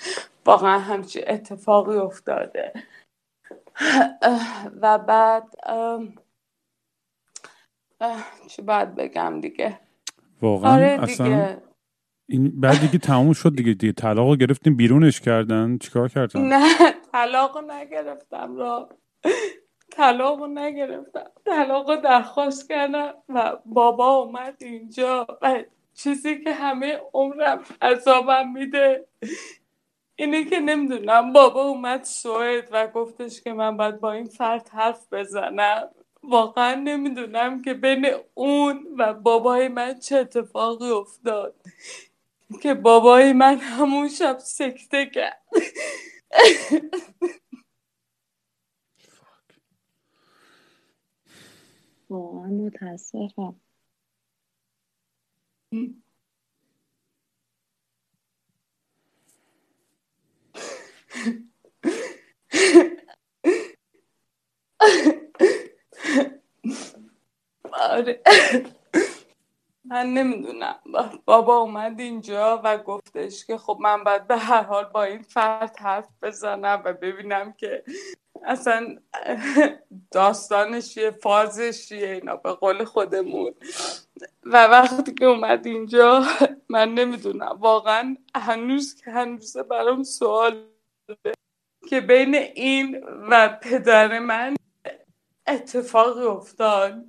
واقعا 0.47 0.79
همچی 0.79 1.25
اتفاقی 1.27 1.97
افتاده. 1.97 2.73
و 4.81 4.99
بعد 4.99 5.45
چی 8.49 8.63
باید 8.63 8.95
بگم 8.95 9.41
دیگه؟ 9.41 9.81
واقعا 10.43 10.75
آره 10.75 10.99
اصلا 11.03 11.61
این 12.29 12.61
بعد 12.61 12.81
دیگه 12.81 12.99
تموم 12.99 13.33
شد 13.33 13.57
دیگه. 13.57 13.75
دیگه 13.75 13.93
طلاق 13.93 14.37
گرفتیم 14.37 14.77
بیرونش 14.77 15.21
کردن. 15.21 15.79
چیکار 15.79 16.09
کردن؟ 16.09 16.41
نه 16.41 16.93
طلاق 17.13 17.59
نگرفتم 17.71 18.57
را. 18.57 18.89
طلاق 19.93 20.43
نگرفتم. 20.43 21.31
طلاق 21.45 22.03
درخواست 22.03 22.69
کردم 22.69 23.15
و 23.29 23.57
بابا 23.67 24.17
اومد 24.17 24.57
اینجا. 24.61 25.27
و 25.43 25.65
چیزی 25.99 26.41
که 26.45 26.53
همه 26.55 27.01
عمرم 27.15 27.65
عذابم 27.83 28.53
میده. 28.53 29.09
اینه 30.17 30.45
که 30.45 30.61
نمی‌دونم 30.61 31.33
بابا 31.33 31.63
اومد 31.63 32.05
سوئد 32.05 32.69
و 32.73 32.87
گفتش 32.87 33.43
که 33.43 33.53
من 33.53 33.77
باید 33.77 34.01
با 34.01 34.13
این 34.13 34.25
فرد 34.27 34.69
حرف 34.69 35.13
بزنم. 35.13 35.89
واقعا 36.23 36.75
نمی‌دونم 36.75 37.63
که 37.63 37.75
بین 37.75 38.07
اون 38.35 38.87
و 38.99 39.15
بابای 39.15 39.69
من 39.69 39.99
چه 39.99 40.17
اتفاقی 40.17 40.91
افتاد. 40.91 41.55
که 42.63 42.75
بابای 42.75 43.33
من 43.33 43.57
همون 43.57 44.09
شب 44.09 44.39
سکته 44.39 45.07
کرد. 45.07 45.43
واقعا 52.11 52.47
متاسفم. 52.47 53.61
آره. 67.73 68.23
من 69.85 70.07
نمی‌دونم. 70.07 70.81
بابا 71.25 71.57
اومد 71.57 72.01
اینجا 72.01 72.61
و 72.65 72.79
گفتش 72.79 73.47
که 73.47 73.59
خب 73.59 73.79
من 73.81 74.05
باید 74.05 74.27
به 74.27 74.37
هر 74.37 74.63
حال 74.63 74.85
با 74.85 75.05
این 75.05 75.23
فرد 75.23 75.77
حرف 75.81 76.09
بزنم 76.23 76.83
و 76.85 76.93
ببینم 76.93 77.53
که 77.53 77.85
اصلا 78.47 78.97
داستانش 80.11 80.95
چیه 80.95 81.11
فازش 81.11 81.89
چیه 81.89 82.09
اینا 82.09 82.37
به 82.37 82.53
قول 82.53 82.85
خودمون. 82.85 83.55
و 84.45 84.67
وقتی 84.67 85.15
که 85.15 85.25
اومد 85.25 85.67
اینجا 85.67 86.25
من 86.69 86.95
نمی‌دونم 86.95 87.57
واقعا 87.61 88.17
هنوز 88.35 88.95
که 88.95 89.11
هنوز 89.11 89.57
برام 89.57 90.03
سوال 90.03 90.65
که 91.89 92.01
بین 92.01 92.35
این 92.35 93.05
و 93.31 93.59
پدر 93.63 94.19
من 94.19 94.57
اتفاقی 95.47 96.25
افتاد 96.25 97.05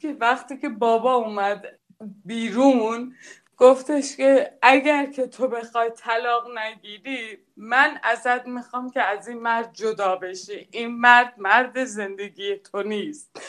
که 0.00 0.16
وقتی 0.20 0.58
که 0.58 0.68
بابا 0.68 1.14
اومد 1.14 1.78
بیرون 2.24 3.14
گفتش 3.56 4.16
که 4.16 4.58
اگر 4.62 5.06
که 5.06 5.26
تو 5.26 5.48
بخوای 5.48 5.90
طلاق 5.90 6.58
نگیری 6.58 7.38
من 7.56 8.00
ازت 8.02 8.46
می‌خوام 8.46 8.90
که 8.90 9.02
از 9.02 9.28
این 9.28 9.38
مرد 9.38 9.72
جدا 9.72 10.16
بشی. 10.16 10.68
این 10.70 11.00
مرد 11.00 11.34
مرد 11.38 11.84
زندگی 11.84 12.56
تو 12.56 12.82
نیست. 12.82 13.40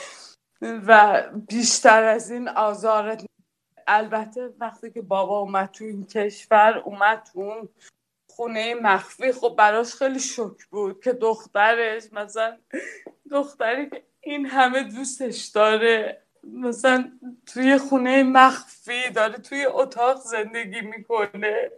و 0.62 1.24
بیشتر 1.50 2.04
از 2.04 2.32
این 2.32 2.50
آزارت 2.50 3.26
البته 3.88 4.54
وقتی 4.60 4.92
که 4.92 5.02
بابا 5.02 5.40
اومد 5.40 5.72
تو 5.72 5.84
این 5.84 6.06
کشور 6.06 6.82
اومد 6.86 7.30
تو 7.34 7.40
اون 7.40 7.70
خونه 8.30 8.76
مخفی 8.76 9.32
خب 9.32 9.56
براش 9.58 9.94
خیلی 9.94 10.20
شک 10.20 10.66
بود 10.72 11.04
که 11.04 11.14
دخترش 11.14 12.04
مثلا 12.14 12.58
دختری 13.32 13.90
که 13.90 14.04
این 14.22 14.46
همه 14.46 14.84
دوستش 14.84 15.46
داره. 15.46 16.24
مثلا 16.44 17.12
توی 17.46 17.78
خونه 17.78 18.24
مخفی 18.24 19.10
داره 19.10 19.38
توی 19.38 19.66
اتاق 19.66 20.22
زندگی 20.22 20.82
می‌کنه 20.82 21.72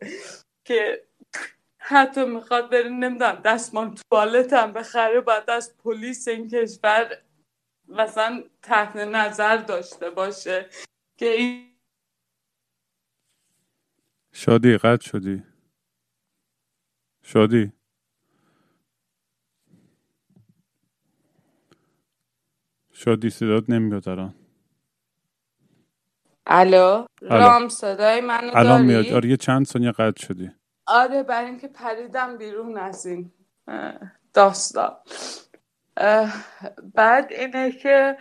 که 0.66 1.04
حتی 1.78 2.26
می‌خواد 2.26 2.72
بره 2.72 2.90
نمی‌دونم 2.90 3.42
دستمان 3.46 3.96
توالت 4.12 4.54
هم 4.54 4.74
بخره 4.74 5.22
بعد 5.22 5.50
از 5.50 5.78
پلیس 5.78 6.28
این 6.28 6.50
کشور 6.50 7.18
مثلا 7.88 8.44
تحت 8.62 8.96
نظر 8.96 9.58
داشته 9.58 10.10
باشه 10.10 10.70
که 11.18 11.26
این 11.26 11.72
شادی 14.34 14.78
قد 14.78 15.02
شدی. 15.02 15.44
شادی. 17.24 17.72
شادی 22.94 23.30
صدات 23.30 23.70
نمیاد 23.70 24.10
الان. 24.10 24.45
الو؟ 26.48 27.06
رام 27.22 27.70
صدای 27.70 28.22
منو 28.22 28.52
الان 28.54 28.82
میاد. 28.82 29.14
آره 29.14 29.30
یه 29.30 29.38
چند 29.38 29.66
ثانیه 29.66 29.92
قطع 29.92 30.26
شدی. 30.26 30.52
آره 30.88 31.24
برای 31.24 31.46
اینکه 31.46 31.68
پریدم 31.68 32.38
بیرون 32.38 32.78
از 32.78 33.06
این 33.06 33.32
داستان. 34.34 34.96
بعد 36.94 37.32
اینه 37.32 37.72
که 37.72 38.18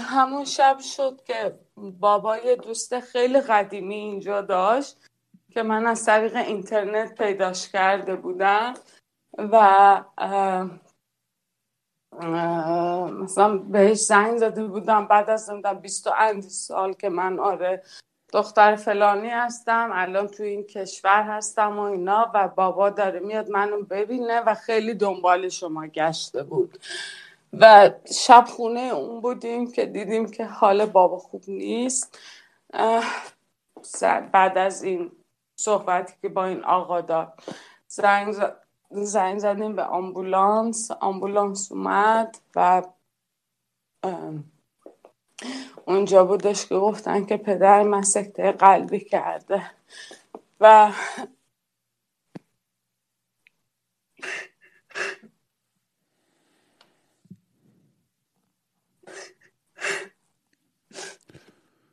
همون 0.00 0.44
شب 0.44 0.78
شد 0.78 1.20
که 1.26 1.58
بابا 1.76 2.38
یه 2.38 2.56
دوست 2.56 3.00
خیلی 3.00 3.40
قدیمی 3.40 3.94
اینجا 3.94 4.40
داشت 4.40 5.08
که 5.50 5.62
من 5.62 5.86
از 5.86 6.04
طریق 6.04 6.36
اینترنت 6.36 7.14
پیداش 7.14 7.68
کرده 7.68 8.16
بودم 8.16 8.74
و 9.38 10.04
مثلا 13.10 13.56
بهش 13.56 13.98
زنگ 13.98 14.36
زده 14.38 14.66
بودم 14.66 15.06
بعد 15.06 15.30
از 15.30 15.50
نمی‌دونم 15.50 15.78
بیست 15.78 16.06
و 16.06 16.10
اندی 16.18 16.48
سال 16.48 16.92
که 16.92 17.08
من 17.08 17.38
آره 17.38 17.82
دختر 18.32 18.76
فلانی 18.76 19.28
هستم 19.28 19.90
الان 19.92 20.26
تو 20.26 20.42
این 20.42 20.64
کشور 20.64 21.22
هستم 21.22 21.78
و 21.78 21.82
اینا 21.82 22.30
و 22.34 22.48
بابا 22.48 22.90
داره 22.90 23.20
میاد 23.20 23.50
منو 23.50 23.82
ببینه 23.82 24.40
و 24.40 24.54
خیلی 24.54 24.94
دنبال 24.94 25.48
شما 25.48 25.86
گشته 25.86 26.42
بود. 26.42 26.78
و 27.52 27.90
شب 28.12 28.44
خونه 28.48 28.80
اون 28.80 29.20
بودیم 29.20 29.72
که 29.72 29.86
دیدیم 29.86 30.30
که 30.30 30.46
حال 30.46 30.86
بابا 30.86 31.18
خوب 31.18 31.42
نیست. 31.48 32.18
بعد 34.32 34.58
از 34.58 34.82
این 34.82 35.12
صحبتی 35.60 36.14
که 36.22 36.28
با 36.28 36.44
این 36.44 36.64
آقا 36.64 37.00
داد 37.00 37.32
زنگ 37.88 38.34
زنگ 38.90 39.38
زدیم 39.38 39.76
به 39.76 39.84
آمبولانس. 39.84 40.90
آمبولانس 40.90 41.72
اومد 41.72 42.38
و 42.56 42.82
اونجا 45.86 46.24
بودش 46.24 46.66
که 46.66 46.74
گفتن 46.76 47.26
که 47.26 47.36
پدر 47.36 47.82
من 47.82 48.02
سکته 48.02 48.52
قلبی 48.52 49.00
کرده. 49.00 49.70
و 50.60 50.92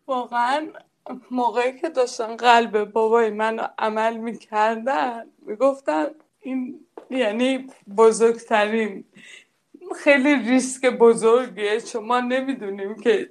واقعا 0.08 0.74
موقعی 1.32 1.80
که 1.80 1.90
داشتن 1.90 2.38
قلب 2.38 2.84
بابای 2.92 3.30
منو 3.30 3.68
عمل 3.78 4.18
می‌کردن 4.18 5.32
می‌گفتن 5.40 6.06
این 6.44 6.86
یعنی 7.10 7.68
بزرگترین 7.98 9.04
خیلی 9.96 10.36
ریسک 10.36 10.86
بزرگیه. 10.86 11.82
چون 11.82 12.06
ما 12.06 12.20
نمی‌دونیم 12.20 12.96
که 12.96 13.30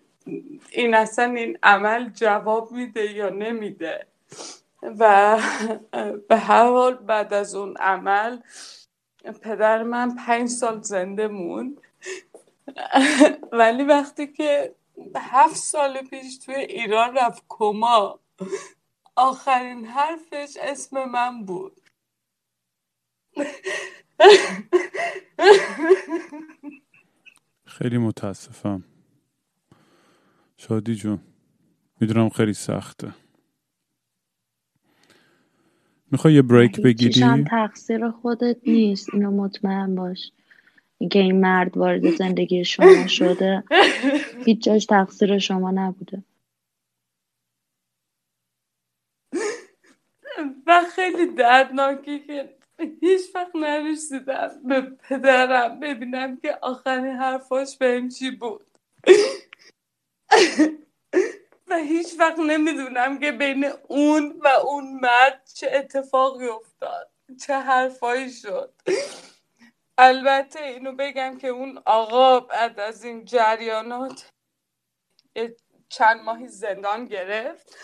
این 0.71 0.95
اصلا 0.95 1.25
این 1.25 1.59
عمل 1.63 2.11
جواب 2.11 2.73
میده 2.73 3.13
یا 3.13 3.29
نمیده. 3.29 4.07
و 4.83 5.39
به 6.29 6.37
هر 6.37 6.65
حال 6.67 6.95
بعد 6.95 7.35
از 7.35 7.55
اون 7.55 7.77
عمل 7.77 8.39
پدر 9.43 9.83
من 9.83 10.17
پنج 10.17 10.49
سال 10.49 10.83
زنده 10.83 11.29
موند. 11.29 11.81
ولی 13.53 13.83
وقتی 13.83 14.27
که 14.27 14.75
هفت 15.17 15.57
سال 15.57 16.03
پیش 16.03 16.39
توی 16.39 16.55
ایران 16.55 17.17
رفت 17.17 17.43
کما 17.49 18.21
آخرین 19.17 19.85
حرفش 19.85 20.57
اسم 20.61 21.05
من 21.05 21.45
بود. 21.45 21.82
خیلی 27.67 27.99
متاسفم. 27.99 28.85
شادی 30.57 30.95
جون 30.95 31.21
می‌دونم 32.01 32.29
خیلی 32.29 32.53
سخته. 32.53 33.15
می‌خوای 36.11 36.35
یه 36.35 36.43
بریک 36.43 36.81
بگیری؟ 36.81 37.21
هم 37.21 37.45
تقصیر 37.45 38.11
خودت 38.11 38.57
نیست. 38.67 39.15
اینو 39.15 39.31
مطمئن 39.31 39.95
باش. 39.95 40.33
اینکه 40.99 41.19
این 41.19 41.41
مرد 41.41 41.77
وارد 41.77 42.11
زندگی 42.11 42.65
شما 42.65 43.07
شده 43.07 43.65
هیچ 44.47 44.63
جاش 44.63 44.87
تقصیر 44.87 45.39
شما 45.39 45.71
نبوده. 45.71 46.25
و 50.67 50.83
خیلی 50.95 51.35
دردناکی 51.35 52.21
که 52.21 52.59
هیچ 53.01 53.35
وقت 53.35 53.57
نرسیدم 53.57 54.63
به 54.65 54.81
پدرم 54.81 55.81
ببینم 55.81 56.37
که 56.37 56.59
آخرین 56.63 57.07
حرفاش 57.17 57.79
بهم 57.79 58.09
چی 58.09 58.31
بود. 58.31 58.67
و 61.69 61.77
هیچ 61.77 62.09
وقت 62.19 62.39
نمی‌دونم 62.39 63.19
که 63.21 63.33
بین 63.33 63.65
اون 63.89 64.41
و 64.45 64.49
اون 64.49 65.01
مرد 65.01 65.51
چه 65.55 65.71
اتفاقی 65.73 66.49
افتاد 66.49 67.11
چه 67.47 67.55
حرفایی 67.55 68.33
شد. 68.33 68.75
البته 69.99 70.63
اینو 70.65 70.93
بگم 70.93 71.39
که 71.39 71.49
اون 71.49 71.83
آقا 71.87 72.41
بعد 72.41 72.81
از 72.81 73.05
این 73.05 73.25
جریانات 73.25 74.31
چند 75.89 76.21
ماهی 76.23 76.49
زندان 76.49 77.05
گرفت. 77.07 77.77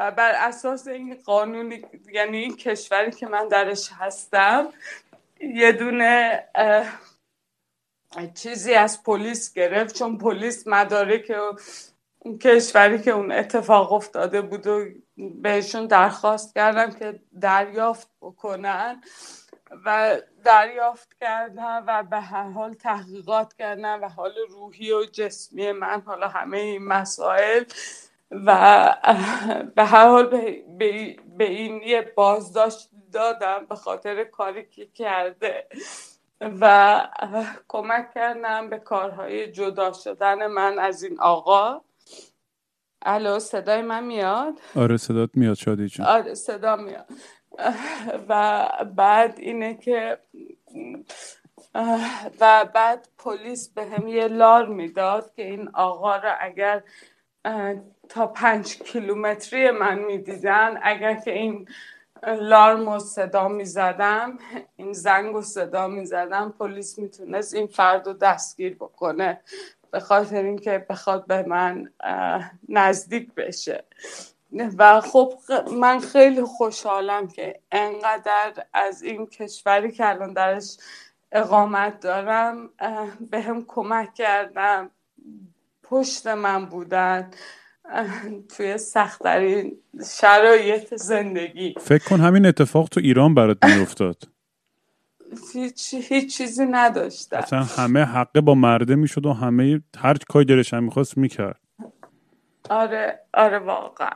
و 0.00 0.10
بر 0.10 0.32
اساس 0.36 0.88
این 0.88 1.14
قانونی 1.24 1.82
یعنی 2.12 2.36
این 2.36 2.56
کشوری 2.56 3.10
که 3.10 3.26
من 3.26 3.48
درش 3.48 3.90
هستم 3.92 4.68
یه 5.40 5.72
دونه 5.72 6.44
چیزی 8.34 8.74
از 8.74 9.02
پلیس 9.02 9.52
گرفت 9.52 9.94
چون 9.98 10.18
پلیس 10.18 10.66
مدارک 10.66 11.32
اون 12.18 12.38
کشوری 12.38 13.02
که 13.02 13.10
اون 13.10 13.32
اتفاق 13.32 13.92
افتاده 13.92 14.42
بود 14.42 14.66
و 14.66 14.84
بهشون 15.16 15.86
درخواست 15.86 16.54
کردم 16.54 16.90
که 16.90 17.20
دریافت 17.40 18.10
بکنن 18.20 19.02
و 19.84 20.16
دریافت 20.44 21.16
کردن 21.20 21.84
و 21.86 22.02
به 22.02 22.20
هر 22.20 22.50
حال 22.50 22.74
تحقیقات 22.74 23.54
کردن 23.54 24.00
و 24.00 24.08
حال 24.08 24.32
روحی 24.50 24.92
و 24.92 25.04
جسمی 25.04 25.72
من 25.72 26.00
حالا 26.00 26.28
همه 26.28 26.58
این 26.58 26.84
مسائل. 26.84 27.64
و 28.30 28.94
به 29.76 29.84
هر 29.84 30.08
حال 30.08 30.26
به 31.38 31.44
این 31.44 31.82
یه 31.82 32.12
بازداشت 32.16 32.90
دادم 33.12 33.66
به 33.66 33.74
خاطر 33.74 34.24
کاری 34.24 34.66
که 34.66 34.86
کرده 34.86 35.66
و 36.40 37.00
کمک 37.68 38.14
کردم 38.14 38.70
به 38.70 38.78
کارهای 38.78 39.52
جدا 39.52 39.92
شدن 39.92 40.46
من 40.46 40.78
از 40.78 41.02
این 41.02 41.20
آقا. 41.20 41.80
الو 43.02 43.38
صدای 43.38 43.82
من 43.82 44.04
میاد؟ 44.04 44.60
آره 44.76 44.96
صدات 44.96 45.30
میاد 45.34 45.54
شادی 45.54 45.88
جون. 45.88 46.06
آره 46.06 46.34
صدا 46.34 46.76
میاد. 46.76 47.06
و 48.28 48.68
بعد 48.96 49.38
اینه 49.38 49.74
که 49.74 50.18
و 52.40 52.64
بعد 52.74 53.08
پلیس 53.18 53.68
به 53.68 53.84
هم 53.84 54.08
یه 54.08 54.28
لار 54.28 54.66
می‌داد 54.66 55.32
که 55.34 55.42
این 55.42 55.68
آقا 55.68 56.16
را 56.16 56.32
اگر 56.40 56.82
تا 58.08 58.26
پنج 58.26 58.78
کیلومتری 58.78 59.70
من 59.70 59.98
می‌دیدن. 59.98 60.80
اگر 60.82 61.14
که 61.14 61.32
این 61.32 61.68
لارم 62.26 62.88
و 62.88 62.98
صدا 62.98 63.48
می‌زدم 63.48 64.38
این 64.76 64.92
زنگ 64.92 65.36
و 65.36 65.42
صدا 65.42 65.88
می‌زدم 65.88 66.54
پلیس 66.58 66.98
می‌تونست 66.98 67.54
این 67.54 67.66
فرد 67.66 68.06
رو 68.06 68.12
دستگیر 68.12 68.74
بکنه. 68.74 69.40
به 69.90 70.00
خاطر 70.00 70.42
اینکه 70.42 70.86
بخواد 70.90 71.26
به 71.26 71.42
من 71.42 71.92
نزدیک 72.68 73.34
بشه. 73.34 73.84
و 74.78 75.00
خب 75.00 75.34
من 75.72 75.98
خیلی 76.00 76.42
خوشحالم 76.42 77.28
که 77.28 77.60
انقدر 77.72 78.64
از 78.72 79.02
این 79.02 79.26
کشوری 79.26 79.92
که 79.92 80.08
الان 80.08 80.32
درش 80.32 80.76
اقامت 81.32 82.00
دارم 82.00 82.70
به 83.30 83.40
هم 83.40 83.64
کمک 83.68 84.14
کردم 84.14 84.90
پشت 85.90 86.26
من 86.26 86.66
بودن. 86.66 87.30
توی 88.56 88.78
سختترین 88.78 89.78
شرایط 90.10 90.94
زندگی. 90.94 91.74
فکر 91.80 92.04
کن 92.04 92.20
همین 92.20 92.46
اتفاق 92.46 92.88
تو 92.88 93.00
ایران 93.00 93.34
برات 93.34 93.64
میافتاد. 93.64 94.22
هیچ 95.52 95.94
هیچ 95.94 96.36
چیزی 96.36 96.66
نداشتم. 96.66 97.36
اصلا 97.36 97.62
همه 97.62 98.04
حقه 98.04 98.40
با 98.40 98.54
مرده 98.54 98.94
می‌شد 98.94 99.26
و 99.26 99.32
همه 99.32 99.82
هر 99.98 100.16
کاری 100.28 100.44
دلش 100.44 100.74
هم 100.74 100.84
می‌خواست 100.84 101.18
می‌کرد. 101.18 101.60
آره 102.70 103.20
آره 103.34 103.58
واقعا. 103.58 104.10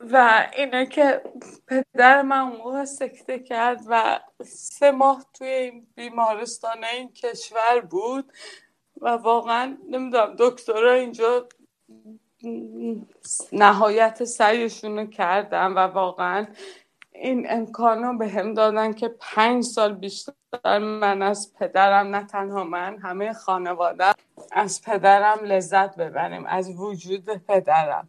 و 0.00 0.46
اینه 0.56 0.86
که 0.86 1.22
پدر 1.66 2.22
من 2.22 2.40
اون 2.40 2.56
موقع 2.56 2.84
سکته 2.84 3.38
کرد 3.38 3.80
و 3.88 4.20
سه 4.44 4.90
ماه 4.90 5.26
توی 5.34 5.48
این 5.48 5.86
بیمارستان 5.94 6.84
این 6.84 7.12
کشور 7.12 7.80
بود. 7.80 8.32
و 9.00 9.08
واقعا 9.08 9.78
نمی‌دونم 9.88 10.34
دکترها 10.38 10.92
اینجا 10.92 11.48
نهایت 13.52 14.24
سعیشون 14.24 14.98
رو 14.98 15.06
کردن 15.06 15.72
و 15.72 15.78
واقعا 15.78 16.46
این 17.12 17.46
امکان 17.50 18.02
رو 18.02 18.18
به 18.18 18.28
هم 18.28 18.54
دادن 18.54 18.92
که 18.92 19.08
پنج 19.20 19.64
سال 19.64 19.94
بیشتر 19.94 20.78
من 20.78 21.22
از 21.22 21.54
پدرم 21.54 22.16
نه 22.16 22.24
تنها 22.24 22.64
من 22.64 22.98
همه 22.98 23.32
خانواده 23.32 24.04
از 24.52 24.82
پدرم 24.82 25.38
لذت 25.44 25.96
ببریم 25.96 26.46
از 26.46 26.70
وجود 26.80 27.30
پدرم. 27.30 28.08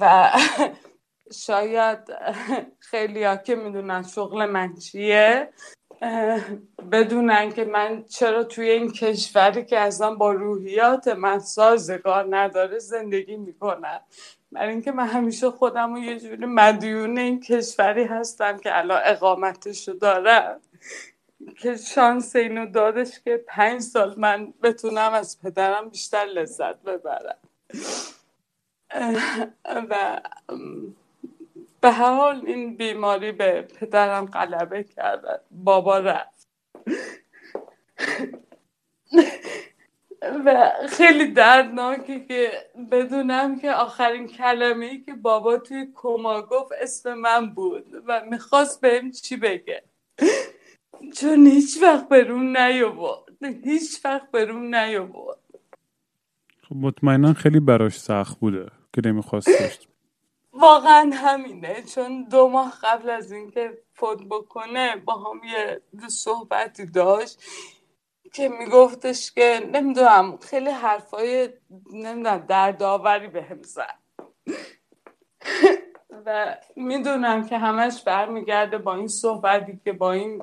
و 0.00 0.32
شاید 1.46 1.98
خیلی 2.78 3.24
ها 3.24 3.36
که 3.36 3.54
می‌دونن 3.54 4.02
شغل 4.02 4.46
من 4.46 4.74
چیه 4.76 5.52
بدونن 6.92 7.52
که 7.52 7.64
من 7.64 8.04
چرا 8.04 8.44
توی 8.44 8.70
این 8.70 8.92
کشوری 8.92 9.64
که 9.64 9.78
اصلا 9.78 10.14
با 10.14 10.32
روحیات 10.32 11.08
من 11.08 11.38
سازگار 11.38 12.36
نداره 12.36 12.78
زندگی 12.78 13.36
می‌کنم. 13.36 14.00
برای 14.52 14.68
اینکه 14.68 14.92
من 14.92 15.06
همیشه 15.06 15.50
خودم 15.50 15.94
رو 15.94 15.98
یه 15.98 16.20
جوری 16.20 16.46
مدیون 16.46 17.18
این 17.18 17.40
کشوری 17.40 18.04
هستم 18.04 18.58
که 18.58 18.78
الان 18.78 19.00
اقامتش 19.04 19.88
رو 19.88 19.94
دارم. 19.94 20.60
که 21.58 21.76
شانس 21.76 22.36
اینو 22.36 22.66
دادش 22.66 23.20
که 23.20 23.44
پنج 23.48 23.80
سال 23.80 24.14
من 24.16 24.54
بتونم 24.62 25.12
از 25.12 25.42
پدرم 25.42 25.88
بیشتر 25.88 26.24
لذت 26.24 26.82
ببرم. 26.82 27.38
و 29.90 30.20
به 31.84 31.92
حال 31.92 32.42
این 32.46 32.76
بیماری 32.76 33.32
به 33.32 33.62
پدرم 33.62 34.26
غلبه 34.26 34.84
کرد 34.84 35.40
بابا 35.50 35.98
رفت. 35.98 36.48
و 40.44 40.72
خیلی 40.88 41.32
دردناکه 41.32 42.20
که 42.20 42.50
بدونم 42.90 43.58
که 43.58 43.72
آخرین 43.72 44.26
کلمه 44.26 44.86
ای 44.86 45.00
که 45.00 45.14
بابا 45.14 45.56
توی 45.56 45.86
کما 45.94 46.42
گفت 46.42 46.72
اسم 46.80 47.14
من 47.14 47.54
بود 47.54 47.86
و 48.06 48.22
می‌خواست 48.30 48.80
بهم 48.80 49.10
چی 49.10 49.36
بگه. 49.36 49.82
چون 51.14 51.46
هیچ 51.46 51.82
وقت 51.82 52.08
برون 52.08 52.56
نیاورد. 52.56 53.32
هیچ 53.64 54.04
وقت 54.04 54.30
برون 54.30 54.74
نیاورد. 54.74 55.38
خب 56.62 56.76
مطمئنا 56.76 57.32
خیلی 57.32 57.60
براش 57.60 58.00
سخت 58.00 58.40
بوده 58.40 58.66
که 58.92 59.02
نمیخواستش 59.04 59.78
واقعا 60.54 61.10
همینه. 61.14 61.82
چون 61.82 62.24
دو 62.30 62.48
ماه 62.48 62.74
قبل 62.82 63.10
از 63.10 63.32
اینکه 63.32 63.78
فوت 63.94 64.22
بکنه 64.30 64.96
با 64.96 65.14
هم 65.14 65.40
یه 65.44 65.82
صحبتی 66.08 66.86
داشت 66.86 67.42
که 68.32 68.48
میگفتش 68.48 69.32
که 69.32 69.70
نمی‌دونم 69.72 70.36
خیلی 70.36 70.70
حرفای 70.70 71.48
نمی‌دونم 71.92 72.38
دردآوری 72.38 73.28
به 73.28 73.42
هم 73.42 73.62
زد. 73.62 73.98
و 76.26 76.56
می‌دونم 76.76 77.48
که 77.48 77.58
همش 77.58 78.02
برمیگرده 78.02 78.78
با 78.78 78.94
این 78.94 79.08
صحبتی 79.08 79.80
که 79.84 79.92
با 79.92 80.12
این 80.12 80.42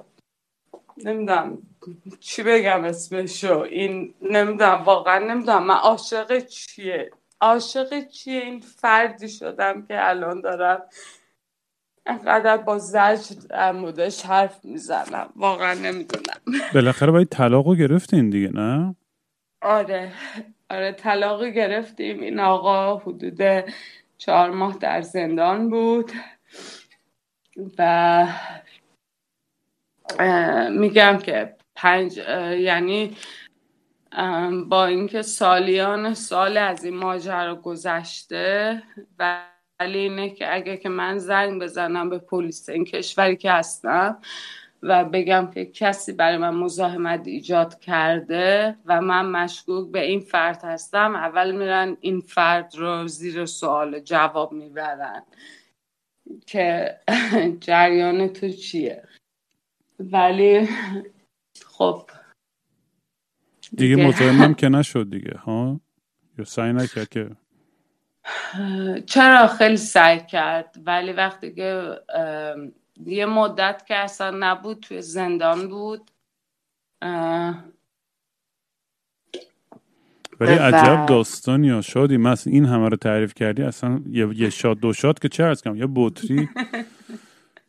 نمی‌دونم 0.98 1.58
چی 2.20 2.44
بگم 2.44 2.84
اسمشو 2.84 3.60
این 3.60 4.14
نمی‌دونم 4.22 4.84
واقعا 4.86 5.20
نمی‌دونم 5.20 5.64
من 5.64 5.76
عاشق 5.76 6.40
چیه؟ 6.40 7.12
عاشق 7.42 8.08
چیه؟ 8.08 8.42
این 8.42 8.60
فردی 8.60 9.30
شدم 9.30 9.86
که 9.86 10.10
الان 10.10 10.42
دارم 10.42 10.82
انقدر 12.06 12.58
با 12.58 12.78
زجر 12.78 13.36
در 13.50 13.72
موردش 13.72 14.26
حرف 14.26 14.66
می‌زنم. 14.66 15.30
واقعا 15.36 15.74
نمی‌دونم. 15.74 16.40
بالاخره 16.74 17.12
باید 17.12 17.30
طلاق 17.30 17.76
گرفتین 17.76 18.30
دیگه 18.30 18.50
نه؟ 18.54 18.96
آره. 19.62 20.12
آره 20.70 20.92
طلاق 20.92 21.44
گرفتیم. 21.46 22.22
این 22.22 22.40
آقا 22.40 22.98
حدود 22.98 23.42
چهار 24.18 24.50
ماه 24.50 24.78
در 24.78 25.02
زندان 25.02 25.70
بود 25.70 26.12
و 27.78 28.28
میگم 30.72 31.18
که 31.18 31.56
پنج 31.76 32.18
یعنی 32.60 33.18
با 34.70 34.86
اینکه 34.86 35.22
سالیان 35.22 36.14
سال 36.14 36.58
از 36.58 36.84
این 36.84 36.98
ماجرا 36.98 37.56
گذشته 37.56 38.84
ولی 39.20 40.00
اینه 40.00 40.30
که 40.30 40.56
اگه 40.56 40.78
که 40.78 40.90
من 40.90 41.18
زنگ 41.18 41.62
بزنم 41.62 42.10
به 42.10 42.18
پلیس 42.18 42.70
این 42.70 42.86
کشوری 42.86 43.38
که 43.38 43.52
هستم 43.52 44.18
و 44.84 45.06
بگم 45.06 45.52
که 45.54 45.66
کسی 45.66 46.14
برای 46.14 46.38
من 46.38 46.56
مزاحمت 46.56 47.28
ایجاد 47.28 47.80
کرده 47.80 48.76
و 48.86 49.02
من 49.02 49.26
مشکوک 49.26 49.92
به 49.92 50.02
این 50.02 50.20
فرد 50.20 50.64
هستم 50.64 51.16
اول 51.16 51.52
میرن 51.52 51.98
این 52.02 52.22
فرد 52.22 52.76
رو 52.76 53.08
زیر 53.08 53.46
سوال 53.46 54.00
جواب 54.00 54.52
می‌برن 54.52 55.24
که 56.46 56.98
جریان 57.68 58.28
تو 58.28 58.50
چیه؟ 58.50 59.04
ولی 60.00 60.70
خب 61.66 62.10
دیگه 63.78 63.96
مزاحمم 63.96 64.54
که 64.54 64.70
نشد 64.70 65.10
دیگه 65.10 65.38
ها؟ 65.38 65.80
یا 66.38 66.46
سعی 66.46 66.74
نکرد 66.74 67.10
که 67.10 67.30
چرا 69.06 69.48
خیلی 69.48 69.78
سعی 69.78 70.20
کرد؟ 70.20 70.76
ولی 70.86 71.12
وقتی 71.12 71.54
که 71.54 72.00
یه 73.06 73.26
مدت 73.26 73.84
که 73.88 73.96
اصلا 73.96 74.38
نبود 74.40 74.80
توی 74.80 75.02
زندان 75.02 75.68
بود. 75.68 76.12
ولی 80.40 80.54
عجب 80.54 81.06
داستانی 81.06 81.68
یا 81.68 81.82
شادی 81.82 82.18
من 82.18 82.36
این 82.46 82.66
همه 82.66 82.90
رو 82.90 82.98
تعریف 82.98 83.34
کردی 83.34 83.64
اصلا 83.64 84.02
یه, 84.10 84.50
شاد 84.50 84.80
دو 84.80 84.94
شاد 84.94 85.20
که 85.20 85.30
چه 85.30 85.44
ارز 85.44 85.62
کنم؟ 85.62 85.76
یه 85.76 85.88
بطری. 85.96 86.50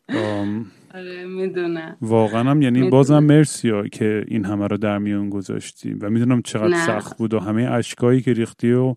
آره 0.95 1.27
می‌دونم. 1.27 1.97
واقعا 2.01 2.51
هم 2.51 2.63
یعنی 2.63 2.91
بازم 2.91 3.19
مرسی 3.19 3.71
ها 3.71 3.89
که 3.89 4.25
این 4.29 4.45
همه 4.45 4.67
رو 4.67 4.77
در 4.77 4.99
میون 4.99 5.31
گذاشتی. 5.31 5.95
و 5.95 6.11
می‌دونم 6.11 6.43
چقدر 6.43 6.77
سخت 6.87 7.19
بود 7.19 7.35
و 7.35 7.41
همه 7.41 7.63
اشکایی 7.63 8.21
که 8.21 8.33
ریختی 8.33 8.73
و 8.73 8.95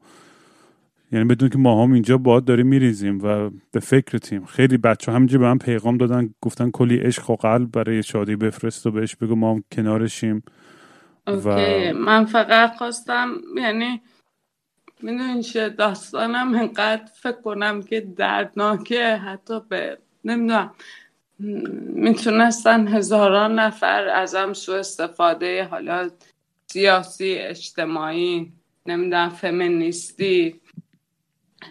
یعنی 1.12 1.26
بدون 1.26 1.50
که 1.50 1.58
ما 1.58 1.84
هم 1.84 1.92
اینجا 1.92 2.18
باد 2.18 2.46
داریم 2.46 2.68
میریزیم 2.68 3.20
و 3.24 3.50
به 3.72 3.80
فکر 3.80 4.18
تیم. 4.18 4.46
خیلی 4.46 4.78
بچه 4.78 5.12
همینجا 5.12 5.40
به 5.40 5.46
من 5.46 5.58
پیغام 5.58 5.98
دادن 5.98 6.30
گفتن 6.42 6.72
کلی 6.72 6.98
عشق 6.98 7.30
و 7.30 7.36
قلب 7.36 7.72
برای 7.72 8.04
شادی 8.04 8.36
بفرست 8.36 8.88
و 8.88 8.92
بهش 8.92 9.16
بگو 9.16 9.36
ما 9.36 9.54
هم 9.54 9.64
کنارشیم. 9.72 10.44
و 11.28 11.56
من 11.94 12.26
فقط 12.26 12.76
خواستم 12.76 13.28
یعنی 13.58 14.02
می‌دونی 15.02 15.44
چه 15.44 15.70
داستانم 15.70 16.56
انقدر 16.56 17.06
فکر 17.22 17.42
کنم 17.42 17.82
که 17.82 18.02
دردناکه 18.02 19.16
حتی 19.16 19.60
به 19.70 19.98
نمی‌دونم. 20.26 20.72
می‌تونستن 21.40 22.88
هزاران 22.88 23.60
نفر 23.60 24.08
ازم 24.08 24.54
سو 24.54 24.72
استفاده 24.72 25.64
حالا 25.64 26.10
سیاسی 26.68 27.34
اجتماعی 27.34 28.54
نمی‌دونم 28.86 29.30
فمینیستی 29.30 30.62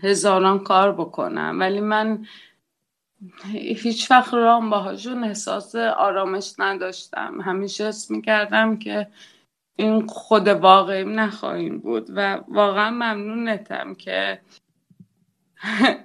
هزاران 0.03 0.59
کار 0.59 0.93
بکنم 0.93 1.57
ولی 1.61 1.81
من 1.81 2.27
هیچ 3.53 4.11
وقت 4.11 4.35
رام 4.35 4.71
باهاشون 4.71 5.25
احساس 5.25 5.75
آرامش 5.77 6.55
نداشتم. 6.59 7.41
همیشه 7.41 7.85
اسم 7.85 8.15
می‌کردم 8.15 8.77
که 8.77 9.07
این 9.77 10.07
خود 10.07 10.49
واقعیم 10.49 11.21
نخواهیم 11.21 11.79
بود 11.79 12.07
و 12.15 12.41
واقعا 12.49 12.91
ممنونتم 12.91 13.95
که 13.95 14.41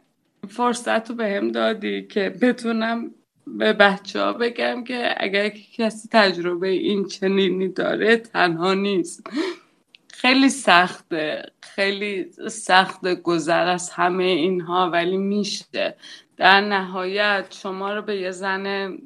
فرصت 0.58 1.10
رو 1.10 1.16
به 1.16 1.30
هم 1.38 1.52
دادی 1.52 2.08
که 2.08 2.30
بتونم 2.30 3.12
به 3.58 3.74
بچه 3.74 4.22
ها 4.22 4.34
بگم 4.34 4.84
که 4.84 5.16
اگر 5.18 5.50
کسی 5.50 6.10
تجربه 6.12 6.68
این 6.68 7.06
چنینی 7.06 7.68
داره 7.68 8.18
تنها 8.18 8.74
نیست. 8.74 9.30
خیلی 10.14 10.50
سخته 10.50 11.52
خیلی 11.62 12.32
سخت 12.52 13.08
گذر 13.08 13.68
از 13.68 13.90
همه 13.90 14.24
اینها 14.24 14.90
ولی 14.90 15.18
میشه. 15.18 15.98
در 16.38 16.62
نهایت 16.62 17.56
شما 17.62 17.94
رو 17.94 18.02
به 18.02 18.16
یه 18.16 18.32
زن 18.32 18.98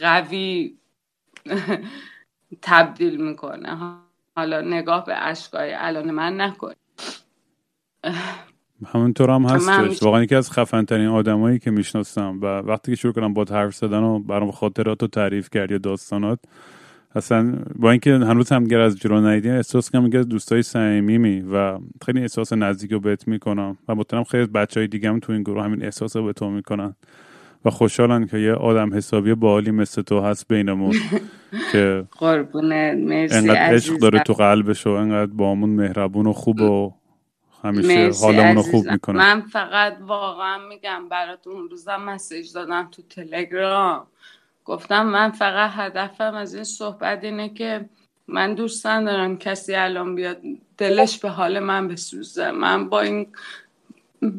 قوی 0.00 0.76
تبدیل 2.62 3.20
می‌کنه. 3.20 3.98
حالا 4.36 4.60
نگاه 4.60 5.04
به 5.04 5.26
اشکای 5.26 5.74
الان 5.74 6.10
من 6.10 6.40
نکن. 6.40 6.72
همونطور 8.86 9.30
هم 9.30 9.42
هستش. 9.42 10.02
واقعا 10.02 10.22
یکی 10.22 10.34
از 10.34 10.52
خفن 10.52 10.84
ترین 10.84 11.06
آدمایی 11.06 11.58
که 11.58 11.70
می‌شناسم 11.70 12.38
و 12.42 12.46
وقتی 12.46 12.92
که 12.92 12.96
شروع 12.96 13.12
کنم 13.12 13.34
با 13.34 13.44
حرف 13.50 13.74
زدن 13.74 14.02
و 14.02 14.18
برام 14.18 14.50
خاطرات 14.50 15.02
و 15.02 15.06
تعریف 15.06 15.50
کرد 15.50 15.70
یا 15.70 15.78
داستانات 15.78 16.38
اصلا 17.14 17.54
با 17.76 17.90
اینکه 17.90 18.10
هنوز 18.14 18.52
هم 18.52 18.66
از 18.80 18.98
جلو 18.98 19.20
ندیدیم 19.20 19.52
احساس 19.52 19.90
کنم 19.90 20.02
میگه 20.02 20.18
از 20.18 20.28
دوستای 20.28 20.62
صمیمی 20.62 21.40
و 21.40 21.78
خیلی 22.06 22.20
احساس 22.20 22.52
نزدیک 22.52 22.92
رو 22.92 23.00
بهت 23.00 23.28
می‌کنم 23.28 23.78
و 23.88 23.94
مطمئنم 23.94 24.24
خیلی 24.24 24.42
از 24.42 24.52
بچه 24.52 24.80
های 24.80 24.86
دیگه 24.86 25.08
هم 25.08 25.20
تو 25.20 25.32
این 25.32 25.42
گروه 25.42 25.64
همین 25.64 25.84
احساس 25.84 26.16
رو 26.16 26.24
به 26.24 26.32
تو 26.32 26.50
می‌کنن 26.50 26.94
و 27.64 27.70
خوشحالن 27.70 28.26
که 28.26 28.38
یه 28.38 28.52
آدم 28.52 28.94
حسابی 28.94 29.34
بالی 29.34 29.70
مثل 29.70 30.02
تو 30.02 30.20
هست 30.20 30.48
بینمون 30.48 30.94
که 31.72 32.04
قربونه 32.18 32.94
مرسی 32.94 33.36
انقدر 33.36 33.74
عشق 33.74 33.98
داره 33.98 34.18
تو 34.18 34.32
قلبش 34.32 34.86
و 34.86 34.90
انقدر 34.90 35.32
با 35.32 35.52
همون 35.52 35.70
مهربون 35.70 36.26
و 36.26 36.32
خوب 36.32 36.60
و 36.60 36.92
همیشه 37.62 38.10
حالمون 38.20 38.62
خوب 38.62 38.90
می‌کنه 38.90 39.18
من 39.18 39.40
فقط 39.40 39.96
واقعا 40.00 40.68
میگم 40.68 41.08
براتون 41.08 41.68
روزم 41.68 41.96
مسیج 41.96 42.52
دادم 42.52 42.88
تو 42.92 43.02
تلگرام. 43.02 44.06
گفتم 44.64 45.06
من 45.06 45.30
فقط 45.30 45.70
هدفم 45.74 46.34
از 46.34 46.54
این 46.54 46.64
صحبت 46.64 47.24
اینه 47.24 47.48
که 47.48 47.88
من 48.28 48.54
دوست 48.54 48.84
دارم 48.84 49.38
کسی 49.38 49.74
الان 49.74 50.14
بیاد 50.14 50.40
دلش 50.78 51.18
به 51.18 51.28
حال 51.28 51.58
من 51.58 51.88
بسوزه. 51.88 52.50
من 52.50 52.88
با 52.88 53.00
این 53.00 53.26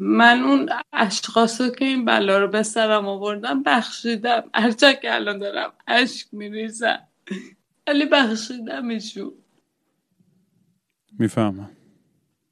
من 0.00 0.40
اون 0.40 0.68
اشخاصو 0.92 1.68
که 1.68 1.84
این 1.84 2.04
بلا 2.04 2.38
رو 2.38 2.48
به 2.48 2.62
سرم 2.62 3.08
آوردم 3.08 3.62
بخشیدم. 3.62 4.44
هرچه 4.54 4.98
که 5.02 5.14
الان 5.14 5.38
دارم 5.38 5.72
اشک 5.86 6.26
میریزم. 6.32 7.08
ولی 7.86 8.06
بخشیدم 8.06 8.88
ایشون 8.88 9.32
می‌فهمم. 11.18 11.70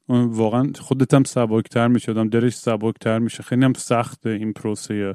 واقعا 0.08 0.72
خودت 0.80 1.14
هم 1.14 1.24
سبکتر 1.24 1.88
میشه 1.88 2.12
آدم 2.12 2.28
دلش 2.28 2.54
سبکتر 2.54 3.18
میشه. 3.18 3.42
خیلی 3.42 3.64
هم 3.64 3.72
سخته 3.72 4.30
این 4.30 4.52
پروسه 4.52 5.14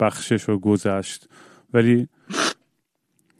بخشش 0.00 0.48
و 0.48 0.58
گذشت. 0.58 1.28
ولی 1.72 2.08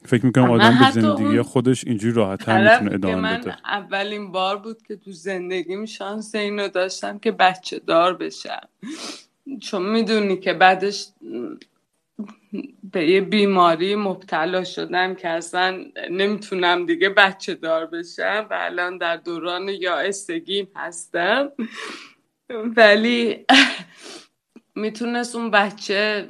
فکر 0.05 0.25
می‌کنم 0.25 0.51
آدم 0.51 0.79
به 0.79 1.01
زندگی 1.01 1.41
خودش 1.41 1.87
اینجوری 1.87 2.13
راحت 2.13 2.49
هم 2.49 2.63
می‌تونه 2.63 2.93
ادامه 2.93 3.37
بده. 3.37 3.57
اولین 3.65 4.31
بار 4.31 4.57
بود 4.57 4.81
که 4.87 4.95
تو 4.95 5.11
زندگیم 5.11 5.85
شانس 5.85 6.35
اینو 6.35 6.67
داشتم 6.67 7.19
که 7.19 7.31
بچه 7.31 7.79
دار 7.79 8.13
بشم. 8.13 8.67
چون 9.61 9.91
می‌دونی 9.91 10.37
که 10.37 10.53
بعدش 10.53 11.07
به 12.91 13.09
یه 13.09 13.21
بیماری 13.21 13.95
مبتلا 13.95 14.63
شدم 14.63 15.15
که 15.15 15.29
اصلا 15.29 15.85
نمی‌تونم 16.09 16.85
دیگه 16.85 17.09
بچه 17.09 17.55
دار 17.55 17.85
بشم 17.85 18.47
و 18.49 18.57
الان 18.59 18.97
در 18.97 19.17
دوران 19.17 19.69
یائسگیم 19.69 20.71
هستم. 20.75 21.51
ولی 22.49 23.45
می‌تونست 24.75 25.35
اون 25.35 25.51
بچه 25.51 26.27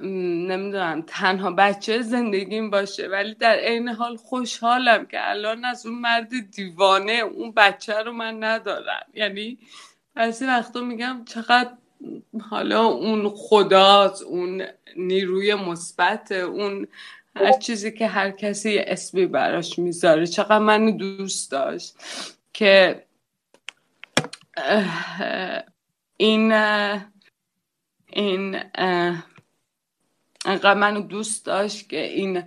نمی‌دونم 0.00 1.02
تنها 1.06 1.50
بچه 1.50 2.02
زندگیم 2.02 2.70
باشه. 2.70 3.08
ولی 3.08 3.34
در 3.34 3.56
عین 3.56 3.88
حال 3.88 4.16
خوشحالم 4.16 5.06
که 5.06 5.30
الان 5.30 5.64
از 5.64 5.86
اون 5.86 5.98
مرد 5.98 6.30
دیوانه 6.50 7.12
اون 7.12 7.52
بچه 7.52 8.02
رو 8.02 8.12
من 8.12 8.44
ندارم. 8.44 9.06
یعنی 9.14 9.58
بعضی 10.14 10.46
وقتا 10.46 10.80
میگم 10.80 11.24
چقدر 11.24 11.70
حالا 12.50 12.84
اون 12.84 13.28
خداست 13.28 14.22
اون 14.22 14.62
نیروی 14.96 15.54
مثبت 15.54 16.32
اون 16.32 16.86
هر 17.36 17.52
چیزی 17.52 17.92
که 17.92 18.06
هر 18.06 18.30
کسی 18.30 18.78
اسمی 18.78 19.26
براش 19.26 19.78
می‌ذاره. 19.78 20.26
چقدر 20.26 20.58
من 20.58 20.96
دوست 20.96 21.50
داشت 21.50 21.96
که 22.52 23.06
این 26.16 26.52
این 28.06 28.60
انقدر 30.44 30.74
منو 30.74 31.00
دوست 31.00 31.46
داشت 31.46 31.88
که 31.88 32.04
این 32.04 32.42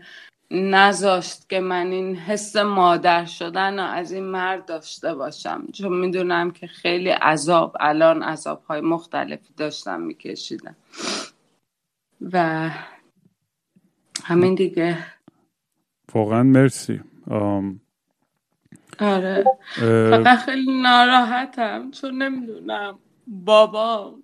نذاشت 0.53 1.49
که 1.49 1.59
من 1.59 1.87
این 1.87 2.15
حس 2.15 2.55
مادر 2.55 3.25
شدن 3.25 3.79
و 3.79 3.83
از 3.83 4.11
این 4.11 4.23
مرد 4.23 4.65
داشته 4.65 5.15
باشم. 5.15 5.67
چون 5.73 5.99
می‌دونم 5.99 6.51
که 6.51 6.67
خیلی 6.67 7.09
عذاب 7.09 7.77
الان 7.79 8.23
عذاب 8.23 8.63
های 8.63 8.81
مختلفی 8.81 9.53
داشتم 9.57 10.01
میکشیدم. 10.01 10.75
و 12.31 12.69
همین 14.23 14.55
دیگه. 14.55 14.97
واقعا 16.13 16.43
مرسی. 16.43 17.01
آره. 18.99 19.43
فقط 20.11 20.39
خیلی 20.39 20.81
ناراحتم 20.81 21.91
چون 21.91 22.23
نمی‌دونم. 22.23 22.99
بابا 23.27 24.15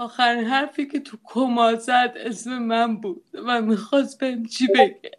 آخرین 0.00 0.44
حرفی 0.44 0.86
که 0.88 1.00
تو 1.00 1.18
کما 1.24 1.76
زد 1.76 2.14
اسم 2.16 2.58
من 2.58 2.96
بود 3.00 3.24
و 3.34 3.62
می‌خواست 3.62 4.20
بهم 4.20 4.46
چی 4.46 4.68
بگه. 4.68 5.12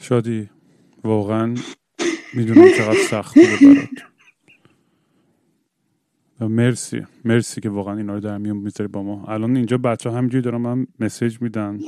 شادی 0.00 0.50
واقعا 1.04 1.56
می‌دونم 2.34 2.72
چقدر 2.78 2.98
سخت 3.10 3.34
بوده 3.34 3.74
برات. 3.74 4.15
مرسی. 6.40 7.06
مرسی 7.24 7.60
که 7.60 7.68
واقعا 7.68 7.96
اینا 7.96 8.14
رو 8.14 8.20
در 8.20 8.38
میون 8.38 8.56
می‌ذاری 8.56 8.88
با 8.88 9.02
ما. 9.02 9.26
الان 9.28 9.56
اینجا 9.56 9.78
بچه 9.78 10.10
همینجوری 10.10 10.42
دارم 10.42 10.60
من 10.60 10.86
مسیج 11.00 11.40
میدن. 11.40 11.80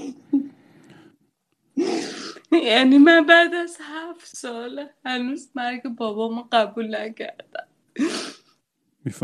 یعنی 2.53 2.99
من 2.99 3.27
بعد 3.27 3.55
از 3.55 3.77
هفت 3.81 4.37
سال 4.37 4.87
هنوز 5.05 5.51
مرگ 5.55 5.83
بابامو 5.83 6.45
قبول 6.53 6.97
نکردم. 6.97 7.67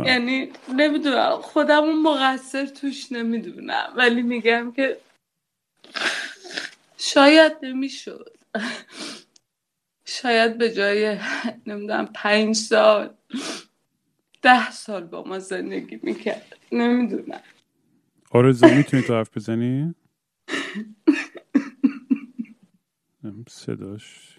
یعنی 0.06 0.50
نمی‌دونم 0.76 1.38
خودمون 1.42 2.02
مقصر 2.02 2.66
توش 2.66 3.12
نمی‌دونم. 3.12 3.92
ولی 3.96 4.22
میگم 4.22 4.72
که 4.72 4.98
شاید 6.96 7.52
نمی‌شد. 7.62 8.36
شاید 10.04 10.58
به 10.58 10.72
جای 10.72 11.18
نمی‌دونم 11.66 12.08
پنج 12.14 12.56
سال. 12.56 13.14
ده 14.44 14.72
سال 14.72 15.04
با 15.06 15.24
ما 15.24 15.40
زندگی 15.40 16.00
می‌کرد. 16.04 16.58
نمی‌دونم. 16.72 17.42
آرزو 18.32 18.74
می‌تونی 18.74 19.04
تو 19.04 19.14
حرف 19.14 19.38
بزنی؟ 19.38 19.96
صداش 23.48 24.33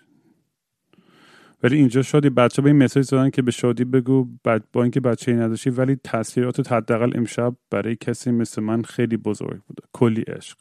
ولی 1.63 1.77
اینجا 1.77 2.01
شادی 2.01 2.29
بچه 2.29 2.61
به 2.61 2.69
این 2.69 2.83
مسیج 2.83 3.09
دادن 3.09 3.29
که 3.29 3.41
به 3.41 3.51
شادی 3.51 3.83
بگو 3.83 4.27
بعد 4.43 4.63
با 4.73 4.81
اینکه 4.81 4.99
بچه 4.99 5.31
ای 5.31 5.37
نداشتی 5.37 5.69
ولی 5.69 5.97
تاثیراتت 6.03 6.71
حداقل 6.71 7.11
امشب 7.15 7.53
برای 7.69 7.95
کسی 7.95 8.31
مثل 8.31 8.61
من 8.61 8.81
خیلی 8.81 9.17
بزرگ 9.17 9.61
بوده. 9.67 9.83
کلی 9.93 10.21
عشق. 10.21 10.57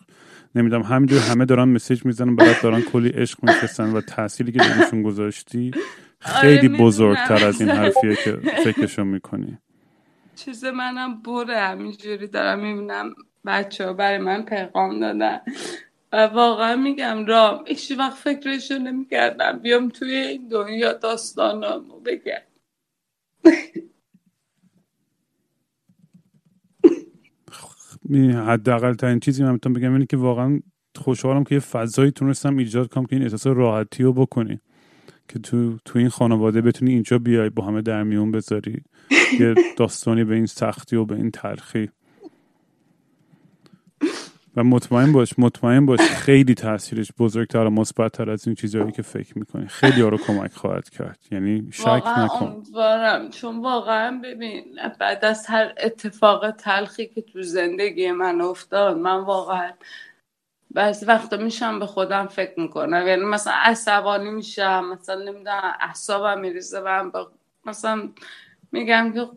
نمی‌دونم 0.54 0.82
همینجور 0.82 1.18
همه 1.18 1.44
دارن 1.44 1.64
مسیج 1.64 2.06
می‌زنن 2.06 2.36
برات 2.36 2.62
دارن 2.62 2.80
کلی 2.80 3.08
عشق 3.08 3.38
میفرستن 3.42 3.92
و 3.92 4.00
تأثیری 4.00 4.52
که 4.52 4.58
درشون 4.58 5.02
گذاشتی 5.02 5.70
خیلی 6.18 6.68
می‌دونم. 6.68 6.86
بزرگتر 6.86 7.46
از 7.46 7.60
این 7.60 7.70
حرفیه 7.70 8.16
که 8.16 8.32
فکرشو 8.64 9.04
می‌کنی. 9.04 9.58
چیز 10.36 10.64
منم 10.64 11.22
بره 11.22 11.58
همینجوری 11.58 12.26
دارم 12.26 12.58
می‌بینم 12.58 13.14
بچه 13.46 13.86
ها 13.86 13.92
برای 13.92 14.18
من 14.18 14.42
پیغام 14.42 15.00
دادن. 15.00 15.38
و 16.15 16.28
واقعا 16.28 16.77
میگم 16.77 17.27
رام 17.27 17.65
هیچ 17.69 17.93
وقت 17.99 18.15
فکرشو 18.19 18.74
نمی‌کردم. 18.78 19.61
بیام 19.61 19.91
توی 19.91 20.16
این 20.16 20.49
دنیا 20.49 20.95
داستانامو 20.95 22.01
بگم. 22.01 22.43
می- 28.05 28.32
حداقل 28.32 28.95
ترین 28.95 29.20
چیزی 29.20 29.45
من 29.45 29.53
می‌تونم 29.53 29.74
بگم 29.74 29.93
اینه 29.95 30.07
که 30.07 30.19
واقعا 30.19 30.61
خوشحالم 30.97 31.45
که 31.45 31.57
یه 31.57 31.61
فضایی 31.61 32.11
تونستم 32.11 32.59
ایجاد 32.59 32.89
کنم 32.95 33.07
که 33.07 33.16
این 33.16 33.23
احساس 33.24 33.49
راحتی 33.49 34.03
رو 34.03 34.12
بکنی. 34.12 34.61
که 35.28 35.39
تو 35.39 35.78
تو 35.85 35.99
این 35.99 36.09
خانواده 36.09 36.61
بتونی 36.62 36.93
اینجا 36.93 37.19
بیای 37.19 37.51
با 37.51 37.65
همه 37.66 37.82
در 37.82 38.03
میون 38.03 38.31
بذاری. 38.32 38.85
یه 39.39 39.59
داستانی 39.77 40.24
به 40.24 40.35
این 40.35 40.47
سختی 40.47 40.97
و 40.97 41.05
به 41.05 41.15
این 41.16 41.31
تلخی. 41.31 41.91
و 44.56 44.64
مطمئن 44.64 45.12
باش 45.12 45.39
مطمئن 45.39 45.86
باش. 45.86 46.01
خیلی 46.01 46.55
تاثیرش 46.55 47.12
بزرگتر 47.18 47.59
و 47.64 47.70
مثبتتر 47.70 48.31
از 48.31 48.47
این 48.47 48.56
چیزهایی 48.56 48.93
که 48.93 49.02
فکر 49.02 49.39
می‌کنی. 49.39 49.66
خیلی 49.68 50.01
ها 50.01 50.09
رو 50.09 50.18
کمک 50.18 50.52
خواهد 50.52 50.90
کرد. 50.90 51.18
یعنی 51.31 51.68
شک 51.72 51.86
واقعا 51.86 52.24
نکن. 52.24 52.47
امیدوارم. 52.47 53.31
چون 53.31 53.62
واقعا 53.62 54.20
ببین 54.24 54.64
بعد 55.01 55.24
از 55.24 55.47
هر 55.47 55.74
اتفاق 55.85 56.51
تلخی 56.51 57.06
که 57.06 57.22
تو 57.22 57.43
زندگی 57.43 58.10
من 58.10 58.40
افتاد 58.40 58.98
من 58.98 59.20
واقعا 59.20 59.72
بعضی 60.70 61.06
وقتا 61.06 61.36
میشم 61.36 61.78
به 61.78 61.86
خودم 61.86 62.26
فکر 62.26 62.60
می‌کنم. 62.60 63.06
یعنی 63.06 63.24
مثلا 63.24 63.52
عصبانی 63.56 64.31
میشم 64.31 64.85
مثلا 64.93 65.22
نمی‌دونم 65.22 65.74
اعصابم 65.81 66.40
میریزه 66.40 66.81
و 66.81 66.89
هم 66.89 67.10
با- 67.10 67.32
مثلا 67.66 68.09
میگم 68.72 69.12
که 69.12 69.28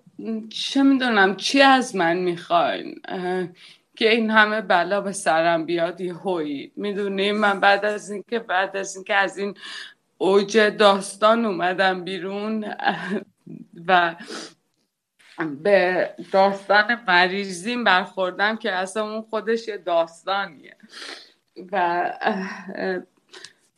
چه 0.50 0.84
می‌دونم 0.84 1.36
چی 1.36 1.62
از 1.62 1.96
من 1.96 2.18
می‌خواین؟ 2.18 3.02
که 3.98 4.12
این 4.12 4.32
همه 4.32 4.62
بلا 4.62 5.02
به 5.02 5.12
سرم 5.12 5.66
بیاد 5.66 6.02
یه 6.02 6.16
می‌دونی؟ 6.76 7.32
من 7.32 7.60
بعد 7.60 7.86
از 7.86 8.12
اینکه 8.12 8.40
بعد 8.40 8.78
از 8.78 8.96
اینکه 8.96 9.16
از 9.16 9.38
این 9.38 9.58
اوج 10.18 10.58
داستان 10.58 11.46
اومدم 11.46 12.04
بیرون 12.04 12.74
و 13.88 14.16
به 15.64 16.10
داستان 16.32 17.00
مریضیم 17.08 17.84
برخوردم 17.84 18.58
که 18.58 18.72
اصلا 18.72 19.12
اون 19.12 19.22
خودش 19.22 19.68
یه 19.68 19.78
داستانیه. 19.78 20.76
و 21.72 22.14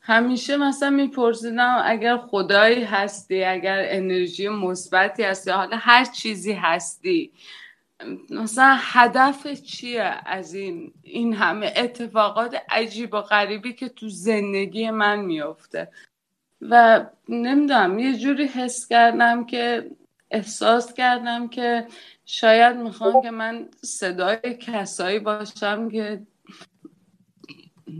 همیشه 0.02 0.58
مثلا 0.58 0.90
میپرسیدم 0.90 1.82
اگر 1.86 2.18
خدایی 2.18 2.84
هستی 2.84 3.44
اگر 3.44 3.86
انرژی 3.86 4.50
مثبتی 4.50 5.24
هستی 5.24 5.52
حالا 5.52 5.78
هر 5.78 6.06
چیزی 6.06 6.54
هستی 6.54 7.32
مثلا 8.30 8.78
هدف 8.80 9.48
چیه 9.48 10.22
از 10.26 10.54
این 10.54 10.94
این 11.04 11.34
همه 11.34 11.74
اتفاقات 11.76 12.56
عجیب 12.70 13.14
و 13.14 13.22
غریبی 13.22 13.74
که 13.74 13.90
تو 13.90 14.10
زندگی 14.10 14.92
من 14.92 15.20
میفته 15.20 15.92
و 16.62 17.06
نمی‌دونم 17.30 18.00
یه 18.00 18.18
جوری 18.18 18.46
حس 18.46 18.88
کردم 18.88 19.46
که 19.46 19.92
احساس 20.32 20.94
کردم 20.94 21.48
که 21.48 21.88
شاید 22.26 22.78
می‌خوام 22.78 23.22
که 23.22 23.32
من 23.32 23.70
صدای 23.84 24.58
کسایی 24.60 25.20
باشم 25.20 25.90
که 25.90 26.22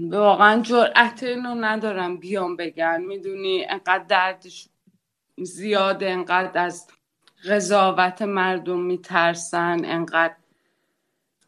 واقعا 0.02 0.62
جرأت 0.62 1.24
اینو 1.24 1.56
ندارم 1.56 2.18
بیام 2.18 2.56
بگن. 2.56 3.02
می‌دونی؟ 3.02 3.66
انقدر 3.66 4.04
دردش 4.04 4.70
زیاده 5.38 6.10
انقدر 6.10 6.66
از 6.66 6.88
قضاوت 7.46 8.22
مردم 8.22 8.80
میترسن 8.80 9.86
انقدر 9.86 10.36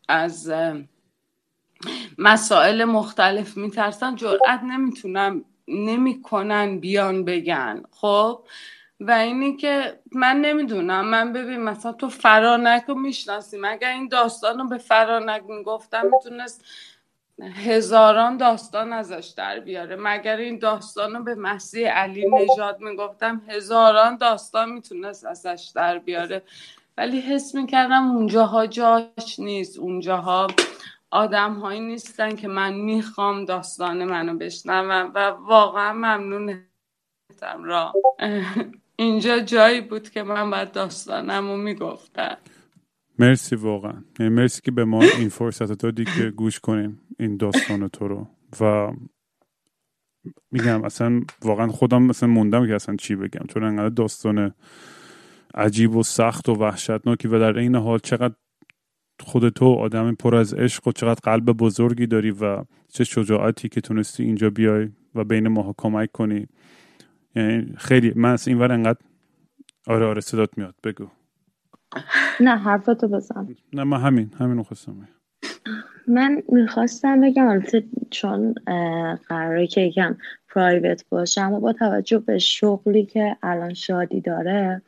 از 0.07 0.51
مسائل 2.17 2.83
مختلف 2.83 3.57
میترسن. 3.57 4.15
جرأت 4.15 4.63
نمی‌تونم 4.63 5.45
نمی‌کنن 5.67 6.79
بیان 6.79 7.25
بگن. 7.25 7.83
خب؟ 7.91 8.43
و 8.99 9.11
اینی 9.11 9.57
که 9.57 9.99
من 10.11 10.41
نمی‌دونم. 10.41 11.05
من 11.05 11.33
ببین 11.33 11.63
مثلا 11.63 11.93
تو 11.93 12.09
فرانک 12.09 12.83
رو 12.87 12.95
می‌شناسیم 12.95 13.65
اگر 13.65 13.89
این 13.89 14.07
داستان 14.07 14.59
رو 14.59 14.67
به 14.67 14.77
فرانک 14.77 15.43
می‌گفتم؟ 15.49 16.07
می‌تونست 16.11 16.65
هزاران 17.41 18.37
داستان 18.37 18.93
ازش 18.93 19.33
در 19.37 19.59
بیاره. 19.59 19.95
مگر 19.99 20.37
این 20.37 20.59
داستان 20.59 21.13
رو 21.15 21.23
به 21.23 21.35
مسیح 21.35 21.89
علی 21.89 22.25
نژاد 22.29 22.79
می‌گفتم 22.79 23.41
هزاران 23.49 24.17
داستان 24.17 24.69
می‌تونست 24.69 25.25
ازش 25.25 25.71
در 25.75 25.99
بیاره. 25.99 26.41
ولی 26.97 27.19
حس 27.21 27.55
می‌کردم 27.55 28.11
اونجاها 28.11 28.67
جاش 28.67 29.39
نیست 29.39 29.79
اونجاها 29.79 30.47
آدم 31.11 31.53
هایی 31.53 31.79
نیستن 31.79 32.35
که 32.35 32.47
من 32.47 32.73
می‌خوام 32.73 33.45
داستان 33.45 34.03
منو 34.03 34.37
بشنوم 34.37 35.11
و 35.15 35.29
واقعا 35.29 35.93
ممنونم 35.93 36.65
را 37.63 37.93
اینجا 38.95 39.39
جایی 39.39 39.81
بود 39.81 40.09
که 40.09 40.23
من 40.23 40.49
باید 40.49 40.71
داستانم 40.71 41.47
رو 41.51 41.57
می‌گفتم. 41.57 42.37
مرسی 43.19 43.55
واقعا. 43.55 44.03
یعنی 44.19 44.35
مرسی 44.35 44.61
که 44.61 44.71
به 44.71 44.85
ما 44.85 45.03
این 45.03 45.29
فرصت 45.29 45.71
دادی 45.71 46.05
که 46.05 46.29
گوش 46.29 46.59
کنیم 46.59 46.99
این 47.19 47.37
داستان 47.37 47.87
تو 47.87 48.07
رو. 48.07 48.27
و 48.61 48.91
میگم 50.51 50.83
اصلا 50.83 51.21
واقعا 51.41 51.67
خودم 51.67 52.03
مثلا 52.03 52.29
موندم 52.29 52.67
که 52.67 52.75
اصلا 52.75 52.95
چی 52.95 53.15
بگم. 53.15 53.45
چون 53.47 53.63
انقدر 53.63 53.89
داستان 53.89 54.53
عجیب 55.53 55.95
و 55.95 56.03
سخت 56.03 56.49
و 56.49 56.53
وحشتناکی 56.53 57.27
و 57.27 57.39
در 57.39 57.57
این 57.57 57.75
حال 57.75 57.99
چقدر 57.99 58.35
خود 59.19 59.49
تو 59.49 59.65
آدم 59.65 60.15
پر 60.15 60.35
از 60.35 60.53
عشق 60.53 60.87
و 60.87 60.91
چقدر 60.91 61.19
قلب 61.23 61.45
بزرگی 61.45 62.07
داری 62.07 62.31
و 62.31 62.63
چه 62.93 63.03
شجاعتی 63.03 63.69
که 63.69 63.81
تونستی 63.81 64.23
اینجا 64.23 64.49
بیای 64.49 64.89
و 65.15 65.23
بین 65.23 65.47
ماها 65.47 65.75
کمک 65.77 66.11
کنی. 66.11 66.47
یعنی 67.35 67.73
خیلی 67.77 68.13
من 68.15 68.31
از 68.31 68.47
این 68.47 68.59
ور 68.59 68.71
انقدر 68.71 68.99
آره 69.87 70.05
آره 70.05 70.21
صدات 70.21 70.57
میاد. 70.57 70.75
بگو. 70.83 71.07
نه 72.39 72.57
حرفتو 72.57 73.07
بزن 73.07 73.47
نه 73.73 73.83
من 73.83 73.99
همین 74.01 74.31
همین 74.39 74.57
رو 74.57 74.63
خواستم. 74.63 75.07
من 76.07 76.43
می‌خواستم 76.49 77.21
بگم 77.21 77.47
البته 77.47 77.83
چون 78.09 78.55
قراره 79.29 79.67
که 79.67 79.81
یکم 79.81 80.17
پرایوت 80.49 81.05
باشه 81.09 81.41
اما 81.41 81.59
با 81.59 81.73
توجه 81.73 82.19
به 82.19 82.37
شغلی 82.37 83.05
که 83.05 83.37
الان 83.43 83.73
شادی 83.73 84.21
داره 84.21 84.81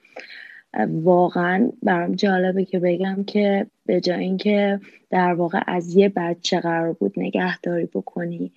واقعا 0.87 1.69
برام 1.83 2.15
جالبه 2.15 2.65
که 2.65 2.79
بگم 2.79 3.23
که 3.23 3.67
به 3.85 4.01
جای 4.01 4.23
اینکه 4.23 4.79
در 5.09 5.33
واقع 5.33 5.61
از 5.67 5.95
یه 5.95 6.09
بچه 6.09 6.59
قرار 6.59 6.93
بود 6.93 7.13
نگهداری 7.17 7.85
بکنی 7.85 8.51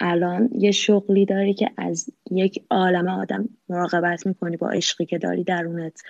الان 0.00 0.48
یه 0.58 0.70
شغلی 0.70 1.26
داری 1.26 1.54
که 1.54 1.70
از 1.76 2.10
یک 2.30 2.64
عالم 2.70 3.08
آدم 3.08 3.48
مراقبت 3.68 4.26
می‌کنی 4.26 4.56
با 4.56 4.70
عشقی 4.70 5.06
که 5.06 5.18
داری 5.18 5.44
درونت 5.44 6.02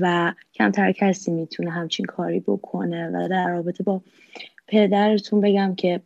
و 0.00 0.32
کمتر 0.54 0.92
کسی 0.92 1.30
می‌تونه 1.30 1.70
همچین 1.70 2.06
کاری 2.06 2.40
بکنه 2.40 3.08
و 3.08 3.28
در 3.28 3.48
رابطه 3.48 3.84
با 3.84 4.02
پدرتون 4.68 5.40
بگم 5.40 5.74
که 5.74 6.00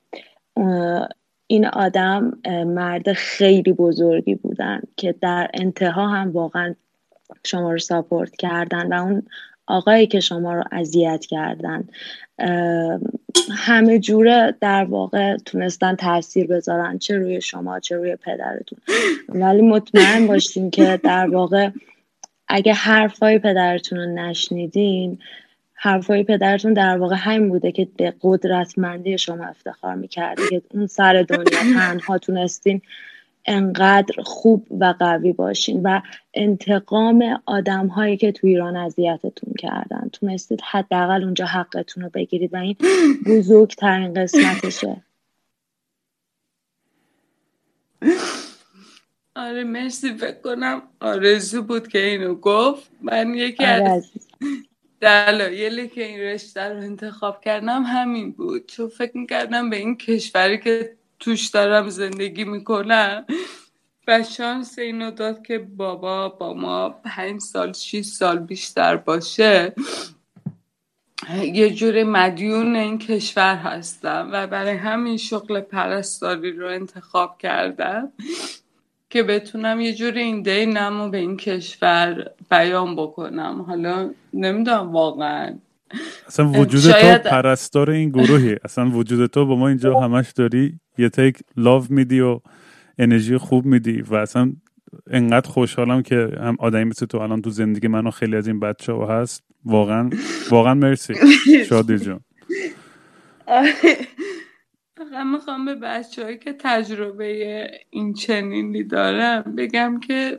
این 1.47 1.67
آدم 1.67 2.39
مرد 2.67 3.13
خیلی 3.13 3.73
بزرگی 3.73 4.35
بودن 4.35 4.81
که 4.97 5.15
در 5.21 5.51
انتها 5.55 6.09
هم 6.09 6.33
واقعا 6.33 6.75
شما 7.45 7.73
رو 7.73 7.79
ساپورت 7.79 8.37
کردن 8.37 8.93
و 8.93 9.05
اون 9.05 9.23
آقایی 9.69 10.07
که 10.07 10.21
شما 10.21 10.55
رو 10.55 10.65
اذیت 10.73 11.27
کردن 11.27 11.89
همه 13.51 13.99
جوره 13.99 14.55
در 14.61 14.85
واقع 14.85 15.37
تونستن 15.37 15.95
تاثیر 15.95 16.47
بذارن 16.47 16.99
چه 16.99 17.17
روی 17.17 17.41
شما 17.41 17.81
چه 17.81 17.97
روی 17.97 18.17
پدرتون. 18.17 18.79
ولی 19.29 19.63
مطمئن 19.63 20.27
باشین 20.27 20.71
که 20.71 21.01
در 21.05 21.31
واقع 21.31 21.71
اگه 22.49 22.73
حرفای 22.73 23.39
پدرتون 23.39 23.99
رو 23.99 24.07
نشنیدین 24.07 25.19
حرفای 25.75 26.23
پدرتون 26.25 26.73
در 26.73 26.99
واقع 26.99 27.17
همین 27.19 27.49
بوده 27.49 27.73
که 27.73 27.89
به 27.97 28.15
قدرتمندی 28.23 29.19
شما 29.19 29.45
افتخار 29.45 29.95
می‌کرده 29.95 30.43
که 30.51 30.63
اون 30.75 30.87
سر 30.87 31.23
دنیا 31.23 31.75
تنها 31.75 32.19
تونستین 32.19 32.81
انقدر 33.45 34.23
خوب 34.23 34.67
و 34.71 34.95
قوی 34.99 35.33
باشین 35.33 35.83
و 35.83 36.01
انتقام 36.35 37.43
آدم 37.47 37.87
هایی 37.87 38.17
که 38.17 38.33
تو 38.33 38.47
ایران 38.47 38.77
اذیتتون 38.77 39.55
کردن. 39.59 40.11
تونستید 40.13 40.61
حداقل 40.71 41.25
اونجا 41.25 41.47
حقتون 41.47 42.03
رو 42.03 42.11
بگیرید 42.11 42.55
و 42.55 42.57
این 42.57 42.77
بزرگترین 43.27 44.15
قسمتشه. 44.15 45.03
آره 49.37 49.65
مرسی 49.65 50.15
فکر 50.15 50.41
کنم 50.41 50.83
آرزو 51.01 51.63
بود 51.63 51.89
که 51.89 51.99
اینو 51.99 52.35
گفت. 52.35 52.91
من 53.03 53.35
یکی 53.35 53.65
آره 53.65 53.89
از 53.89 54.11
دلایلی 55.01 55.89
که 55.89 56.05
این 56.05 56.21
رشته 56.21 56.61
رو 56.61 56.77
انتخاب 56.77 57.41
کردم 57.41 57.83
همین 57.83 58.33
بود. 58.33 58.67
چون 58.67 58.89
فکر 58.89 59.19
می‌کردم 59.19 59.71
به 59.71 59.77
این 59.77 59.97
کشوری 59.97 60.59
که 60.59 60.98
توش 61.21 61.47
دارم 61.49 61.89
زندگی 61.89 62.45
می‌کنم. 62.45 63.25
و 64.09 64.23
شانس 64.23 64.79
اینو 64.79 65.11
داد 65.11 65.47
که 65.47 65.59
بابا 65.59 66.29
با 66.29 66.55
ما 66.55 66.89
پنج 66.89 67.41
سال 67.41 67.73
شیش 67.73 68.07
سال 68.07 68.39
بیشتر 68.39 68.97
باشه. 68.97 69.73
یه 71.43 71.71
جور 71.71 72.03
مدیون 72.03 72.77
این 72.77 72.99
کشور 72.99 73.57
هستم 73.57 74.29
و 74.33 74.47
برای 74.47 74.77
همین 74.77 75.17
شغل 75.17 75.61
پرستاری 75.61 76.53
رو 76.53 76.69
انتخاب 76.69 77.39
کردم 77.39 78.13
که 79.11 79.23
بتونم 79.23 79.81
یه 79.81 79.95
جور 79.95 80.13
این 80.13 80.43
دینم 80.43 81.11
به 81.11 81.19
این 81.19 81.37
کشور 81.37 82.31
بیان 82.51 82.97
بکنم. 82.97 83.63
حالا 83.63 84.11
نمی‌دونم 84.35 84.93
واقعا. 84.93 85.59
اصلا 86.27 86.49
وجود 86.49 86.81
شاید- 86.81 87.23
تو 87.23 87.29
پرستار 87.29 87.91
این 87.91 88.09
گروهی. 88.09 88.57
اصلا 88.65 88.91
وجود 88.91 89.31
تو 89.31 89.47
با 89.47 89.57
ما 89.57 89.69
اینجا 89.69 90.01
همش 90.01 90.33
داری؟ 90.33 90.81
یه 90.99 91.09
تک 91.09 91.41
لاو 91.57 91.85
میدی 91.91 92.21
و 92.21 92.41
انرژی 92.99 93.37
خوب 93.37 93.65
میدی 93.65 94.03
و 94.03 94.15
اصلا 94.15 94.53
انقدر 95.11 95.49
خوشحالم 95.49 96.03
که 96.03 96.31
هم 96.41 96.57
آدمی 96.59 96.85
مثل 96.85 97.07
تو 97.07 97.19
الان 97.19 97.43
تو 97.43 97.51
زندگی 97.51 97.89
من 97.89 98.07
و 98.07 98.11
خیلی 98.11 98.37
از 98.37 98.49
این 98.49 98.61
بچه 98.61 98.93
ها 98.93 99.21
هست. 99.21 99.43
واقعا 99.65 100.11
واقعا 100.51 100.75
مرسی. 100.75 101.15
شادی 101.69 101.99
جون. 101.99 102.21
فقط 104.99 105.27
می‌خوام 105.33 105.65
به 105.65 105.75
بچه 105.75 106.25
هایی 106.25 106.39
که 106.39 106.53
تجربه 106.53 107.71
این 107.91 108.15
چنینی 108.15 108.85
دارم 108.85 109.43
بگم 109.57 110.01
که 110.01 110.39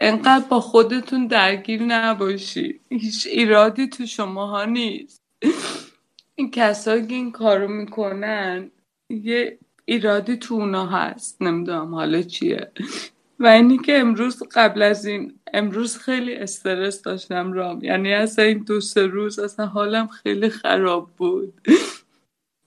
انقدر 0.00 0.44
با 0.50 0.60
خودتون 0.60 1.26
درگیر 1.26 1.82
نباشی. 1.82 2.80
هیچ 2.90 3.26
ایرادی 3.26 3.88
تو 3.88 4.06
شماها 4.06 4.64
نیست. 4.64 5.20
این 6.40 6.50
کسایی 6.50 7.06
که 7.06 7.14
این 7.14 7.32
کارو 7.32 7.68
می‌کنن 7.68 8.70
یه 9.10 9.58
ایرادی 9.84 10.36
تو 10.36 10.54
اونا 10.54 10.86
هست. 10.86 11.42
نمی‌دونم 11.42 11.94
حالا 11.94 12.22
چیه. 12.22 12.70
و 13.38 13.46
اینی 13.46 13.78
که 13.78 13.98
امروز 13.98 14.42
قبل 14.54 14.82
از 14.82 15.06
این 15.06 15.34
امروز 15.52 15.98
خیلی 15.98 16.34
استرس 16.34 17.02
داشتم 17.02 17.52
رام. 17.52 17.84
یعنی 17.84 18.12
اصلا 18.14 18.44
این 18.44 18.58
دو 18.58 18.80
سه 18.80 19.06
روز 19.06 19.38
اصلا 19.38 19.66
حالم 19.66 20.06
خیلی 20.06 20.48
خراب 20.48 21.10
بود. 21.16 21.60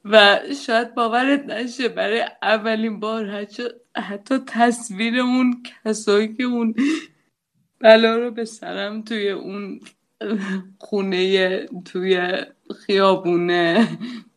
و 0.06 0.40
شاید 0.66 0.96
باورت 0.96 1.46
نشه 1.46 1.90
برای 1.90 2.26
اولین 2.42 3.00
بار 3.00 3.26
حتی, 3.26 3.64
حتی 3.98 4.40
تصویر 4.48 5.20
اون 5.20 5.64
کسایی 5.64 6.34
که 6.34 6.44
اون 6.44 6.76
بلا 7.80 8.18
رو 8.18 8.32
به 8.32 8.46
سرم 8.46 9.02
توی 9.02 9.30
اون 9.30 9.80
خونه 10.78 11.66
توی 11.86 12.44
خیابونه. 12.86 13.88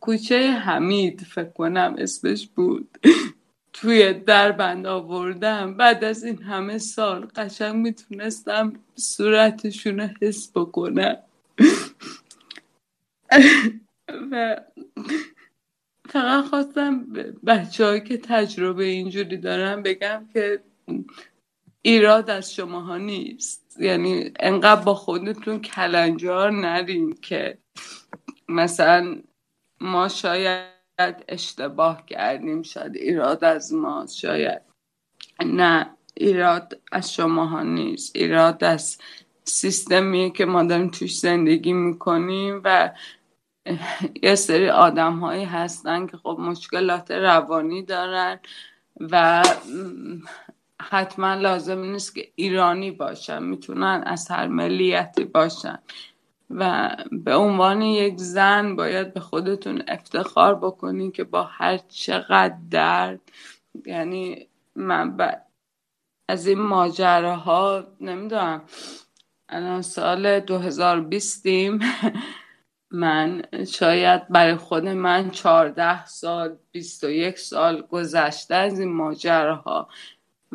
کوچه 0.01 0.51
حمید 0.51 1.21
فکر 1.21 1.51
کنم 1.51 1.95
اسمش 1.99 2.47
بود. 2.47 2.99
توی 3.73 4.13
دربند 4.13 4.87
آوردم. 4.87 5.75
بعد 5.75 6.05
از 6.05 6.25
این 6.25 6.43
همه 6.43 6.79
سال 6.79 7.27
قشنگ 7.37 7.75
می‌تونستم 7.75 8.73
صورتشون 8.95 10.01
رو 10.01 10.09
حس 10.21 10.51
بکنم. 10.55 11.17
و 14.31 14.61
فقط 16.09 16.45
خواستم 16.45 17.07
بچه 17.47 18.01
که 18.01 18.17
تجربه 18.17 18.85
اینجوری 18.85 19.37
دارن 19.37 19.83
بگم 19.83 20.29
که 20.33 20.61
ایراد 21.83 22.31
از 22.31 22.55
شماها 22.55 22.97
نیست. 22.97 23.77
یعنی 23.81 24.33
انقدر 24.41 24.81
با 24.85 24.95
خودتون 24.95 25.61
کلنجار 25.61 26.51
نرین 26.51 27.17
که 27.23 27.59
مثلا 28.49 29.23
ما 29.81 30.09
شاید 30.09 30.67
اشتباه 31.29 32.07
کردیم 32.07 32.63
شاید 32.63 32.97
ایراد 32.97 33.45
از 33.45 33.75
ما 33.75 34.07
شاید 34.07 34.63
نه 35.45 35.91
ایراد 36.15 36.81
از 36.93 37.15
شماها 37.15 37.63
نیست. 37.63 38.17
ایراد 38.17 38.65
از 38.65 38.99
سیستمی 39.45 40.33
که 40.33 40.45
ما 40.45 40.63
داریم 40.63 40.89
توش 40.89 41.19
زندگی 41.19 41.73
می‌کنیم 41.73 42.61
و 42.65 42.93
یه 44.23 44.35
سری 44.35 44.69
آدم 44.69 45.19
هایی 45.19 45.45
هستن 45.45 46.07
که 46.07 46.17
خب 46.17 46.37
مشکلات 46.41 47.11
روانی 47.11 47.83
دارن 47.83 48.41
و 49.01 49.43
حتما 50.83 51.35
لازم 51.35 51.79
نیست 51.79 52.15
که 52.15 52.33
ایرانی 52.35 52.91
باشن 52.91 53.43
می‌تونن 53.43 54.03
از 54.07 54.29
هر 54.31 54.47
ملیتی 54.47 55.25
باشن. 55.25 55.79
و 56.51 56.91
به 57.13 57.37
عنوان 57.37 57.83
یک 57.83 58.19
زن 58.19 58.77
باید 58.77 59.15
به 59.15 59.21
خودتون 59.21 59.83
افتخار 59.89 60.55
بکنین 60.55 61.13
که 61.13 61.25
با 61.25 61.43
هر 61.43 61.79
چقدر 61.79 62.57
درد 62.71 63.21
یعنی 63.87 64.49
من 64.75 65.17
ب... 65.17 65.43
از 66.29 66.47
این 66.47 66.61
ماجراها 66.61 67.85
نمی‌دونم 68.01 68.63
الان 69.49 69.83
سال 69.83 70.41
2020 70.41 71.47
من 72.91 73.43
شاید 73.73 74.29
برای 74.29 74.57
خود 74.57 74.87
من 74.89 75.31
14 75.31 76.07
سال 76.07 76.57
21 76.73 77.39
سال 77.39 77.83
گذشته 77.83 78.55
از 78.55 78.81
این 78.81 78.93
ماجراها. 78.93 79.89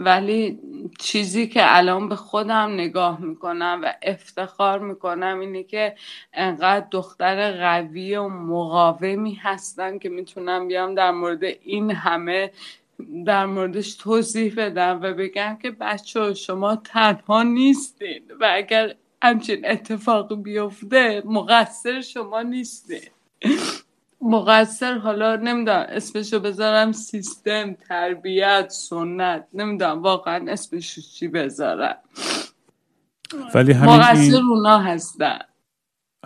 ولی 0.06 0.60
چیزی 1.00 1.48
که 1.48 1.78
الان 1.78 2.10
به 2.10 2.16
خودم 2.16 2.74
نگاه 2.74 3.22
می‌کنم 3.22 3.80
و 3.84 3.94
افتخار 4.02 4.80
می‌کنم 4.80 5.40
اینه 5.40 5.64
که 5.64 5.96
انقدر 6.34 6.88
دختر 6.92 7.52
قوی 7.52 8.16
و 8.16 8.28
مقاومی 8.28 9.34
هستن 9.34 9.98
که 9.98 10.10
می‌تونم 10.10 10.68
بیام 10.68 10.96
در 10.96 11.12
مورد 11.12 11.44
این 11.44 11.92
همه 11.92 12.52
در 13.26 13.46
موردش 13.46 13.96
توضیح 13.96 14.54
بدم 14.58 15.00
و 15.04 15.14
بگم 15.14 15.58
که 15.62 15.72
بچه 15.72 16.34
شما 16.34 16.76
تنها 16.76 17.44
نیستین 17.44 18.22
و 18.40 18.50
اگر 18.54 18.96
همچین 19.24 19.66
اتفاقی 19.66 20.36
بیفته 20.36 21.22
مقصر 21.26 22.02
شما 22.02 22.42
نیستین. 22.42 23.10
مقصر 24.22 24.98
حالا 24.98 25.36
نمی‌دونم 25.36 25.86
اسمشو 25.90 26.40
بذارم 26.40 26.92
سیستم 26.92 27.74
تربیت 27.74 28.70
سنت 28.70 29.48
نمی‌دونم 29.54 30.02
واقعا 30.02 30.52
اسمشو 30.52 31.02
چی 31.02 31.28
بذارم. 31.28 31.96
ولی 33.56 33.72
همین 33.72 33.96
مقصر 33.96 34.22
این 34.22 34.36
اونا 34.36 34.80
هستن. 34.80 35.40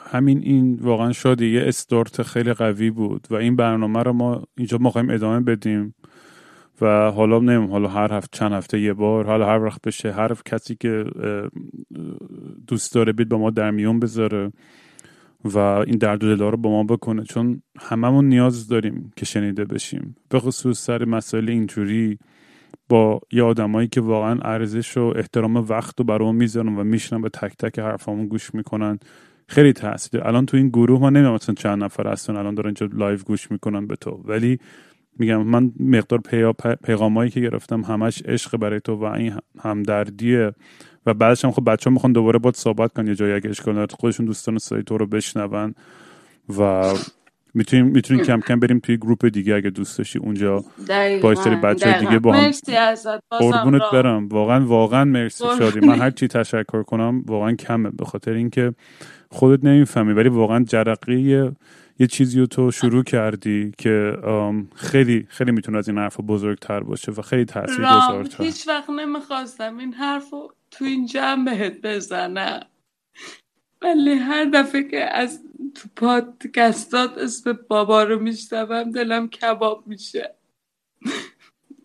همین 0.02 0.40
این 0.44 0.80
واقعا 0.82 1.12
شادی 1.12 1.54
یه 1.54 1.68
استارت 1.68 2.22
خیلی 2.22 2.54
قوی 2.54 2.90
بود 2.90 3.28
و 3.30 3.36
این 3.36 3.56
برنامه 3.56 4.04
رو 4.04 4.14
ما 4.14 4.44
اینجا 4.58 4.78
ما 4.78 4.90
خواهیم 4.90 5.10
ادامه 5.10 5.40
بدیم 5.40 5.96
و 6.82 7.12
حالا 7.12 7.40
نمیم 7.40 7.72
حالا 7.72 7.88
هر 7.88 8.14
هفته 8.14 8.38
چند 8.38 8.54
هفته 8.54 8.80
یه 8.80 8.94
بار 8.94 9.26
حالا 9.26 9.46
هر 9.46 9.64
وقت 9.64 9.82
بشه 9.82 10.12
هر 10.12 10.34
کسی 10.46 10.76
که 10.76 11.06
دوست 12.68 12.94
داره 12.94 13.12
بید 13.12 13.30
با 13.30 13.38
ما 13.38 13.50
در 13.50 13.72
میون 13.72 14.00
بذاره. 14.00 14.52
و 15.46 15.58
این 15.58 15.98
درد 15.98 16.24
و 16.24 16.36
دلا 16.36 16.50
رو 16.50 16.58
با 16.58 16.70
ما 16.70 16.84
بکنه 16.84 17.24
چون 17.24 17.62
هممون 17.80 18.26
نیاز 18.26 18.68
داریم 18.68 19.12
که 19.16 19.26
شنیده 19.26 19.66
بشیم. 19.66 20.16
به 20.30 20.40
خصوص 20.40 20.80
سر 20.80 21.06
مسائل 21.06 21.50
اینجوری 21.50 22.20
با 22.90 23.22
یه 23.32 23.44
آدمایی 23.44 23.88
که 23.88 24.02
واقعا 24.02 24.40
ارزش 24.42 24.98
و 24.98 25.14
احترام 25.16 25.58
وقت 25.58 26.00
رو 26.00 26.06
برامون 26.06 26.36
می‌ذارن 26.36 26.76
و 26.76 26.84
میشنن 26.84 27.22
به 27.22 27.30
تک 27.30 27.58
تک 27.58 27.80
حرفامون 27.80 28.28
گوش 28.28 28.56
می‌کنن 28.56 29.00
خیلی 29.48 29.74
تاثیر 29.74 30.22
الان 30.24 30.46
تو 30.46 30.58
این 30.58 30.70
گروه 30.70 31.00
ما 31.00 31.10
نمی‌دونم 31.10 31.38
چند 31.38 31.84
نفر 31.84 32.08
هستن 32.08 32.36
الان 32.36 32.56
دارن 32.56 32.68
اینجا 32.68 32.90
live 32.94 33.20
گوش 33.20 33.52
می‌کنن 33.52 33.88
به 33.88 33.96
تو. 33.96 34.12
ولی 34.12 34.60
میگم 35.20 35.44
من 35.44 35.72
مقدار 35.80 36.20
پیغامایی 36.84 37.32
که 37.32 37.40
گرفتم 37.40 37.82
همش 37.82 38.22
عشق 38.22 38.58
برای 38.58 38.80
تو 38.80 38.96
و 38.96 39.04
این 39.04 39.34
همدردیه 39.60 40.52
و 41.06 41.14
بعدش 41.14 41.46
هم 41.46 41.52
خب 41.52 41.72
بچه 41.72 41.90
ها 41.90 41.94
می‌خوان 41.94 42.14
دوباره 42.14 42.40
باید 42.40 42.56
صحبت 42.56 42.94
کنن 42.94 43.08
یه 43.08 43.16
جایی 43.16 43.34
اگه 43.34 43.50
اشکال 43.50 43.88
خودشون 44.00 44.26
دوستان 44.26 44.58
سایی 44.58 44.84
تو 44.84 44.98
رو 44.98 45.08
بشنون 45.08 45.74
و 46.58 46.94
می‌تونیم 47.54 47.86
می‌تونیم 47.86 48.24
کم 48.24 48.40
کم 48.40 48.60
بریم 48.60 48.80
توی 48.80 48.98
group 48.98 49.26
دیگه 49.26 49.56
اگه 49.56 49.70
دوست 49.70 49.98
داشتی 49.98 50.20
اونجا 50.20 50.64
با 51.22 51.36
سری 51.36 51.56
بچه 51.56 52.00
دیگه 52.00 52.20
با 52.20 52.34
هم 52.34 52.52
قربونت 53.30 53.82
برم. 53.94 54.28
واقعا 54.28 54.66
واقعا 54.66 55.06
مرسی 55.06 55.44
شادی. 55.58 55.80
من 55.80 56.00
هر 56.00 56.12
چی 56.12 56.28
تشکر 56.28 56.84
کنم 56.84 57.24
واقعا 57.28 57.54
کمه. 57.54 57.90
به 57.90 58.06
خاطر 58.06 58.34
اینکه 58.34 58.74
خودت 59.30 59.66
نمی‌فهمی 59.66 60.14
ولی 60.14 60.30
واقعا 60.30 60.64
جرقه 60.64 61.52
یه 62.00 62.08
چیزی 62.08 62.40
رو 62.40 62.46
تو 62.46 62.72
شروع 62.72 63.04
کردی 63.04 63.72
که 63.78 64.18
خیلی 64.76 65.26
خیلی 65.30 65.52
می‌تونه 65.52 65.78
از 65.78 65.90
این 65.90 65.98
حرف 65.98 66.20
بزرگتر 66.20 66.80
باشه 66.80 67.12
و 67.12 67.22
خیلی 67.22 67.46
تاثیر 67.46 67.76
گذارتر. 67.78 68.44
هیچ 68.44 68.68
وقت 68.68 68.90
نمی‌خواستم 68.90 69.78
این 69.78 69.94
حرف 69.94 70.30
رو 70.30 70.54
تو 70.72 70.86
این 70.86 71.06
جمع 71.06 71.46
بهت 71.46 71.82
بزنم. 71.82 72.66
ولی 73.82 74.14
هر 74.14 74.46
دفعه 74.46 74.84
که 74.84 75.18
از 75.18 75.44
تو 75.76 75.90
پادکستات 75.96 77.18
اسم 77.18 77.60
بابا 77.68 78.04
رو 78.04 78.20
میشتم 78.20 78.92
دلم 78.92 79.28
کباب 79.28 79.88
میشه. 79.88 80.36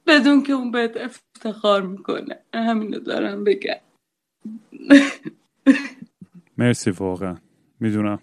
بدون 0.07 0.43
که 0.43 0.53
اون 0.53 0.71
بهت 0.71 0.97
افتخار 0.97 1.83
می‌کنه. 1.83 2.39
همینو 2.55 2.99
دارم 2.99 3.45
بگم. 3.45 3.81
مرسی 6.59 6.91
واقعا. 6.91 7.37
می‌دونم. 7.81 8.19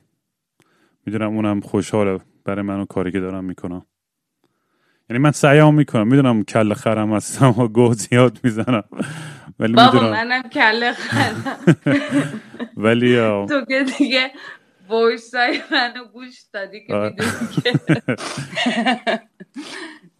می‌دونم 1.08 1.36
اونم 1.36 1.60
خوشحاله 1.60 2.20
برای 2.46 2.62
منو 2.62 2.86
کاری 2.86 3.12
که 3.12 3.20
دارم 3.20 3.44
می‌کنم. 3.44 3.86
یعنی 5.10 5.24
من 5.24 5.32
سعیم 5.32 5.74
می‌کنم. 5.74 6.08
می‌دونم 6.08 6.44
کل 6.44 6.74
خرم 6.74 7.14
هستم 7.14 7.50
و 7.50 7.68
گوه 7.68 7.94
زیاد 7.94 8.40
می‌زنم. 8.44 8.84
ولی 9.60 9.74
بابا 9.74 10.00
منم 10.12 10.42
کل 10.42 10.92
خرم. 10.92 11.60
ولی 12.86 13.16
تو 13.50 13.66
که 13.66 13.84
دیگه 13.98 14.32
وایسای 14.90 15.62
منو 15.72 16.06
گوش 16.14 16.42
دادی 16.54 16.88
که 16.88 16.94
می‌دونی 16.94 17.30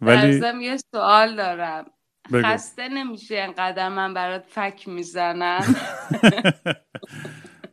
ولی 0.00 0.64
یه 0.64 0.76
سوال 0.90 1.36
دارم. 1.36 1.84
خسته‌ت 2.32 2.88
نمیشه 2.88 3.34
اینقدر 3.34 3.88
من 3.88 4.14
برات 4.14 4.44
فک 4.48 4.88
می‌زنم؟ 4.88 5.60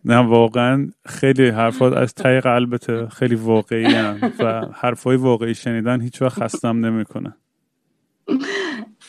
نه 0.05 0.17
واقعا 0.17 0.91
خیلی 1.05 1.49
حرفات 1.49 1.93
از 1.93 2.13
ته 2.23 2.39
قلبته 2.39 3.07
خیلی 3.07 3.35
واقعی 3.35 3.85
هم 3.85 4.33
و 4.39 4.65
حرفای 4.73 5.17
واقعی 5.17 5.55
شنیدن 5.55 6.01
هیچ 6.01 6.21
وقت 6.21 6.43
خستم 6.43 6.85
نمی‌کنه. 6.85 7.35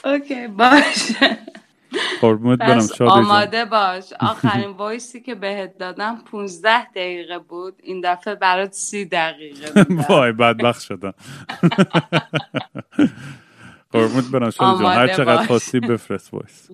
okay 0.05 0.47
باشه 0.49 1.39
قربونت 2.21 2.59
برم 2.59 2.89
آماده 3.01 3.65
باش. 3.65 4.13
آخرین 4.21 4.71
وایسی 4.71 5.21
که 5.21 5.35
بهت 5.35 5.79
دادم 5.79 6.19
15 6.31 6.85
دقیقه 6.85 7.39
بود. 7.39 7.75
این 7.83 8.01
دفعه 8.05 8.35
برات 8.35 8.73
30 8.73 9.05
دقیقه 9.05 9.87
وای 10.09 10.33
بدبخت 10.33 10.83
شدم. 10.83 11.15
قربونت 13.93 14.31
برم 14.33 14.51
شادی 14.51 14.83
جان. 14.83 14.93
هر 14.93 15.09
چقدر 15.09 15.47
خواستی 15.47 15.81
بفرست 15.81 16.35
وایس. 16.35 16.71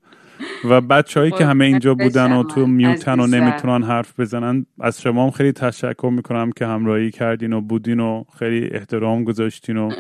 و 0.64 0.81
بچههایی 0.81 1.32
که 1.32 1.47
همه 1.47 1.64
اینجا 1.64 1.94
بودن 1.94 2.32
و 2.32 2.43
تو 2.44 2.66
میوتن 2.66 3.20
و 3.20 3.27
نمی‌تونن 3.27 3.82
حرف 3.82 4.20
بزنن 4.20 4.66
از 4.81 5.02
شما 5.02 5.24
هم 5.24 5.31
خیلی 5.31 5.52
تشکر 5.52 6.10
می‌کنم 6.12 6.52
که 6.52 6.66
همراهی 6.66 7.10
کردین 7.10 7.52
و 7.52 7.60
بودین 7.60 8.01
و 8.01 8.24
خیلی 8.39 8.69
احترام 8.73 9.24
گذاشتین 9.24 9.77
و 9.77 9.93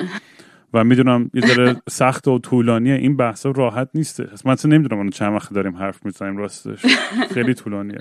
و 0.74 0.84
می‌دونم 0.84 1.30
یه 1.34 1.46
ذره 1.46 1.76
سخت 1.88 2.28
و 2.28 2.38
طولانیه 2.38 2.94
این 2.94 3.16
بحثا 3.16 3.50
راحت 3.50 3.88
نیسته. 3.94 4.28
من 4.44 4.52
اصلا 4.52 4.70
نمی‌دونم 4.70 4.98
اونو 4.98 5.10
چند 5.10 5.34
وقت 5.34 5.52
داریم 5.52 5.76
حرف 5.76 6.06
می‌زنیم 6.06 6.36
راستش. 6.36 6.86
خیلی 7.34 7.54
طولانیه. 7.54 7.98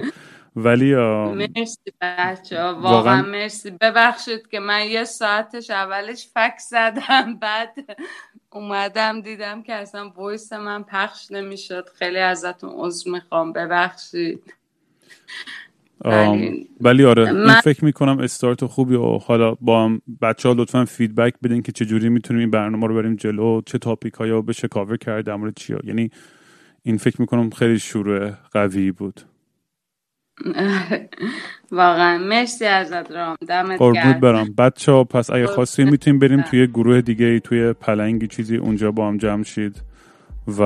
ولی 0.55 0.95
مرسی 0.95 1.91
بچه‌ها 2.01 2.63
واقعا 2.63 3.21
مرسی. 3.21 3.71
ببخشید 3.81 4.47
که 4.47 4.59
من 4.59 4.85
یه 4.85 5.03
ساعتش 5.03 5.69
اولش 5.69 6.27
فک 6.33 6.57
زدم 6.69 7.37
بعد 7.41 7.75
اومدم 8.51 9.21
دیدم 9.21 9.63
که 9.63 9.73
اصلا 9.73 10.09
voice 10.09 10.53
من 10.53 10.83
پخش 10.83 11.31
نمی‌شد. 11.31 11.89
خیلی 11.95 12.17
ازتون 12.17 12.71
عذر 12.73 13.11
می‌خوام. 13.11 13.53
ببخشید. 13.53 14.53
ولی 16.81 17.05
آره 17.05 17.31
من... 17.31 17.49
این 17.49 17.61
فکر 17.61 17.85
می‌کنم 17.85 18.19
استارت 18.19 18.65
خوبی 18.65 18.95
و 18.95 19.17
حالا 19.17 19.55
با 19.61 19.85
هم 19.85 20.01
بچه 20.21 20.49
ها 20.49 20.55
لطفا 20.57 20.85
feedback 20.85 21.33
بدین 21.43 21.61
که 21.61 21.71
چجوری 21.71 22.09
می‌تونیم 22.09 22.39
این 22.39 22.51
برنامه 22.51 22.87
رو 22.87 22.95
بریم 22.95 23.15
جلو 23.15 23.61
چه 23.65 23.77
topic 23.77 24.13
هایی 24.13 24.41
بشه 24.41 24.67
کاور 24.67 24.97
کرد 24.97 25.25
در 25.25 25.35
مورد 25.35 25.53
چیا. 25.55 25.79
یعنی 25.83 26.11
این 26.83 26.97
فکر 26.97 27.21
می‌کنم 27.21 27.49
خیلی 27.49 27.79
شروع 27.79 28.31
قوی 28.31 28.91
بود. 28.91 29.21
واقعا. 31.71 32.17
مرسی 32.17 32.65
ازت 32.65 33.11
رام. 33.11 33.35
دمت 33.47 33.79
گرم. 33.79 34.19
برم. 34.19 34.53
بچه 34.57 34.91
ها 34.91 35.03
پس 35.03 35.29
اگه 35.29 35.47
خواستیم 35.47 35.89
می‌تونیم 35.89 36.19
بریم 36.19 36.41
توی 36.41 36.67
گروه 36.67 37.01
دیگه 37.01 37.39
توی 37.39 37.73
پلنگی 37.73 38.27
چیزی 38.27 38.57
اونجا 38.57 38.91
با 38.91 39.07
هم 39.07 39.17
جمع 39.17 39.43
شید 39.43 39.81
و 40.47 40.61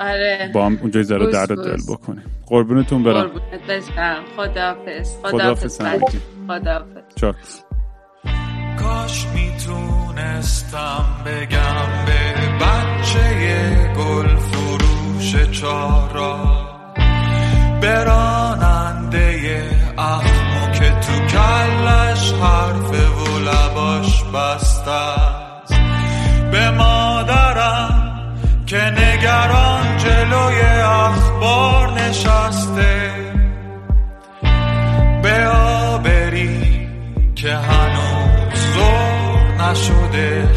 آره. 0.00 0.50
با 0.54 0.66
هم 0.66 0.78
اونجا 0.80 1.02
ذره 1.02 1.30
درد 1.30 1.48
دل 1.54 1.82
بکنیم. 1.88 2.24
قربونتون 2.46 3.02
برم. 3.02 3.22
قربونت 3.22 3.66
بشم. 3.68 4.22
خداحافظ. 4.36 5.16
خداحافظ. 5.22 5.80
خداحافظ. 6.48 7.60
کاش 8.80 9.26
می‌تونستم 9.34 11.04
بگم 11.26 12.04
به 12.06 12.64
بچه 12.64 13.92
گل 13.96 14.36
فروش 14.36 15.50
چارا 15.60 16.69
براننده 17.82 19.62
اخمو 19.98 20.72
که 20.72 20.90
تو 20.90 21.12
کلش 21.26 22.32
حرف 22.32 22.90
و 22.90 23.38
لباش 23.38 24.22
بسته 24.24 25.40
به 26.52 26.70
مادرم 26.70 28.00
که 28.66 28.76
نگران 28.76 29.96
جلوی 29.98 30.60
اخبار 30.84 31.90
نشسته. 31.92 33.10
به 35.22 35.46
آبری 35.48 36.88
که 37.34 37.54
هنوز 37.54 38.60
زور 38.74 39.68
نشده. 39.70 40.48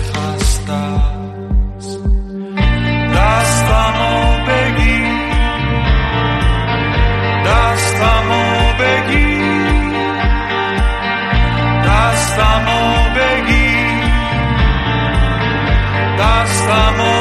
دستمو 16.23 17.03
بگی 17.03 17.12